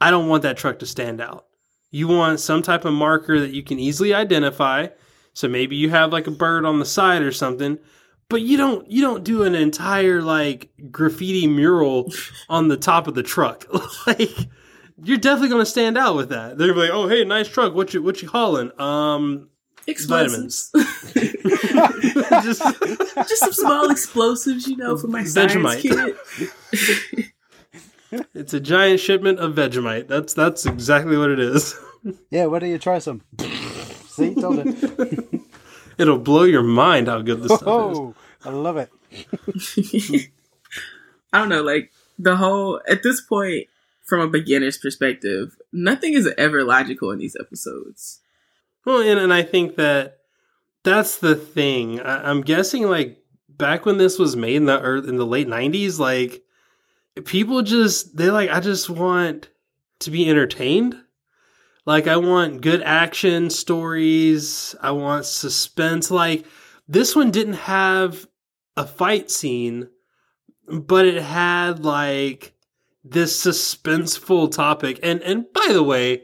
I 0.00 0.10
don't 0.10 0.28
want 0.28 0.42
that 0.42 0.56
truck 0.56 0.78
to 0.80 0.86
stand 0.86 1.20
out. 1.20 1.46
You 1.90 2.08
want 2.08 2.40
some 2.40 2.62
type 2.62 2.84
of 2.84 2.92
marker 2.92 3.40
that 3.40 3.52
you 3.52 3.62
can 3.62 3.78
easily 3.78 4.14
identify. 4.14 4.88
So 5.34 5.48
maybe 5.48 5.76
you 5.76 5.90
have 5.90 6.12
like 6.12 6.26
a 6.26 6.32
bird 6.32 6.64
on 6.64 6.78
the 6.78 6.84
side 6.84 7.22
or 7.22 7.32
something, 7.32 7.78
but 8.28 8.42
you 8.42 8.56
don't 8.56 8.90
you 8.90 9.00
don't 9.00 9.24
do 9.24 9.44
an 9.44 9.54
entire 9.54 10.20
like 10.20 10.70
graffiti 10.90 11.46
mural 11.46 12.12
on 12.48 12.68
the 12.68 12.76
top 12.76 13.06
of 13.06 13.14
the 13.14 13.22
truck. 13.22 13.66
like 14.06 14.30
you're 15.02 15.18
definitely 15.18 15.48
going 15.48 15.64
to 15.64 15.70
stand 15.70 15.96
out 15.96 16.16
with 16.16 16.28
that. 16.28 16.58
They're 16.58 16.74
like, 16.74 16.90
"Oh, 16.90 17.08
hey, 17.08 17.24
nice 17.24 17.48
truck. 17.48 17.74
What 17.74 17.94
you 17.94 18.02
what 18.02 18.20
you 18.22 18.28
hauling?" 18.28 18.78
Um, 18.78 19.48
Explosives. 19.86 20.70
just 21.14 22.62
just 23.28 23.38
some 23.38 23.52
small 23.52 23.90
explosives, 23.90 24.66
you 24.68 24.76
know, 24.76 24.96
for 24.96 25.08
my 25.08 25.24
science 25.24 25.54
Vegemite. 25.54 25.82
kit. 25.82 27.32
It's 28.34 28.52
a 28.52 28.60
giant 28.60 29.00
shipment 29.00 29.38
of 29.38 29.54
Vegemite. 29.54 30.06
That's 30.06 30.34
that's 30.34 30.66
exactly 30.66 31.16
what 31.16 31.30
it 31.30 31.38
is. 31.38 31.74
Yeah, 32.30 32.46
why 32.46 32.58
don't 32.58 32.68
you 32.70 32.78
try 32.80 32.98
some? 32.98 33.22
See, 34.08 34.34
told 34.34 34.58
it. 34.58 35.40
It'll 35.98 36.18
blow 36.18 36.42
your 36.42 36.64
mind 36.64 37.06
how 37.06 37.22
good 37.22 37.42
this 37.44 37.52
stuff 37.54 37.62
is. 37.62 37.68
Oh, 37.96 38.14
I 38.44 38.50
love 38.50 38.76
it. 38.76 38.90
I 41.32 41.38
don't 41.38 41.48
know, 41.48 41.62
like 41.62 41.92
the 42.18 42.34
whole 42.34 42.80
at 42.88 43.04
this 43.04 43.20
point, 43.20 43.68
from 44.04 44.18
a 44.18 44.26
beginner's 44.26 44.78
perspective, 44.78 45.56
nothing 45.72 46.14
is 46.14 46.28
ever 46.36 46.64
logical 46.64 47.12
in 47.12 47.20
these 47.20 47.36
episodes. 47.38 48.18
Well, 48.84 49.00
and, 49.00 49.18
and 49.18 49.32
I 49.32 49.42
think 49.42 49.76
that 49.76 50.18
that's 50.84 51.18
the 51.18 51.34
thing. 51.34 52.00
I, 52.00 52.28
I'm 52.30 52.42
guessing 52.42 52.88
like 52.88 53.18
back 53.48 53.86
when 53.86 53.98
this 53.98 54.18
was 54.18 54.36
made 54.36 54.56
in 54.56 54.66
the 54.66 54.80
earth 54.80 55.08
in 55.08 55.16
the 55.16 55.26
late 55.26 55.48
'90s, 55.48 55.98
like 55.98 56.42
people 57.24 57.62
just 57.62 58.16
they 58.16 58.30
like 58.30 58.50
I 58.50 58.60
just 58.60 58.90
want 58.90 59.48
to 60.00 60.10
be 60.10 60.28
entertained. 60.28 60.96
Like 61.84 62.06
I 62.06 62.16
want 62.16 62.60
good 62.60 62.82
action 62.82 63.50
stories. 63.50 64.74
I 64.80 64.92
want 64.92 65.26
suspense. 65.26 66.10
Like 66.10 66.44
this 66.88 67.14
one 67.14 67.30
didn't 67.30 67.54
have 67.54 68.26
a 68.76 68.86
fight 68.86 69.30
scene, 69.30 69.88
but 70.68 71.06
it 71.06 71.22
had 71.22 71.84
like 71.84 72.54
this 73.04 73.44
suspenseful 73.44 74.50
topic. 74.52 75.00
And 75.02 75.22
and 75.22 75.52
by 75.52 75.68
the 75.70 75.82
way, 75.82 76.22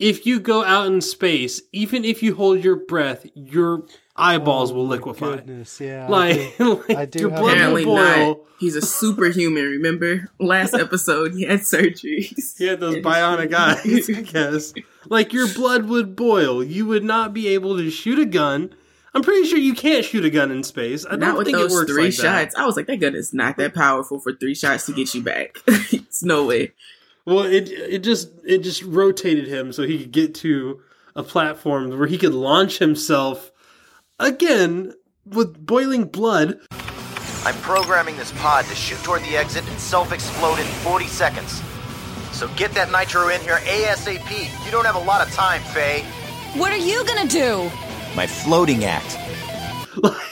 if 0.00 0.26
you 0.26 0.40
go 0.40 0.64
out 0.64 0.86
in 0.88 1.00
space, 1.00 1.62
even 1.72 2.04
if 2.04 2.22
you 2.22 2.34
hold 2.34 2.64
your 2.64 2.76
breath, 2.76 3.26
your 3.34 3.84
eyeballs 4.16 4.72
oh 4.72 4.74
will 4.74 4.82
Oh 4.82 4.86
my 4.86 4.90
liquefy. 4.96 5.36
Goodness, 5.36 5.80
yeah. 5.80 6.06
I 6.06 6.08
Like, 6.08 6.56
do. 6.58 6.84
like 6.88 6.96
I 6.98 7.04
do 7.06 7.18
your 7.20 7.30
blood 7.30 7.58
a- 7.58 7.72
will 7.72 7.84
boil. 7.84 8.28
not. 8.28 8.38
He's 8.58 8.76
a 8.76 8.82
superhuman. 8.82 9.64
Remember 9.64 10.30
last 10.38 10.74
episode 10.74 11.32
he 11.34 11.44
had 11.44 11.60
surgeries. 11.60 12.58
He 12.58 12.66
had 12.66 12.80
those 12.80 12.96
bionic 12.96 13.54
eyes, 13.54 14.10
I 14.10 14.20
guess. 14.22 14.74
Like 15.08 15.32
your 15.32 15.48
blood 15.48 15.86
would 15.86 16.14
boil. 16.16 16.62
You 16.62 16.84
would 16.86 17.04
not 17.04 17.32
be 17.32 17.48
able 17.48 17.76
to 17.78 17.90
shoot 17.90 18.18
a 18.18 18.26
gun. 18.26 18.74
I'm 19.14 19.22
pretty 19.22 19.46
sure 19.48 19.58
you 19.58 19.74
can't 19.74 20.04
shoot 20.04 20.24
a 20.24 20.30
gun 20.30 20.50
in 20.52 20.62
space. 20.62 21.04
I 21.06 21.16
not 21.16 21.20
don't 21.20 21.38
with 21.38 21.46
think 21.46 21.56
it 21.56 21.60
those 21.62 21.72
works 21.72 21.90
three 21.90 22.04
like 22.04 22.12
shots. 22.12 22.54
I 22.54 22.64
was 22.66 22.76
like, 22.76 22.86
that 22.86 22.98
gun 23.00 23.14
is 23.14 23.32
not 23.34 23.56
that 23.56 23.74
powerful 23.74 24.20
for 24.20 24.32
three 24.34 24.54
shots 24.54 24.86
to 24.86 24.92
get 24.92 25.14
you 25.14 25.22
back. 25.22 25.56
it's 25.66 26.22
no 26.22 26.44
way. 26.46 26.72
That. 27.24 27.32
Well, 27.32 27.44
it 27.44 27.70
it 27.70 27.98
just 28.02 28.30
it 28.44 28.58
just 28.58 28.82
rotated 28.82 29.48
him 29.48 29.72
so 29.72 29.82
he 29.82 29.98
could 29.98 30.12
get 30.12 30.34
to 30.36 30.80
a 31.16 31.22
platform 31.22 31.98
where 31.98 32.08
he 32.08 32.18
could 32.18 32.34
launch 32.34 32.78
himself 32.78 33.50
again 34.18 34.94
with 35.26 35.64
boiling 35.64 36.04
blood. 36.04 36.60
I'm 37.44 37.54
programming 37.56 38.16
this 38.16 38.32
pod 38.32 38.66
to 38.66 38.74
shoot 38.74 38.98
toward 39.02 39.22
the 39.22 39.36
exit 39.36 39.66
and 39.66 39.78
self-explode 39.80 40.58
in 40.58 40.66
40 40.66 41.06
seconds. 41.06 41.62
So 42.32 42.48
get 42.48 42.72
that 42.72 42.92
nitro 42.92 43.28
in 43.28 43.40
here 43.40 43.56
ASAP. 43.56 44.64
You 44.64 44.70
don't 44.70 44.84
have 44.84 44.96
a 44.96 45.00
lot 45.00 45.26
of 45.26 45.32
time, 45.32 45.62
Faye. 45.62 46.02
What 46.54 46.72
are 46.72 46.76
you 46.76 47.04
gonna 47.06 47.28
do? 47.28 47.70
My 48.14 48.26
floating 48.26 48.84
act. 48.84 49.16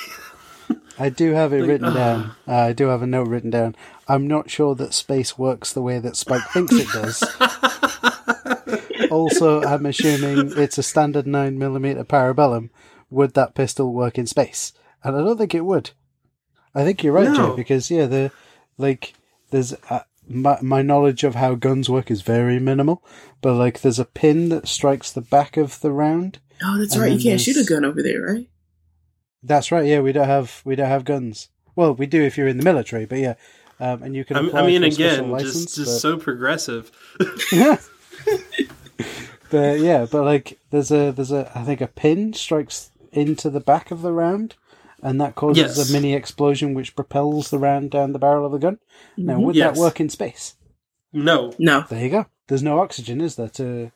I 0.99 1.09
do 1.09 1.33
have 1.33 1.53
it 1.53 1.63
written 1.63 1.89
ah. 1.89 1.95
down. 1.95 2.33
Uh, 2.47 2.55
I 2.55 2.73
do 2.73 2.89
have 2.89 3.03
a 3.03 3.07
note 3.07 3.29
written 3.29 3.51
down. 3.51 3.77
I'm 4.09 4.27
not 4.27 4.51
sure 4.51 4.75
that 4.75 4.95
space 4.95 5.39
works 5.39 5.73
the 5.73 5.83
way 5.83 5.99
that 5.99 6.17
Spike 6.17 6.49
thinks 6.51 6.73
it 6.75 6.89
does. 6.89 7.23
also, 9.11 9.63
I'm 9.63 9.87
assuming 9.87 10.53
it's 10.57 10.79
a 10.79 10.83
standard 10.83 11.27
9mm 11.27 12.05
parabellum. 12.07 12.71
Would 13.11 13.35
that 13.35 13.55
pistol 13.55 13.93
work 13.93 14.19
in 14.19 14.27
space? 14.27 14.73
And 15.05 15.17
I 15.17 15.21
don't 15.21 15.39
think 15.39 15.55
it 15.55 15.65
would. 15.65 15.91
I 16.75 16.85
think 16.85 17.03
you're 17.03 17.13
right, 17.13 17.29
No. 17.29 17.51
Jay, 17.51 17.57
because 17.57 17.91
yeah, 17.91 18.07
the 18.07 18.33
like 18.77 19.15
there's 19.51 19.75
uh, 19.89 20.03
my 20.29 20.59
my 20.61 20.83
knowledge 20.83 21.25
of 21.25 21.35
how 21.35 21.55
guns 21.55 21.89
work 21.89 22.11
is 22.11 22.23
very 22.23 22.59
minimal, 22.59 23.03
but 23.41 23.55
like 23.55 23.81
there's 23.81 23.99
a 23.99 24.05
pin 24.05 24.51
that 24.51 24.69
strikes 24.69 25.11
the 25.11 25.21
back 25.21 25.57
of 25.57 25.81
the 25.81 25.91
round. 25.91 26.39
Oh, 26.63 26.79
that's 26.79 26.97
right. 26.97 27.13
You 27.13 27.23
can't 27.23 27.41
shoot 27.41 27.57
a 27.57 27.65
gun 27.65 27.85
over 27.85 28.03
there, 28.03 28.21
right? 28.21 28.49
That's 29.43 29.71
right. 29.73 29.87
Yeah, 29.87 30.01
we 30.01 30.13
don't 30.13 30.27
have 30.27 30.61
we 30.65 30.75
don't 30.77 30.89
have 30.89 31.05
guns. 31.05 31.49
Well, 31.77 31.95
we 31.95 32.07
do 32.07 32.23
if 32.23 32.37
you're 32.37 32.49
in 32.49 32.57
the 32.59 32.65
military, 32.65 33.07
but 33.07 33.19
yeah, 33.19 33.35
um, 33.81 34.03
and 34.03 34.15
you 34.17 34.25
can. 34.25 34.37
I 34.37 34.41
mean, 34.41 34.49
Apply 34.51 34.61
I 34.63 34.67
mean 34.67 34.81
for 34.83 34.87
a 34.89 34.93
special 34.93 35.15
again, 35.19 35.31
license, 35.31 35.65
just 35.65 35.77
just 35.77 35.91
but- 35.91 36.01
so 36.01 36.17
progressive. 36.19 36.91
But 39.51 39.81
yeah, 39.81 40.07
but 40.11 40.25
like 40.25 40.59
there's 40.71 40.91
a 40.91 41.11
there's 41.11 41.33
a 41.33 41.51
I 41.55 41.63
think 41.65 41.81
a 41.81 41.87
pin 41.87 42.35
strikes 42.35 42.91
into 43.13 43.49
the 43.49 43.61
back 43.61 43.91
of 43.91 44.03
the 44.03 44.13
round, 44.13 44.57
and 45.03 45.19
that 45.23 45.37
causes 45.37 45.79
Yes. 45.79 45.89
a 45.89 45.93
mini 45.93 46.13
explosion 46.13 46.75
which 46.75 46.95
propels 46.95 47.49
the 47.49 47.59
round 47.59 47.91
down 47.91 48.13
the 48.13 48.19
barrel 48.19 48.45
of 48.45 48.53
the 48.53 48.59
gun. 48.59 48.79
Now, 49.17 49.39
Mhm. 49.39 49.43
would 49.45 49.57
Yes. 49.57 49.75
that 49.75 49.81
work 49.81 50.01
in 50.01 50.11
space? 50.11 50.55
No, 51.15 51.55
No. 51.59 51.85
There 51.89 52.05
you 52.05 52.11
go. 52.11 52.27
There's 52.49 52.63
no 52.63 52.79
oxygen, 52.81 53.23
is 53.23 53.37
there? 53.37 53.49
To 53.49 53.91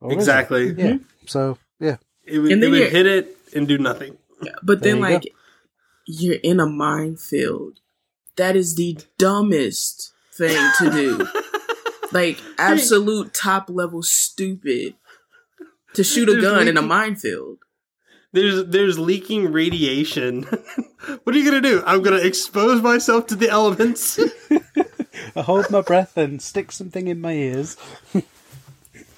or 0.00 0.10
is 0.10 0.26
there? 0.26 0.40
exactly. 0.40 0.72
Yeah. 0.76 0.96
So 1.26 1.58
yeah, 1.78 1.98
It 2.24 2.40
would, 2.40 2.50
it 2.50 2.68
would 2.68 2.90
hit 2.90 3.06
it 3.06 3.36
and 3.54 3.68
do 3.68 3.78
nothing. 3.78 4.16
But 4.62 4.82
There 4.82 4.92
then, 4.92 4.96
you 4.96 5.02
go. 5.08 5.12
like, 5.14 5.34
you're 6.06 6.34
in 6.42 6.60
a 6.60 6.66
minefield. 6.66 7.80
That 8.36 8.56
is 8.56 8.74
the 8.74 8.98
dumbest 9.18 10.12
thing 10.36 10.70
to 10.78 10.90
do. 10.90 11.28
like, 12.12 12.38
absolute 12.58 13.32
top 13.32 13.70
level 13.70 14.02
stupid 14.02 14.94
to 15.94 16.02
shoot 16.04 16.28
a 16.28 16.32
There's 16.32 16.44
gun 16.44 16.68
in 16.68 16.76
a 16.76 16.82
minefield. 16.82 17.58
There's 18.32 18.64
there's 18.66 18.98
leaking 18.98 19.52
radiation. 19.52 20.42
what 21.22 21.34
are 21.34 21.38
you 21.38 21.44
gonna 21.44 21.60
do? 21.60 21.84
I'm 21.86 22.02
gonna 22.02 22.16
expose 22.16 22.82
myself 22.82 23.28
to 23.28 23.36
the 23.36 23.48
elements. 23.48 24.18
I 25.36 25.42
hold 25.42 25.70
my 25.70 25.82
breath 25.82 26.16
and 26.16 26.42
stick 26.42 26.72
something 26.72 27.06
in 27.06 27.20
my 27.20 27.32
ears. 27.32 27.76
And 28.12 28.24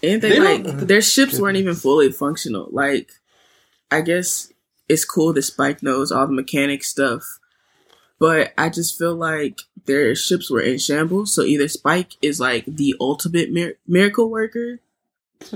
They 0.03 0.19
they 0.21 0.39
like 0.41 0.64
don't- 0.64 0.87
their 0.87 1.01
ships 1.01 1.39
weren't 1.41 1.57
even 1.57 1.75
fully 1.75 2.12
functional. 2.12 2.69
Like, 2.71 3.11
I 3.91 4.03
guess 4.03 4.53
it's 4.89 5.05
cool 5.05 5.32
that 5.32 5.43
Spike 5.43 5.82
knows 5.82 6.12
all 6.12 6.26
the 6.26 6.32
mechanic 6.32 6.84
stuff, 6.84 7.39
but 8.18 8.53
I 8.57 8.68
just 8.68 8.99
feel 8.99 9.14
like 9.14 9.61
their 9.87 10.14
ships 10.14 10.51
were 10.51 10.61
in 10.61 10.78
shambles. 10.78 11.34
So 11.34 11.43
either 11.43 11.68
Spike 11.68 12.12
is 12.22 12.41
like 12.41 12.64
the 12.66 12.95
ultimate 13.01 13.51
mir- 13.53 13.76
miracle 13.87 14.30
worker, 14.30 14.80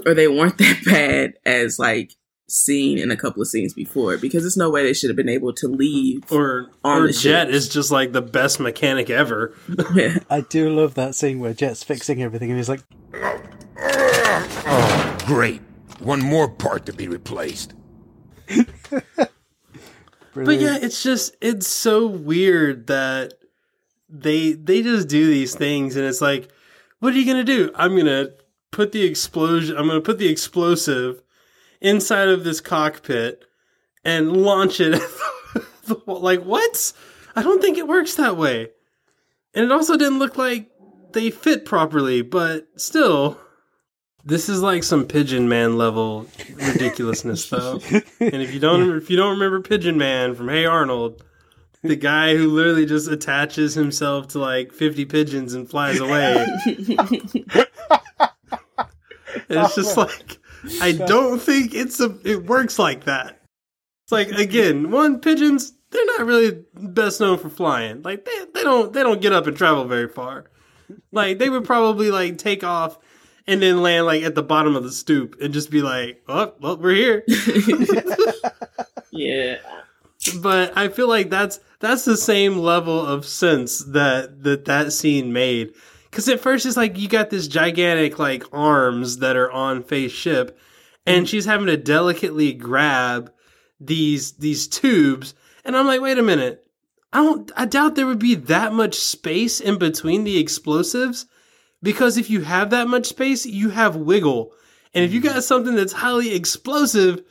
or 0.04 0.14
they 0.14 0.28
weren't 0.28 0.58
that 0.58 0.82
bad 0.84 1.34
as 1.46 1.78
like 1.78 2.12
seen 2.48 2.98
in 2.98 3.12
a 3.12 3.16
couple 3.16 3.40
of 3.40 3.46
scenes 3.48 3.72
before. 3.72 4.16
Because 4.16 4.42
there's 4.42 4.56
no 4.56 4.70
way 4.70 4.82
they 4.82 4.92
should 4.92 5.08
have 5.10 5.16
been 5.16 5.28
able 5.28 5.52
to 5.54 5.68
leave. 5.68 6.30
or 6.32 6.68
On 6.84 7.02
or 7.02 7.06
the 7.06 7.12
Jet 7.12 7.46
ships. 7.46 7.56
is 7.56 7.68
just 7.68 7.90
like 7.92 8.12
the 8.12 8.20
best 8.22 8.58
mechanic 8.60 9.08
ever. 9.10 9.54
I 10.28 10.44
do 10.48 10.68
love 10.74 10.94
that 10.94 11.14
scene 11.14 11.38
where 11.40 11.54
Jet's 11.54 11.82
fixing 11.84 12.22
everything 12.22 12.50
and 12.50 12.58
he's 12.58 12.68
like, 12.68 12.82
Oh, 13.82 15.16
great. 15.26 15.60
One 16.00 16.20
more 16.20 16.48
part 16.48 16.86
to 16.86 16.92
be 16.92 17.08
replaced. 17.08 17.74
But 20.32 20.60
yeah, 20.60 20.78
it's 20.80 21.02
just 21.02 21.36
it's 21.40 21.66
so 21.66 22.06
weird 22.06 22.86
that 22.86 23.34
they 24.08 24.52
they 24.52 24.82
just 24.82 25.08
do 25.08 25.26
these 25.26 25.54
things 25.54 25.96
and 25.96 26.06
it's 26.06 26.20
like, 26.20 26.50
what 27.00 27.12
are 27.12 27.18
you 27.18 27.26
gonna 27.26 27.44
do? 27.44 27.70
I'm 27.74 27.96
gonna 27.96 28.28
put 28.70 28.92
the 28.92 29.02
explosion 29.02 29.76
I'm 29.76 29.88
gonna 29.88 30.00
put 30.00 30.18
the 30.18 30.28
explosive 30.28 31.22
inside 31.80 32.28
of 32.28 32.44
this 32.44 32.60
cockpit 32.60 33.44
and 34.04 34.36
launch 34.36 34.80
it 34.80 35.00
like 36.06 36.42
what? 36.42 36.92
I 37.34 37.42
don't 37.42 37.60
think 37.60 37.78
it 37.78 37.88
works 37.88 38.14
that 38.14 38.36
way. 38.36 38.70
And 39.54 39.64
it 39.64 39.72
also 39.72 39.96
didn't 39.96 40.20
look 40.20 40.38
like 40.38 40.70
they 41.12 41.30
fit 41.30 41.64
properly, 41.64 42.22
but 42.22 42.68
still 42.76 43.40
this 44.24 44.48
is 44.48 44.60
like 44.62 44.82
some 44.82 45.06
Pigeon 45.06 45.48
Man 45.48 45.78
level 45.78 46.26
ridiculousness, 46.56 47.48
though. 47.48 47.80
And 48.20 48.42
if 48.42 48.52
you 48.52 48.60
don't, 48.60 48.96
if 48.96 49.10
you 49.10 49.16
don't 49.16 49.32
remember 49.32 49.60
Pigeon 49.60 49.98
Man 49.98 50.34
from 50.34 50.48
Hey 50.48 50.66
Arnold, 50.66 51.22
the 51.82 51.96
guy 51.96 52.36
who 52.36 52.48
literally 52.48 52.86
just 52.86 53.08
attaches 53.08 53.74
himself 53.74 54.28
to 54.28 54.38
like 54.38 54.72
fifty 54.72 55.04
pigeons 55.04 55.54
and 55.54 55.68
flies 55.68 56.00
away, 56.00 56.46
it's 59.48 59.74
just 59.74 59.96
like 59.96 60.38
I 60.80 60.92
don't 61.06 61.40
think 61.40 61.74
it's 61.74 62.00
a 62.00 62.16
it 62.24 62.44
works 62.46 62.78
like 62.78 63.04
that. 63.04 63.40
It's 64.04 64.12
like 64.12 64.28
again, 64.28 64.90
one 64.90 65.20
pigeons 65.20 65.72
they're 65.90 66.06
not 66.06 66.26
really 66.26 66.64
best 66.74 67.20
known 67.20 67.38
for 67.38 67.48
flying. 67.48 68.02
Like 68.02 68.24
they 68.24 68.44
they 68.54 68.62
don't 68.62 68.92
they 68.92 69.02
don't 69.02 69.20
get 69.20 69.32
up 69.32 69.46
and 69.46 69.56
travel 69.56 69.84
very 69.84 70.08
far. 70.08 70.50
Like 71.12 71.38
they 71.38 71.48
would 71.48 71.64
probably 71.64 72.10
like 72.10 72.38
take 72.38 72.62
off 72.64 72.98
and 73.46 73.62
then 73.62 73.82
land 73.82 74.06
like 74.06 74.22
at 74.22 74.34
the 74.34 74.42
bottom 74.42 74.76
of 74.76 74.82
the 74.82 74.92
stoop 74.92 75.36
and 75.40 75.54
just 75.54 75.70
be 75.70 75.82
like, 75.82 76.22
"Oh, 76.28 76.54
well, 76.60 76.76
we're 76.76 76.94
here." 76.94 77.24
yeah. 79.10 79.56
but 80.40 80.76
I 80.76 80.88
feel 80.88 81.08
like 81.08 81.30
that's 81.30 81.60
that's 81.80 82.04
the 82.04 82.16
same 82.16 82.58
level 82.58 83.04
of 83.04 83.24
sense 83.24 83.80
that 83.80 84.42
that 84.42 84.64
that 84.66 84.92
scene 84.92 85.32
made. 85.32 85.72
Because 86.10 86.28
at 86.28 86.40
first 86.40 86.66
it's 86.66 86.76
like 86.76 86.98
you 86.98 87.08
got 87.08 87.30
this 87.30 87.46
gigantic 87.46 88.18
like 88.18 88.44
arms 88.52 89.18
that 89.18 89.36
are 89.36 89.50
on 89.50 89.82
Faye's 89.82 90.12
ship, 90.12 90.58
and 91.06 91.28
she's 91.28 91.44
having 91.44 91.66
to 91.66 91.76
delicately 91.76 92.52
grab 92.52 93.32
these 93.78 94.32
these 94.32 94.68
tubes, 94.68 95.34
and 95.64 95.76
I'm 95.76 95.86
like, 95.86 96.00
wait 96.00 96.18
a 96.18 96.22
minute, 96.22 96.66
I 97.12 97.24
don't, 97.24 97.50
I 97.56 97.64
doubt 97.64 97.94
there 97.96 98.06
would 98.06 98.18
be 98.18 98.36
that 98.36 98.72
much 98.72 98.94
space 98.94 99.60
in 99.60 99.78
between 99.78 100.24
the 100.24 100.38
explosives, 100.38 101.26
because 101.82 102.16
if 102.16 102.30
you 102.30 102.42
have 102.42 102.70
that 102.70 102.88
much 102.88 103.06
space, 103.06 103.46
you 103.46 103.70
have 103.70 103.96
wiggle, 103.96 104.52
and 104.94 105.04
if 105.04 105.12
you 105.12 105.20
got 105.20 105.42
something 105.44 105.74
that's 105.74 105.92
highly 105.92 106.34
explosive 106.34 107.22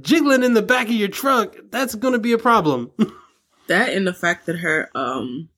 jiggling 0.00 0.42
in 0.42 0.54
the 0.54 0.62
back 0.62 0.86
of 0.86 0.94
your 0.94 1.08
trunk, 1.08 1.56
that's 1.70 1.94
going 1.94 2.12
to 2.12 2.18
be 2.18 2.32
a 2.32 2.38
problem. 2.38 2.90
That 3.68 3.92
and 3.94 4.06
the 4.06 4.14
fact 4.14 4.46
that 4.46 4.60
her 4.60 4.90
um 4.94 5.48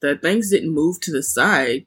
the 0.00 0.16
things 0.16 0.50
didn't 0.50 0.74
move 0.74 1.00
to 1.02 1.12
the 1.12 1.22
side. 1.22 1.86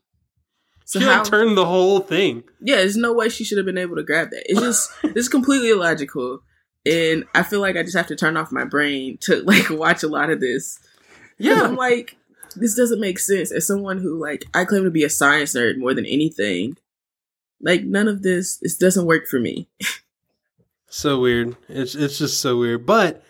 So 0.85 0.99
she 0.99 1.05
how 1.05 1.17
like 1.17 1.29
turned 1.29 1.57
the 1.57 1.65
whole 1.65 1.99
thing. 1.99 2.43
yeah, 2.61 2.77
there's 2.77 2.95
no 2.95 3.11
way 3.11 3.27
she 3.27 3.43
should 3.43 3.57
have 3.57 3.65
been 3.65 3.77
able 3.77 3.97
to 3.97 4.03
grab 4.03 4.29
that. 4.29 4.43
It's 4.45 4.61
just 4.61 4.89
it's 5.03 5.27
completely 5.27 5.69
illogical. 5.71 6.39
And 6.85 7.25
I 7.33 7.43
feel 7.43 7.59
like 7.59 7.75
I 7.75 7.83
just 7.83 7.97
have 7.97 8.07
to 8.07 8.15
turn 8.15 8.37
off 8.37 8.51
my 8.51 8.63
brain 8.63 9.17
to 9.23 9.41
like 9.43 9.69
watch 9.69 10.03
a 10.03 10.07
lot 10.07 10.29
of 10.29 10.39
this. 10.39 10.79
Yeah. 11.37 11.63
I'm 11.63 11.75
like, 11.75 12.15
this 12.55 12.75
doesn't 12.75 12.99
make 12.99 13.19
sense. 13.19 13.51
As 13.51 13.67
someone 13.67 13.99
who 13.99 14.19
like 14.19 14.45
I 14.53 14.65
claim 14.65 14.83
to 14.83 14.91
be 14.91 15.03
a 15.03 15.09
science 15.09 15.53
nerd 15.53 15.77
more 15.77 15.93
than 15.93 16.05
anything, 16.05 16.77
like 17.61 17.83
none 17.83 18.07
of 18.07 18.23
this 18.23 18.57
this 18.57 18.77
doesn't 18.77 19.05
work 19.05 19.27
for 19.27 19.39
me. 19.39 19.67
So 20.87 21.19
weird. 21.19 21.57
It's 21.67 21.93
it's 21.93 22.17
just 22.17 22.39
so 22.39 22.57
weird. 22.57 22.85
But 22.85 23.21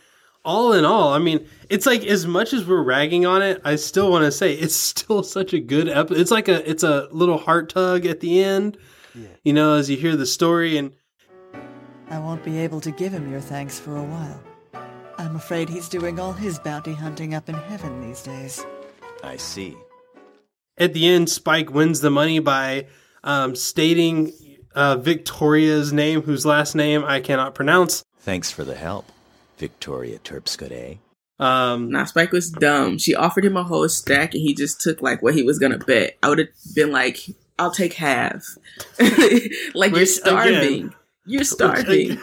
all 0.43 0.73
in 0.73 0.85
all, 0.85 1.13
I 1.13 1.17
mean, 1.17 1.47
it's 1.69 1.87
like 1.87 2.05
as 2.05 2.27
much 2.27 2.53
as 2.53 2.63
we're 2.63 2.83
ragging 2.83 3.25
on 3.25 3.41
it, 3.41 3.59
I 3.65 3.75
still 3.77 4.11
want 4.11 4.23
to 4.25 4.31
say 4.31 4.53
it's 4.53 4.75
still 4.75 5.23
such 5.23 5.53
a 5.53 5.59
good 5.59 5.89
episode. 5.89 6.19
It's 6.19 6.31
like 6.31 6.47
a 6.47 6.69
it's 6.69 6.83
a 6.83 7.07
little 7.11 7.39
heart 7.39 7.69
tug 7.69 8.05
at 8.05 8.19
the 8.19 8.43
end. 8.43 8.77
Yeah. 9.15 9.27
You 9.43 9.53
know, 9.53 9.75
as 9.75 9.89
you 9.89 9.97
hear 9.97 10.15
the 10.15 10.27
story 10.27 10.77
and 10.77 10.93
I 12.09 12.19
won't 12.19 12.43
be 12.43 12.59
able 12.59 12.81
to 12.81 12.91
give 12.91 13.11
him 13.11 13.31
your 13.31 13.41
thanks 13.41 13.79
for 13.79 13.95
a 13.97 14.03
while. 14.03 14.43
I'm 15.17 15.35
afraid 15.35 15.69
he's 15.69 15.89
doing 15.89 16.19
all 16.19 16.33
his 16.33 16.59
bounty 16.59 16.93
hunting 16.93 17.33
up 17.33 17.49
in 17.49 17.55
heaven 17.55 18.01
these 18.01 18.21
days. 18.21 18.63
I 19.23 19.37
see. 19.37 19.75
at 20.77 20.93
the 20.93 21.07
end, 21.07 21.29
Spike 21.29 21.71
wins 21.71 22.01
the 22.01 22.09
money 22.11 22.39
by 22.39 22.87
um, 23.23 23.55
stating 23.55 24.33
uh, 24.75 24.97
Victoria's 24.97 25.91
name, 25.93 26.21
whose 26.21 26.45
last 26.45 26.75
name 26.75 27.03
I 27.05 27.19
cannot 27.21 27.55
pronounce. 27.55 28.03
Thanks 28.19 28.51
for 28.51 28.63
the 28.63 28.75
help, 28.75 29.11
Victoria 29.57 30.19
Terpsichore. 30.19 30.99
Um, 31.39 31.91
Nah, 31.91 32.05
Spike 32.05 32.31
was 32.31 32.49
dumb. 32.49 32.97
She 32.97 33.13
offered 33.15 33.45
him 33.45 33.57
a 33.57 33.63
whole 33.63 33.87
stack 33.89 34.33
and 34.33 34.41
he 34.41 34.53
just 34.53 34.79
took 34.81 35.01
like 35.01 35.21
what 35.21 35.33
he 35.35 35.43
was 35.43 35.59
gonna 35.59 35.77
bet. 35.77 36.17
I 36.23 36.29
would 36.29 36.39
have 36.39 36.47
been 36.73 36.91
like, 36.91 37.19
I'll 37.59 37.71
take 37.71 37.93
half. 37.93 38.43
like 39.73 39.93
you're 39.95 40.05
starving. 40.05 40.55
again- 40.57 40.93
you're 41.25 41.43
starving. 41.43 42.19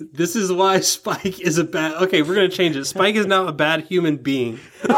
This 0.00 0.34
is 0.34 0.50
why 0.52 0.80
Spike 0.82 1.40
is 1.40 1.58
a 1.58 1.64
bad. 1.64 2.02
Okay, 2.02 2.22
we're 2.22 2.34
gonna 2.34 2.48
change 2.48 2.76
it. 2.76 2.84
Spike 2.86 3.14
is 3.14 3.26
now 3.26 3.46
a 3.46 3.52
bad 3.52 3.84
human 3.84 4.16
being. 4.16 4.58
it's 4.82 4.94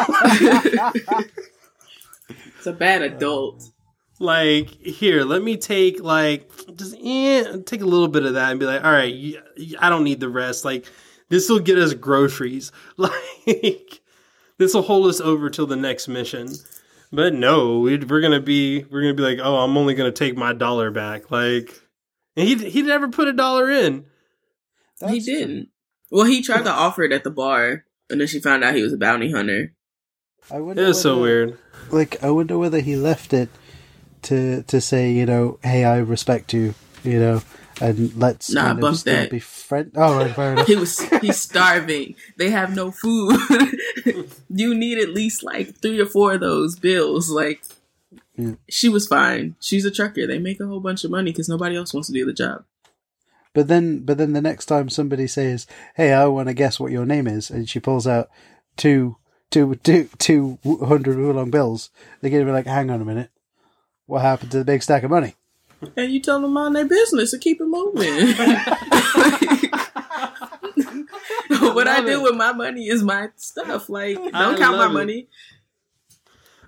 a 2.66 2.72
bad 2.72 3.02
adult. 3.02 3.70
Like 4.18 4.68
here, 4.68 5.24
let 5.24 5.42
me 5.42 5.56
take 5.56 6.00
like 6.00 6.48
just 6.76 6.94
eh, 7.02 7.56
take 7.66 7.82
a 7.82 7.86
little 7.86 8.06
bit 8.08 8.24
of 8.24 8.34
that 8.34 8.52
and 8.52 8.60
be 8.60 8.66
like, 8.66 8.84
all 8.84 8.92
right, 8.92 9.34
I 9.80 9.90
don't 9.90 10.04
need 10.04 10.20
the 10.20 10.28
rest. 10.28 10.64
Like 10.64 10.86
this 11.28 11.48
will 11.48 11.58
get 11.58 11.78
us 11.78 11.94
groceries. 11.94 12.70
Like 12.96 14.00
this 14.58 14.74
will 14.74 14.82
hold 14.82 15.08
us 15.08 15.20
over 15.20 15.50
till 15.50 15.66
the 15.66 15.74
next 15.74 16.06
mission. 16.06 16.52
But 17.10 17.34
no, 17.34 17.80
we, 17.80 17.98
we're 17.98 18.20
gonna 18.20 18.40
be 18.40 18.84
we're 18.84 19.02
gonna 19.02 19.14
be 19.14 19.24
like, 19.24 19.40
oh, 19.42 19.56
I'm 19.56 19.76
only 19.76 19.94
gonna 19.94 20.12
take 20.12 20.36
my 20.36 20.52
dollar 20.52 20.92
back. 20.92 21.32
Like, 21.32 21.82
and 22.36 22.46
he 22.46 22.54
he 22.70 22.82
never 22.82 23.08
put 23.08 23.26
a 23.26 23.32
dollar 23.32 23.68
in. 23.68 24.06
He 25.08 25.20
didn't. 25.20 25.68
Well, 26.10 26.26
he 26.26 26.42
tried 26.42 26.64
to 26.64 26.70
offer 26.70 27.02
it 27.02 27.12
at 27.12 27.24
the 27.24 27.30
bar, 27.30 27.84
and 28.10 28.20
then 28.20 28.28
she 28.28 28.40
found 28.40 28.62
out 28.64 28.74
he 28.74 28.82
was 28.82 28.92
a 28.92 28.98
bounty 28.98 29.30
hunter. 29.32 29.72
I 30.50 30.56
It 30.56 30.60
wonder 30.60 30.86
was 30.86 31.00
so 31.00 31.20
weird. 31.20 31.58
Like, 31.90 32.22
I 32.22 32.30
wonder 32.30 32.58
whether 32.58 32.80
he 32.80 32.96
left 32.96 33.32
it 33.32 33.48
to 34.22 34.62
to 34.64 34.80
say, 34.80 35.10
you 35.12 35.26
know, 35.26 35.58
hey, 35.62 35.84
I 35.84 35.98
respect 35.98 36.52
you, 36.52 36.74
you 37.04 37.18
know, 37.18 37.42
and 37.80 38.14
let's 38.16 38.50
Nah, 38.50 38.62
kind 38.62 38.78
of 38.78 38.80
bump 38.80 38.98
that. 39.04 39.30
be 39.30 39.38
friends. 39.38 39.92
Oh, 39.96 40.16
right, 40.18 40.34
fair 40.34 40.52
enough. 40.54 40.66
he 40.66 40.76
was 40.76 41.00
he's 41.20 41.40
starving. 41.40 42.14
They 42.36 42.50
have 42.50 42.74
no 42.76 42.90
food. 42.90 43.36
you 44.48 44.74
need 44.74 44.98
at 44.98 45.10
least 45.10 45.42
like 45.42 45.76
three 45.80 46.00
or 46.00 46.06
four 46.06 46.34
of 46.34 46.40
those 46.40 46.78
bills. 46.78 47.30
Like 47.30 47.62
Yeah. 48.36 48.54
she 48.68 48.88
was 48.88 49.06
fine. 49.06 49.56
She's 49.60 49.84
a 49.84 49.90
trucker. 49.90 50.26
They 50.26 50.38
make 50.38 50.60
a 50.60 50.66
whole 50.66 50.80
bunch 50.80 51.04
of 51.04 51.10
money 51.10 51.30
because 51.32 51.48
nobody 51.48 51.76
else 51.76 51.92
wants 51.94 52.08
to 52.08 52.12
do 52.14 52.24
the 52.26 52.32
job. 52.32 52.64
But 53.54 53.68
then, 53.68 54.00
but 54.00 54.16
then 54.18 54.32
the 54.32 54.40
next 54.40 54.66
time 54.66 54.88
somebody 54.88 55.26
says, 55.26 55.66
"Hey, 55.94 56.12
I 56.12 56.26
want 56.26 56.48
to 56.48 56.54
guess 56.54 56.80
what 56.80 56.92
your 56.92 57.04
name 57.04 57.26
is," 57.26 57.50
and 57.50 57.68
she 57.68 57.80
pulls 57.80 58.06
out 58.06 58.30
two, 58.76 59.16
two, 59.50 59.74
two, 59.76 60.08
two 60.18 60.58
hundred 60.64 61.18
woolong 61.18 61.50
bills, 61.50 61.90
they're 62.20 62.30
gonna 62.30 62.44
be 62.46 62.50
like, 62.50 62.66
"Hang 62.66 62.90
on 62.90 63.02
a 63.02 63.04
minute, 63.04 63.30
what 64.06 64.22
happened 64.22 64.50
to 64.52 64.58
the 64.58 64.64
big 64.64 64.82
stack 64.82 65.02
of 65.02 65.10
money?" 65.10 65.34
And 65.96 66.12
you 66.12 66.20
tell 66.20 66.40
them 66.40 66.52
mind 66.52 66.76
their 66.76 66.84
business 66.86 67.32
and 67.32 67.42
keep 67.42 67.60
it 67.60 67.66
moving. 67.66 68.34
what 71.74 71.88
I 71.88 71.96
love 71.98 72.06
do 72.06 72.20
it. 72.20 72.22
with 72.22 72.36
my 72.36 72.52
money 72.52 72.88
is 72.88 73.02
my 73.02 73.28
stuff. 73.36 73.88
Like, 73.88 74.16
don't 74.16 74.34
I 74.34 74.58
count 74.58 74.76
my 74.78 74.86
it. 74.86 74.92
money. 74.92 75.28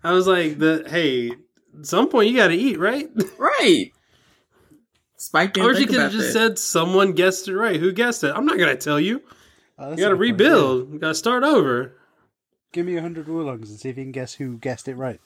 I 0.02 0.12
was 0.12 0.26
like, 0.26 0.58
the 0.58 0.84
hey, 0.88 1.30
at 1.30 1.86
some 1.86 2.08
point 2.08 2.28
you 2.30 2.36
got 2.36 2.48
to 2.48 2.54
eat, 2.54 2.78
right? 2.78 3.08
Right. 3.38 3.92
Spike 5.26 5.54
didn't 5.54 5.70
or 5.70 5.74
she 5.74 5.86
could 5.86 5.96
have 5.98 6.12
just 6.12 6.32
that. 6.32 6.38
said 6.38 6.58
someone 6.58 7.12
guessed 7.12 7.48
it 7.48 7.56
right. 7.56 7.80
Who 7.80 7.92
guessed 7.92 8.24
it? 8.24 8.32
I'm 8.34 8.44
not 8.46 8.58
gonna 8.58 8.76
tell 8.76 9.00
you. 9.00 9.22
Oh, 9.78 9.90
You 9.90 9.96
got 9.96 10.02
to 10.02 10.06
a 10.06 10.08
point, 10.10 10.20
rebuild. 10.20 10.92
You 10.92 10.98
got 10.98 11.08
to 11.08 11.14
start 11.14 11.42
over. 11.42 11.96
Give 12.72 12.86
me 12.86 12.96
a 12.96 13.00
hundred 13.02 13.26
woolongs 13.28 13.70
and 13.70 13.78
see 13.80 13.88
if 13.88 13.96
you 13.98 14.04
can 14.04 14.12
guess 14.12 14.34
who 14.34 14.56
guessed 14.58 14.86
it 14.88 14.94
right. 14.96 15.20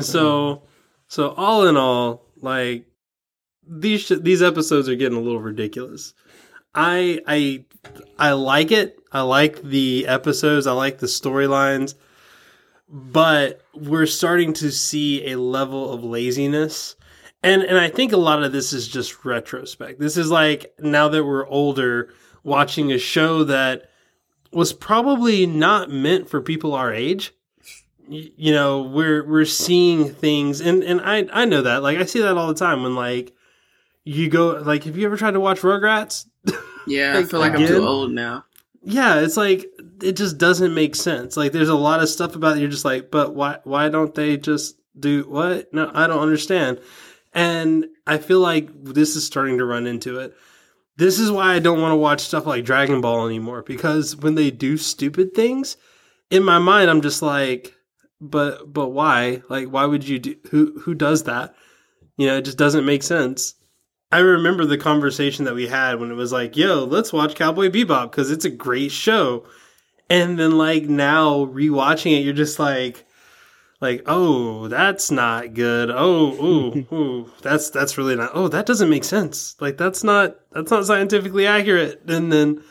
So, 0.00 0.62
so 1.08 1.30
all 1.30 1.66
in 1.66 1.76
all, 1.76 2.22
like 2.40 2.84
these 3.66 4.02
sh- 4.02 4.12
these 4.20 4.42
episodes 4.42 4.88
are 4.88 4.94
getting 4.94 5.16
a 5.18 5.20
little 5.22 5.40
ridiculous. 5.40 6.12
I 6.74 7.20
I 7.26 7.64
I 8.18 8.32
like 8.32 8.72
it. 8.72 8.98
I 9.12 9.22
like 9.22 9.62
the 9.62 10.06
episodes. 10.06 10.66
I 10.66 10.72
like 10.72 10.98
the 10.98 11.06
storylines, 11.06 11.94
but 12.88 13.62
we're 13.74 14.06
starting 14.06 14.52
to 14.54 14.70
see 14.70 15.32
a 15.32 15.38
level 15.38 15.92
of 15.92 16.04
laziness. 16.04 16.96
And 17.46 17.62
and 17.62 17.78
I 17.78 17.88
think 17.88 18.12
a 18.12 18.16
lot 18.16 18.42
of 18.42 18.52
this 18.52 18.72
is 18.72 18.88
just 18.88 19.24
retrospect. 19.24 20.00
This 20.00 20.16
is 20.16 20.30
like 20.30 20.74
now 20.78 21.08
that 21.08 21.24
we're 21.24 21.46
older 21.46 22.12
watching 22.42 22.92
a 22.92 22.98
show 22.98 23.44
that 23.44 23.90
was 24.52 24.72
probably 24.72 25.46
not 25.46 25.90
meant 25.90 26.28
for 26.28 26.40
people 26.40 26.74
our 26.74 26.92
age. 26.92 27.32
Y- 28.08 28.30
you 28.36 28.52
know 28.52 28.82
we're 28.82 29.24
we're 29.26 29.44
seeing 29.44 30.12
things 30.12 30.60
and 30.60 30.82
and 30.84 31.00
I 31.00 31.26
I 31.32 31.44
know 31.44 31.62
that. 31.62 31.82
Like 31.82 31.98
I 31.98 32.04
see 32.04 32.20
that 32.22 32.36
all 32.36 32.48
the 32.48 32.54
time 32.54 32.82
when 32.82 32.94
like 32.94 33.34
you 34.04 34.28
go 34.28 34.50
like 34.64 34.84
have 34.84 34.96
you 34.96 35.06
ever 35.06 35.16
tried 35.16 35.32
to 35.32 35.40
watch 35.40 35.60
Rugrats? 35.60 36.26
Yeah, 36.88 37.18
I 37.18 37.24
feel 37.24 37.40
like 37.40 37.52
I'm 37.54 37.66
too 37.66 37.84
old 37.84 38.12
now. 38.12 38.44
yeah 38.84 39.18
it's 39.18 39.36
like 39.36 39.66
it 40.00 40.12
just 40.12 40.38
doesn't 40.38 40.72
make 40.72 40.94
sense. 40.94 41.36
Like 41.36 41.50
there's 41.50 41.68
a 41.68 41.74
lot 41.74 42.00
of 42.00 42.08
stuff 42.08 42.36
about 42.36 42.56
it 42.56 42.60
you're 42.60 42.70
just 42.70 42.84
like 42.84 43.10
but 43.10 43.34
why 43.34 43.58
why 43.64 43.88
don't 43.88 44.14
they 44.14 44.36
just 44.36 44.76
do 44.98 45.24
what? 45.28 45.74
No 45.74 45.90
I 45.92 46.06
don't 46.06 46.20
understand 46.20 46.80
and 47.36 47.86
I 48.06 48.16
feel 48.16 48.40
like 48.40 48.70
this 48.82 49.14
is 49.14 49.26
starting 49.26 49.58
to 49.58 49.64
run 49.66 49.86
into 49.86 50.18
it. 50.18 50.34
This 50.96 51.20
is 51.20 51.30
why 51.30 51.52
I 51.52 51.58
don't 51.58 51.82
want 51.82 51.92
to 51.92 51.96
watch 51.96 52.22
stuff 52.22 52.46
like 52.46 52.64
Dragon 52.64 53.02
Ball 53.02 53.26
anymore 53.26 53.62
because 53.62 54.16
when 54.16 54.34
they 54.34 54.50
do 54.50 54.78
stupid 54.78 55.34
things 55.34 55.76
in 56.30 56.42
my 56.42 56.58
mind 56.58 56.90
I'm 56.90 57.02
just 57.02 57.20
like 57.22 57.74
but 58.20 58.72
but 58.72 58.88
why? 58.88 59.42
Like 59.50 59.68
why 59.68 59.84
would 59.84 60.08
you 60.08 60.18
do 60.18 60.34
who 60.50 60.80
who 60.80 60.94
does 60.94 61.24
that? 61.24 61.54
You 62.16 62.26
know 62.26 62.38
it 62.38 62.46
just 62.46 62.58
doesn't 62.58 62.86
make 62.86 63.02
sense. 63.02 63.54
I 64.10 64.20
remember 64.20 64.64
the 64.64 64.78
conversation 64.78 65.44
that 65.44 65.54
we 65.54 65.66
had 65.66 66.00
when 66.00 66.10
it 66.10 66.14
was 66.14 66.32
like 66.32 66.56
yo 66.56 66.84
let's 66.84 67.12
watch 67.12 67.34
Cowboy 67.34 67.68
Bebop 67.68 68.10
because 68.10 68.30
it's 68.30 68.46
a 68.46 68.50
great 68.50 68.90
show. 68.90 69.46
And 70.08 70.38
then 70.38 70.56
like 70.56 70.84
now 70.84 71.44
rewatching 71.44 72.16
it 72.16 72.24
you're 72.24 72.32
just 72.32 72.58
like 72.58 73.05
like 73.86 74.02
oh 74.06 74.68
that's 74.68 75.10
not 75.10 75.54
good. 75.54 75.90
Oh 75.90 76.32
ooh, 76.44 76.86
ooh 76.94 77.30
that's 77.42 77.70
that's 77.70 77.96
really 77.96 78.16
not 78.16 78.32
oh 78.34 78.48
that 78.48 78.66
doesn't 78.66 78.90
make 78.90 79.04
sense. 79.04 79.56
Like 79.60 79.76
that's 79.76 80.02
not 80.02 80.36
that's 80.52 80.70
not 80.70 80.86
scientifically 80.86 81.46
accurate. 81.46 82.02
And 82.08 82.32
then 82.32 82.62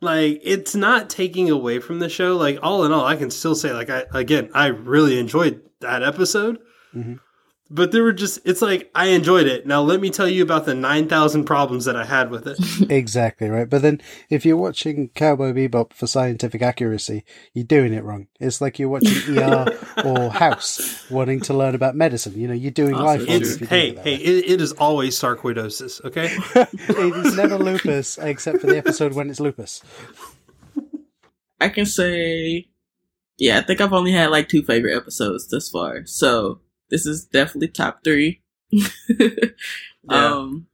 like 0.00 0.40
it's 0.42 0.74
not 0.74 1.08
taking 1.08 1.50
away 1.50 1.78
from 1.78 2.00
the 2.00 2.08
show. 2.08 2.36
Like 2.36 2.58
all 2.62 2.84
in 2.84 2.92
all 2.92 3.04
i 3.04 3.16
can 3.16 3.30
still 3.30 3.54
say 3.54 3.72
like 3.72 3.90
i 3.90 4.04
again 4.12 4.50
i 4.54 4.66
really 4.66 5.18
enjoyed 5.18 5.62
that 5.80 6.02
episode. 6.02 6.58
Mhm. 6.94 7.20
But 7.70 7.92
there 7.92 8.02
were 8.02 8.12
just 8.12 8.38
it's 8.44 8.62
like 8.62 8.90
i 8.94 9.06
enjoyed 9.06 9.46
it 9.46 9.66
now 9.66 9.80
let 9.80 10.00
me 10.00 10.10
tell 10.10 10.28
you 10.28 10.42
about 10.42 10.66
the 10.66 10.74
9000 10.74 11.44
problems 11.44 11.84
that 11.84 11.96
i 11.96 12.04
had 12.04 12.30
with 12.30 12.46
it 12.46 12.56
exactly 12.90 13.48
right. 13.48 13.68
But 13.68 13.82
then, 13.82 14.00
if 14.30 14.44
you're 14.44 14.56
watching 14.56 15.08
Cowboy 15.14 15.52
Bebop 15.52 15.92
for 15.92 16.06
scientific 16.06 16.62
accuracy, 16.62 17.24
you're 17.52 17.64
doing 17.64 17.92
it 17.92 18.04
wrong. 18.04 18.28
It's 18.40 18.60
like 18.60 18.78
you're 18.78 18.88
watching 18.88 19.38
ER 19.38 19.66
or 20.04 20.30
House, 20.30 21.08
wanting 21.10 21.40
to 21.42 21.54
learn 21.54 21.74
about 21.74 21.96
medicine. 21.96 22.38
You 22.38 22.48
know, 22.48 22.54
you're 22.54 22.70
doing 22.70 22.94
Also 22.94 23.04
life 23.04 23.22
it's 23.28 23.52
you 23.52 23.58
do 23.58 23.66
hey 23.66 23.88
it 23.90 23.98
hey 23.98 24.14
it, 24.14 24.50
it 24.50 24.60
is 24.60 24.72
always 24.72 25.18
sarcoidosis 25.18 26.04
okay 26.04 26.28
it's 26.54 27.36
never 27.36 27.58
lupus 27.58 28.18
except 28.18 28.60
for 28.60 28.66
the 28.66 28.76
episode 28.76 29.14
when 29.14 29.30
it's 29.30 29.40
lupus. 29.40 29.82
I 31.58 31.70
can 31.70 31.86
say, 31.86 32.68
yeah, 33.38 33.58
I 33.58 33.62
think 33.62 33.80
I've 33.80 33.92
only 33.92 34.12
had 34.12 34.30
like 34.30 34.48
two 34.48 34.62
favorite 34.62 34.96
episodes 34.96 35.48
thus 35.48 35.68
far. 35.70 36.04
So 36.04 36.60
this 36.90 37.06
is 37.06 37.24
definitely 37.24 37.68
top 37.68 38.00
three. 38.04 38.42
Um, 40.08 40.66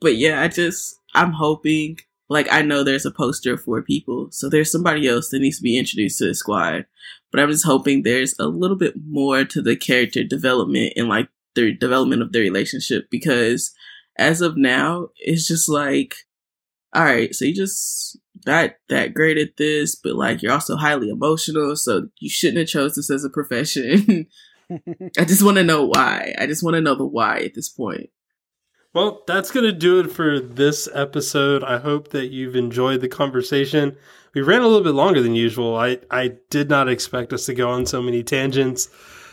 but 0.00 0.16
yeah, 0.16 0.42
I 0.42 0.48
just, 0.48 1.00
I'm 1.14 1.32
hoping, 1.32 1.98
like, 2.28 2.46
I 2.52 2.62
know 2.62 2.82
there's 2.82 3.06
a 3.06 3.10
poster 3.10 3.56
for 3.56 3.80
people. 3.82 4.28
So 4.30 4.48
there's 4.48 4.70
somebody 4.70 5.08
else 5.08 5.30
that 5.30 5.38
needs 5.38 5.56
to 5.58 5.62
be 5.62 5.78
introduced 5.78 6.18
to 6.18 6.26
the 6.26 6.34
squad. 6.34 6.86
But 7.30 7.40
I'm 7.40 7.50
just 7.50 7.64
hoping 7.64 8.02
there's 8.02 8.34
a 8.38 8.46
little 8.46 8.76
bit 8.76 8.94
more 9.06 9.44
to 9.44 9.62
the 9.62 9.76
character 9.76 10.22
development 10.22 10.92
and 10.96 11.08
like 11.08 11.28
the 11.54 11.72
development 11.72 12.22
of 12.22 12.32
their 12.32 12.42
relationship 12.42 13.08
because 13.10 13.72
as 14.16 14.40
of 14.40 14.56
now, 14.56 15.08
it's 15.16 15.46
just 15.46 15.68
like, 15.68 16.14
all 16.94 17.04
right, 17.04 17.34
so 17.34 17.44
you 17.44 17.54
just 17.54 18.18
not 18.46 18.70
that 18.88 19.14
great 19.14 19.38
at 19.38 19.56
this, 19.56 19.96
but 19.96 20.14
like 20.14 20.42
you're 20.42 20.52
also 20.52 20.76
highly 20.76 21.08
emotional, 21.08 21.74
so 21.76 22.08
you 22.20 22.28
shouldn't 22.28 22.58
have 22.58 22.68
chose 22.68 22.94
this 22.94 23.10
as 23.10 23.24
a 23.24 23.30
profession. 23.30 24.26
I 25.18 25.24
just 25.24 25.42
want 25.42 25.56
to 25.56 25.64
know 25.64 25.84
why. 25.86 26.34
I 26.38 26.46
just 26.46 26.62
want 26.62 26.74
to 26.74 26.80
know 26.80 26.94
the 26.94 27.06
why 27.06 27.38
at 27.38 27.54
this 27.54 27.68
point. 27.68 28.10
Well, 28.92 29.22
that's 29.26 29.50
going 29.50 29.66
to 29.66 29.72
do 29.72 29.98
it 30.00 30.12
for 30.12 30.38
this 30.38 30.88
episode. 30.94 31.64
I 31.64 31.78
hope 31.78 32.10
that 32.10 32.28
you've 32.28 32.54
enjoyed 32.54 33.00
the 33.00 33.08
conversation. 33.08 33.96
We 34.34 34.42
ran 34.42 34.62
a 34.62 34.66
little 34.66 34.84
bit 34.84 34.94
longer 34.94 35.20
than 35.20 35.34
usual. 35.34 35.76
I, 35.76 35.98
I 36.10 36.36
did 36.50 36.68
not 36.70 36.88
expect 36.88 37.32
us 37.32 37.46
to 37.46 37.54
go 37.54 37.70
on 37.70 37.86
so 37.86 38.00
many 38.00 38.22
tangents. 38.22 38.88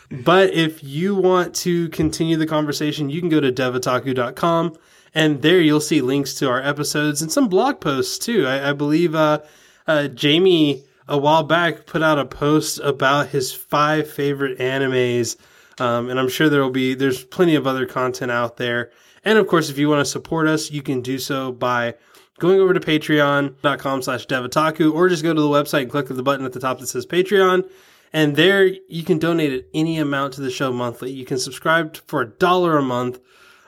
But 0.09 0.51
if 0.53 0.83
you 0.83 1.15
want 1.15 1.55
to 1.57 1.89
continue 1.89 2.37
the 2.37 2.47
conversation, 2.47 3.09
you 3.09 3.19
can 3.19 3.29
go 3.29 3.39
to 3.39 3.51
devataku.com 3.51 4.77
and 5.13 5.41
there 5.41 5.61
you'll 5.61 5.79
see 5.79 6.01
links 6.01 6.33
to 6.35 6.49
our 6.49 6.61
episodes 6.61 7.21
and 7.21 7.31
some 7.31 7.47
blog 7.47 7.79
posts 7.79 8.17
too. 8.17 8.45
I, 8.45 8.69
I 8.71 8.73
believe 8.73 9.15
uh, 9.15 9.39
uh, 9.87 10.07
Jamie 10.07 10.83
a 11.07 11.17
while 11.17 11.43
back 11.43 11.85
put 11.85 12.01
out 12.01 12.19
a 12.19 12.25
post 12.25 12.79
about 12.79 13.29
his 13.29 13.51
five 13.51 14.09
favorite 14.09 14.59
animes. 14.59 15.37
Um, 15.79 16.09
and 16.09 16.19
I'm 16.19 16.29
sure 16.29 16.49
there 16.49 16.61
will 16.61 16.69
be, 16.69 16.93
there's 16.93 17.23
plenty 17.23 17.55
of 17.55 17.65
other 17.65 17.85
content 17.85 18.31
out 18.31 18.57
there. 18.57 18.91
And 19.23 19.37
of 19.37 19.47
course, 19.47 19.69
if 19.69 19.77
you 19.77 19.89
want 19.89 20.01
to 20.01 20.11
support 20.11 20.47
us, 20.47 20.71
you 20.71 20.81
can 20.81 21.01
do 21.01 21.17
so 21.17 21.51
by 21.51 21.95
going 22.39 22.59
over 22.59 22.73
to 22.73 22.79
patreon.com 22.79 24.01
slash 24.01 24.25
devataku 24.25 24.93
or 24.93 25.09
just 25.09 25.23
go 25.23 25.33
to 25.33 25.41
the 25.41 25.47
website 25.47 25.83
and 25.83 25.91
click 25.91 26.07
the 26.07 26.23
button 26.23 26.45
at 26.45 26.53
the 26.53 26.59
top 26.59 26.79
that 26.79 26.87
says 26.87 27.05
Patreon. 27.05 27.69
And 28.13 28.35
there 28.35 28.65
you 28.65 29.03
can 29.03 29.19
donate 29.19 29.67
any 29.73 29.97
amount 29.99 30.33
to 30.33 30.41
the 30.41 30.49
show 30.49 30.73
monthly. 30.73 31.11
You 31.11 31.25
can 31.25 31.37
subscribe 31.37 31.95
for 32.07 32.21
a 32.21 32.29
dollar 32.29 32.77
a 32.77 32.81
month. 32.81 33.19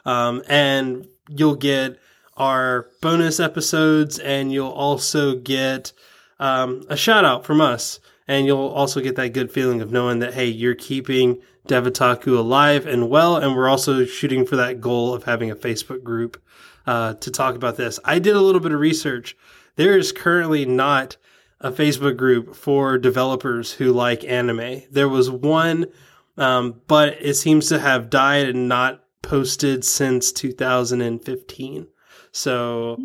Um, 0.06 0.44
and 0.50 1.08
you'll 1.30 1.56
get 1.56 1.98
our 2.36 2.90
bonus 3.02 3.40
episodes 3.40 4.20
and 4.20 4.52
you'll 4.52 4.72
also 4.72 5.36
get, 5.36 5.94
um, 6.40 6.84
a 6.90 6.98
shout 6.98 7.26
out 7.26 7.46
from 7.46 7.62
us. 7.62 8.00
And 8.28 8.46
you'll 8.46 8.70
also 8.70 9.02
get 9.02 9.16
that 9.18 9.34
good 9.34 9.52
feeling 9.52 9.82
of 9.82 9.92
knowing 9.92 10.20
that, 10.20 10.34
hey, 10.34 10.46
you're 10.46 10.76
keeping 10.76 11.42
Devataku 11.68 12.38
alive 12.38 12.86
and 12.86 13.10
well. 13.10 13.36
And 13.36 13.56
we're 13.56 13.68
also 13.68 14.06
shooting 14.06 14.46
for 14.46 14.56
that 14.56 14.80
goal 14.80 15.14
of 15.14 15.24
having 15.24 15.52
a 15.52 15.56
Facebook 15.56 16.04
group 16.04 16.42
uh, 16.86 17.16
to 17.16 17.32
talk 17.32 17.56
about 17.56 17.78
this. 17.78 18.00
I 18.06 18.20
did 18.20 18.36
a 18.36 18.42
little 18.42 18.62
bit 18.62 18.72
of 18.72 18.80
research. 18.80 19.36
There 19.76 19.98
is 19.98 20.12
currently 20.12 20.66
not 20.66 21.18
a 21.60 21.72
Facebook 21.72 22.18
group 22.18 22.56
for 22.56 22.98
developers 22.98 23.72
who 23.74 23.92
like 23.92 24.24
anime. 24.26 24.84
There 24.92 25.10
was 25.10 25.30
one, 25.30 25.88
um, 26.38 26.82
but 26.88 27.18
it 27.22 27.36
seems 27.36 27.70
to 27.70 27.80
have 27.80 28.10
died 28.10 28.50
and 28.50 28.68
not 28.68 29.04
posted 29.22 29.86
since 29.86 30.32
2015. 30.32 31.88
So 32.32 32.98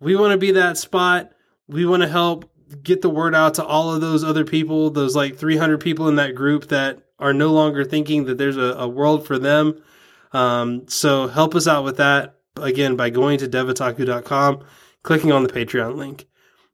we 0.00 0.16
want 0.16 0.32
to 0.32 0.38
be 0.38 0.52
that 0.52 0.78
spot. 0.78 1.32
We 1.68 1.86
want 1.86 2.02
to 2.02 2.08
help 2.08 2.50
get 2.82 3.02
the 3.02 3.10
word 3.10 3.34
out 3.34 3.54
to 3.54 3.64
all 3.64 3.92
of 3.92 4.00
those 4.00 4.24
other 4.24 4.44
people, 4.44 4.90
those 4.90 5.14
like 5.14 5.36
300 5.36 5.80
people 5.80 6.08
in 6.08 6.16
that 6.16 6.34
group 6.34 6.68
that 6.68 7.00
are 7.18 7.32
no 7.32 7.52
longer 7.52 7.84
thinking 7.84 8.24
that 8.24 8.38
there's 8.38 8.56
a, 8.56 8.74
a 8.74 8.88
world 8.88 9.26
for 9.26 9.38
them. 9.38 9.82
Um, 10.32 10.88
so 10.88 11.28
help 11.28 11.54
us 11.54 11.66
out 11.66 11.84
with 11.84 11.96
that 11.98 12.36
again 12.56 12.96
by 12.96 13.10
going 13.10 13.38
to 13.38 13.48
devataku.com, 13.48 14.64
clicking 15.02 15.32
on 15.32 15.42
the 15.42 15.52
Patreon 15.52 15.96
link. 15.96 16.26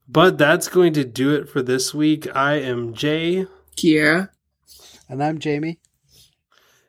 But 0.09 0.39
that's 0.39 0.69
going 0.69 0.93
to 0.95 1.05
do 1.05 1.35
it 1.35 1.49
for 1.49 1.63
this 1.63 1.95
week. 1.95 2.35
I 2.35 2.55
am 2.55 2.95
Jay. 2.95 3.47
Kiera. 3.77 4.31
And 5.09 5.23
I'm 5.23 5.39
Jamie. 5.39 5.79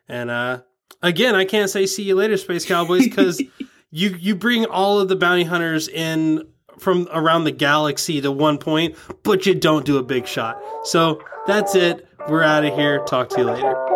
And 0.08 0.30
uh, 0.30 0.62
again, 1.02 1.34
I 1.34 1.44
can't 1.44 1.70
say 1.70 1.86
see 1.86 2.02
you 2.02 2.16
later, 2.16 2.36
Space 2.36 2.66
Cowboys, 2.66 3.04
because 3.04 3.40
you 3.90 4.10
you 4.18 4.34
bring 4.34 4.64
all 4.66 4.98
of 4.98 5.08
the 5.08 5.16
bounty 5.16 5.44
hunters 5.44 5.88
in 5.88 6.48
from 6.78 7.08
around 7.12 7.44
the 7.44 7.52
galaxy 7.52 8.20
to 8.20 8.30
one 8.30 8.58
point, 8.58 8.96
but 9.22 9.46
you 9.46 9.54
don't 9.54 9.84
do 9.84 9.98
a 9.98 10.02
big 10.02 10.26
shot. 10.26 10.60
So 10.84 11.22
that's 11.46 11.74
it. 11.74 12.06
We're 12.28 12.42
out 12.42 12.64
of 12.64 12.74
here. 12.74 13.04
Talk 13.04 13.28
to 13.30 13.38
you 13.40 13.44
later. 13.44 13.92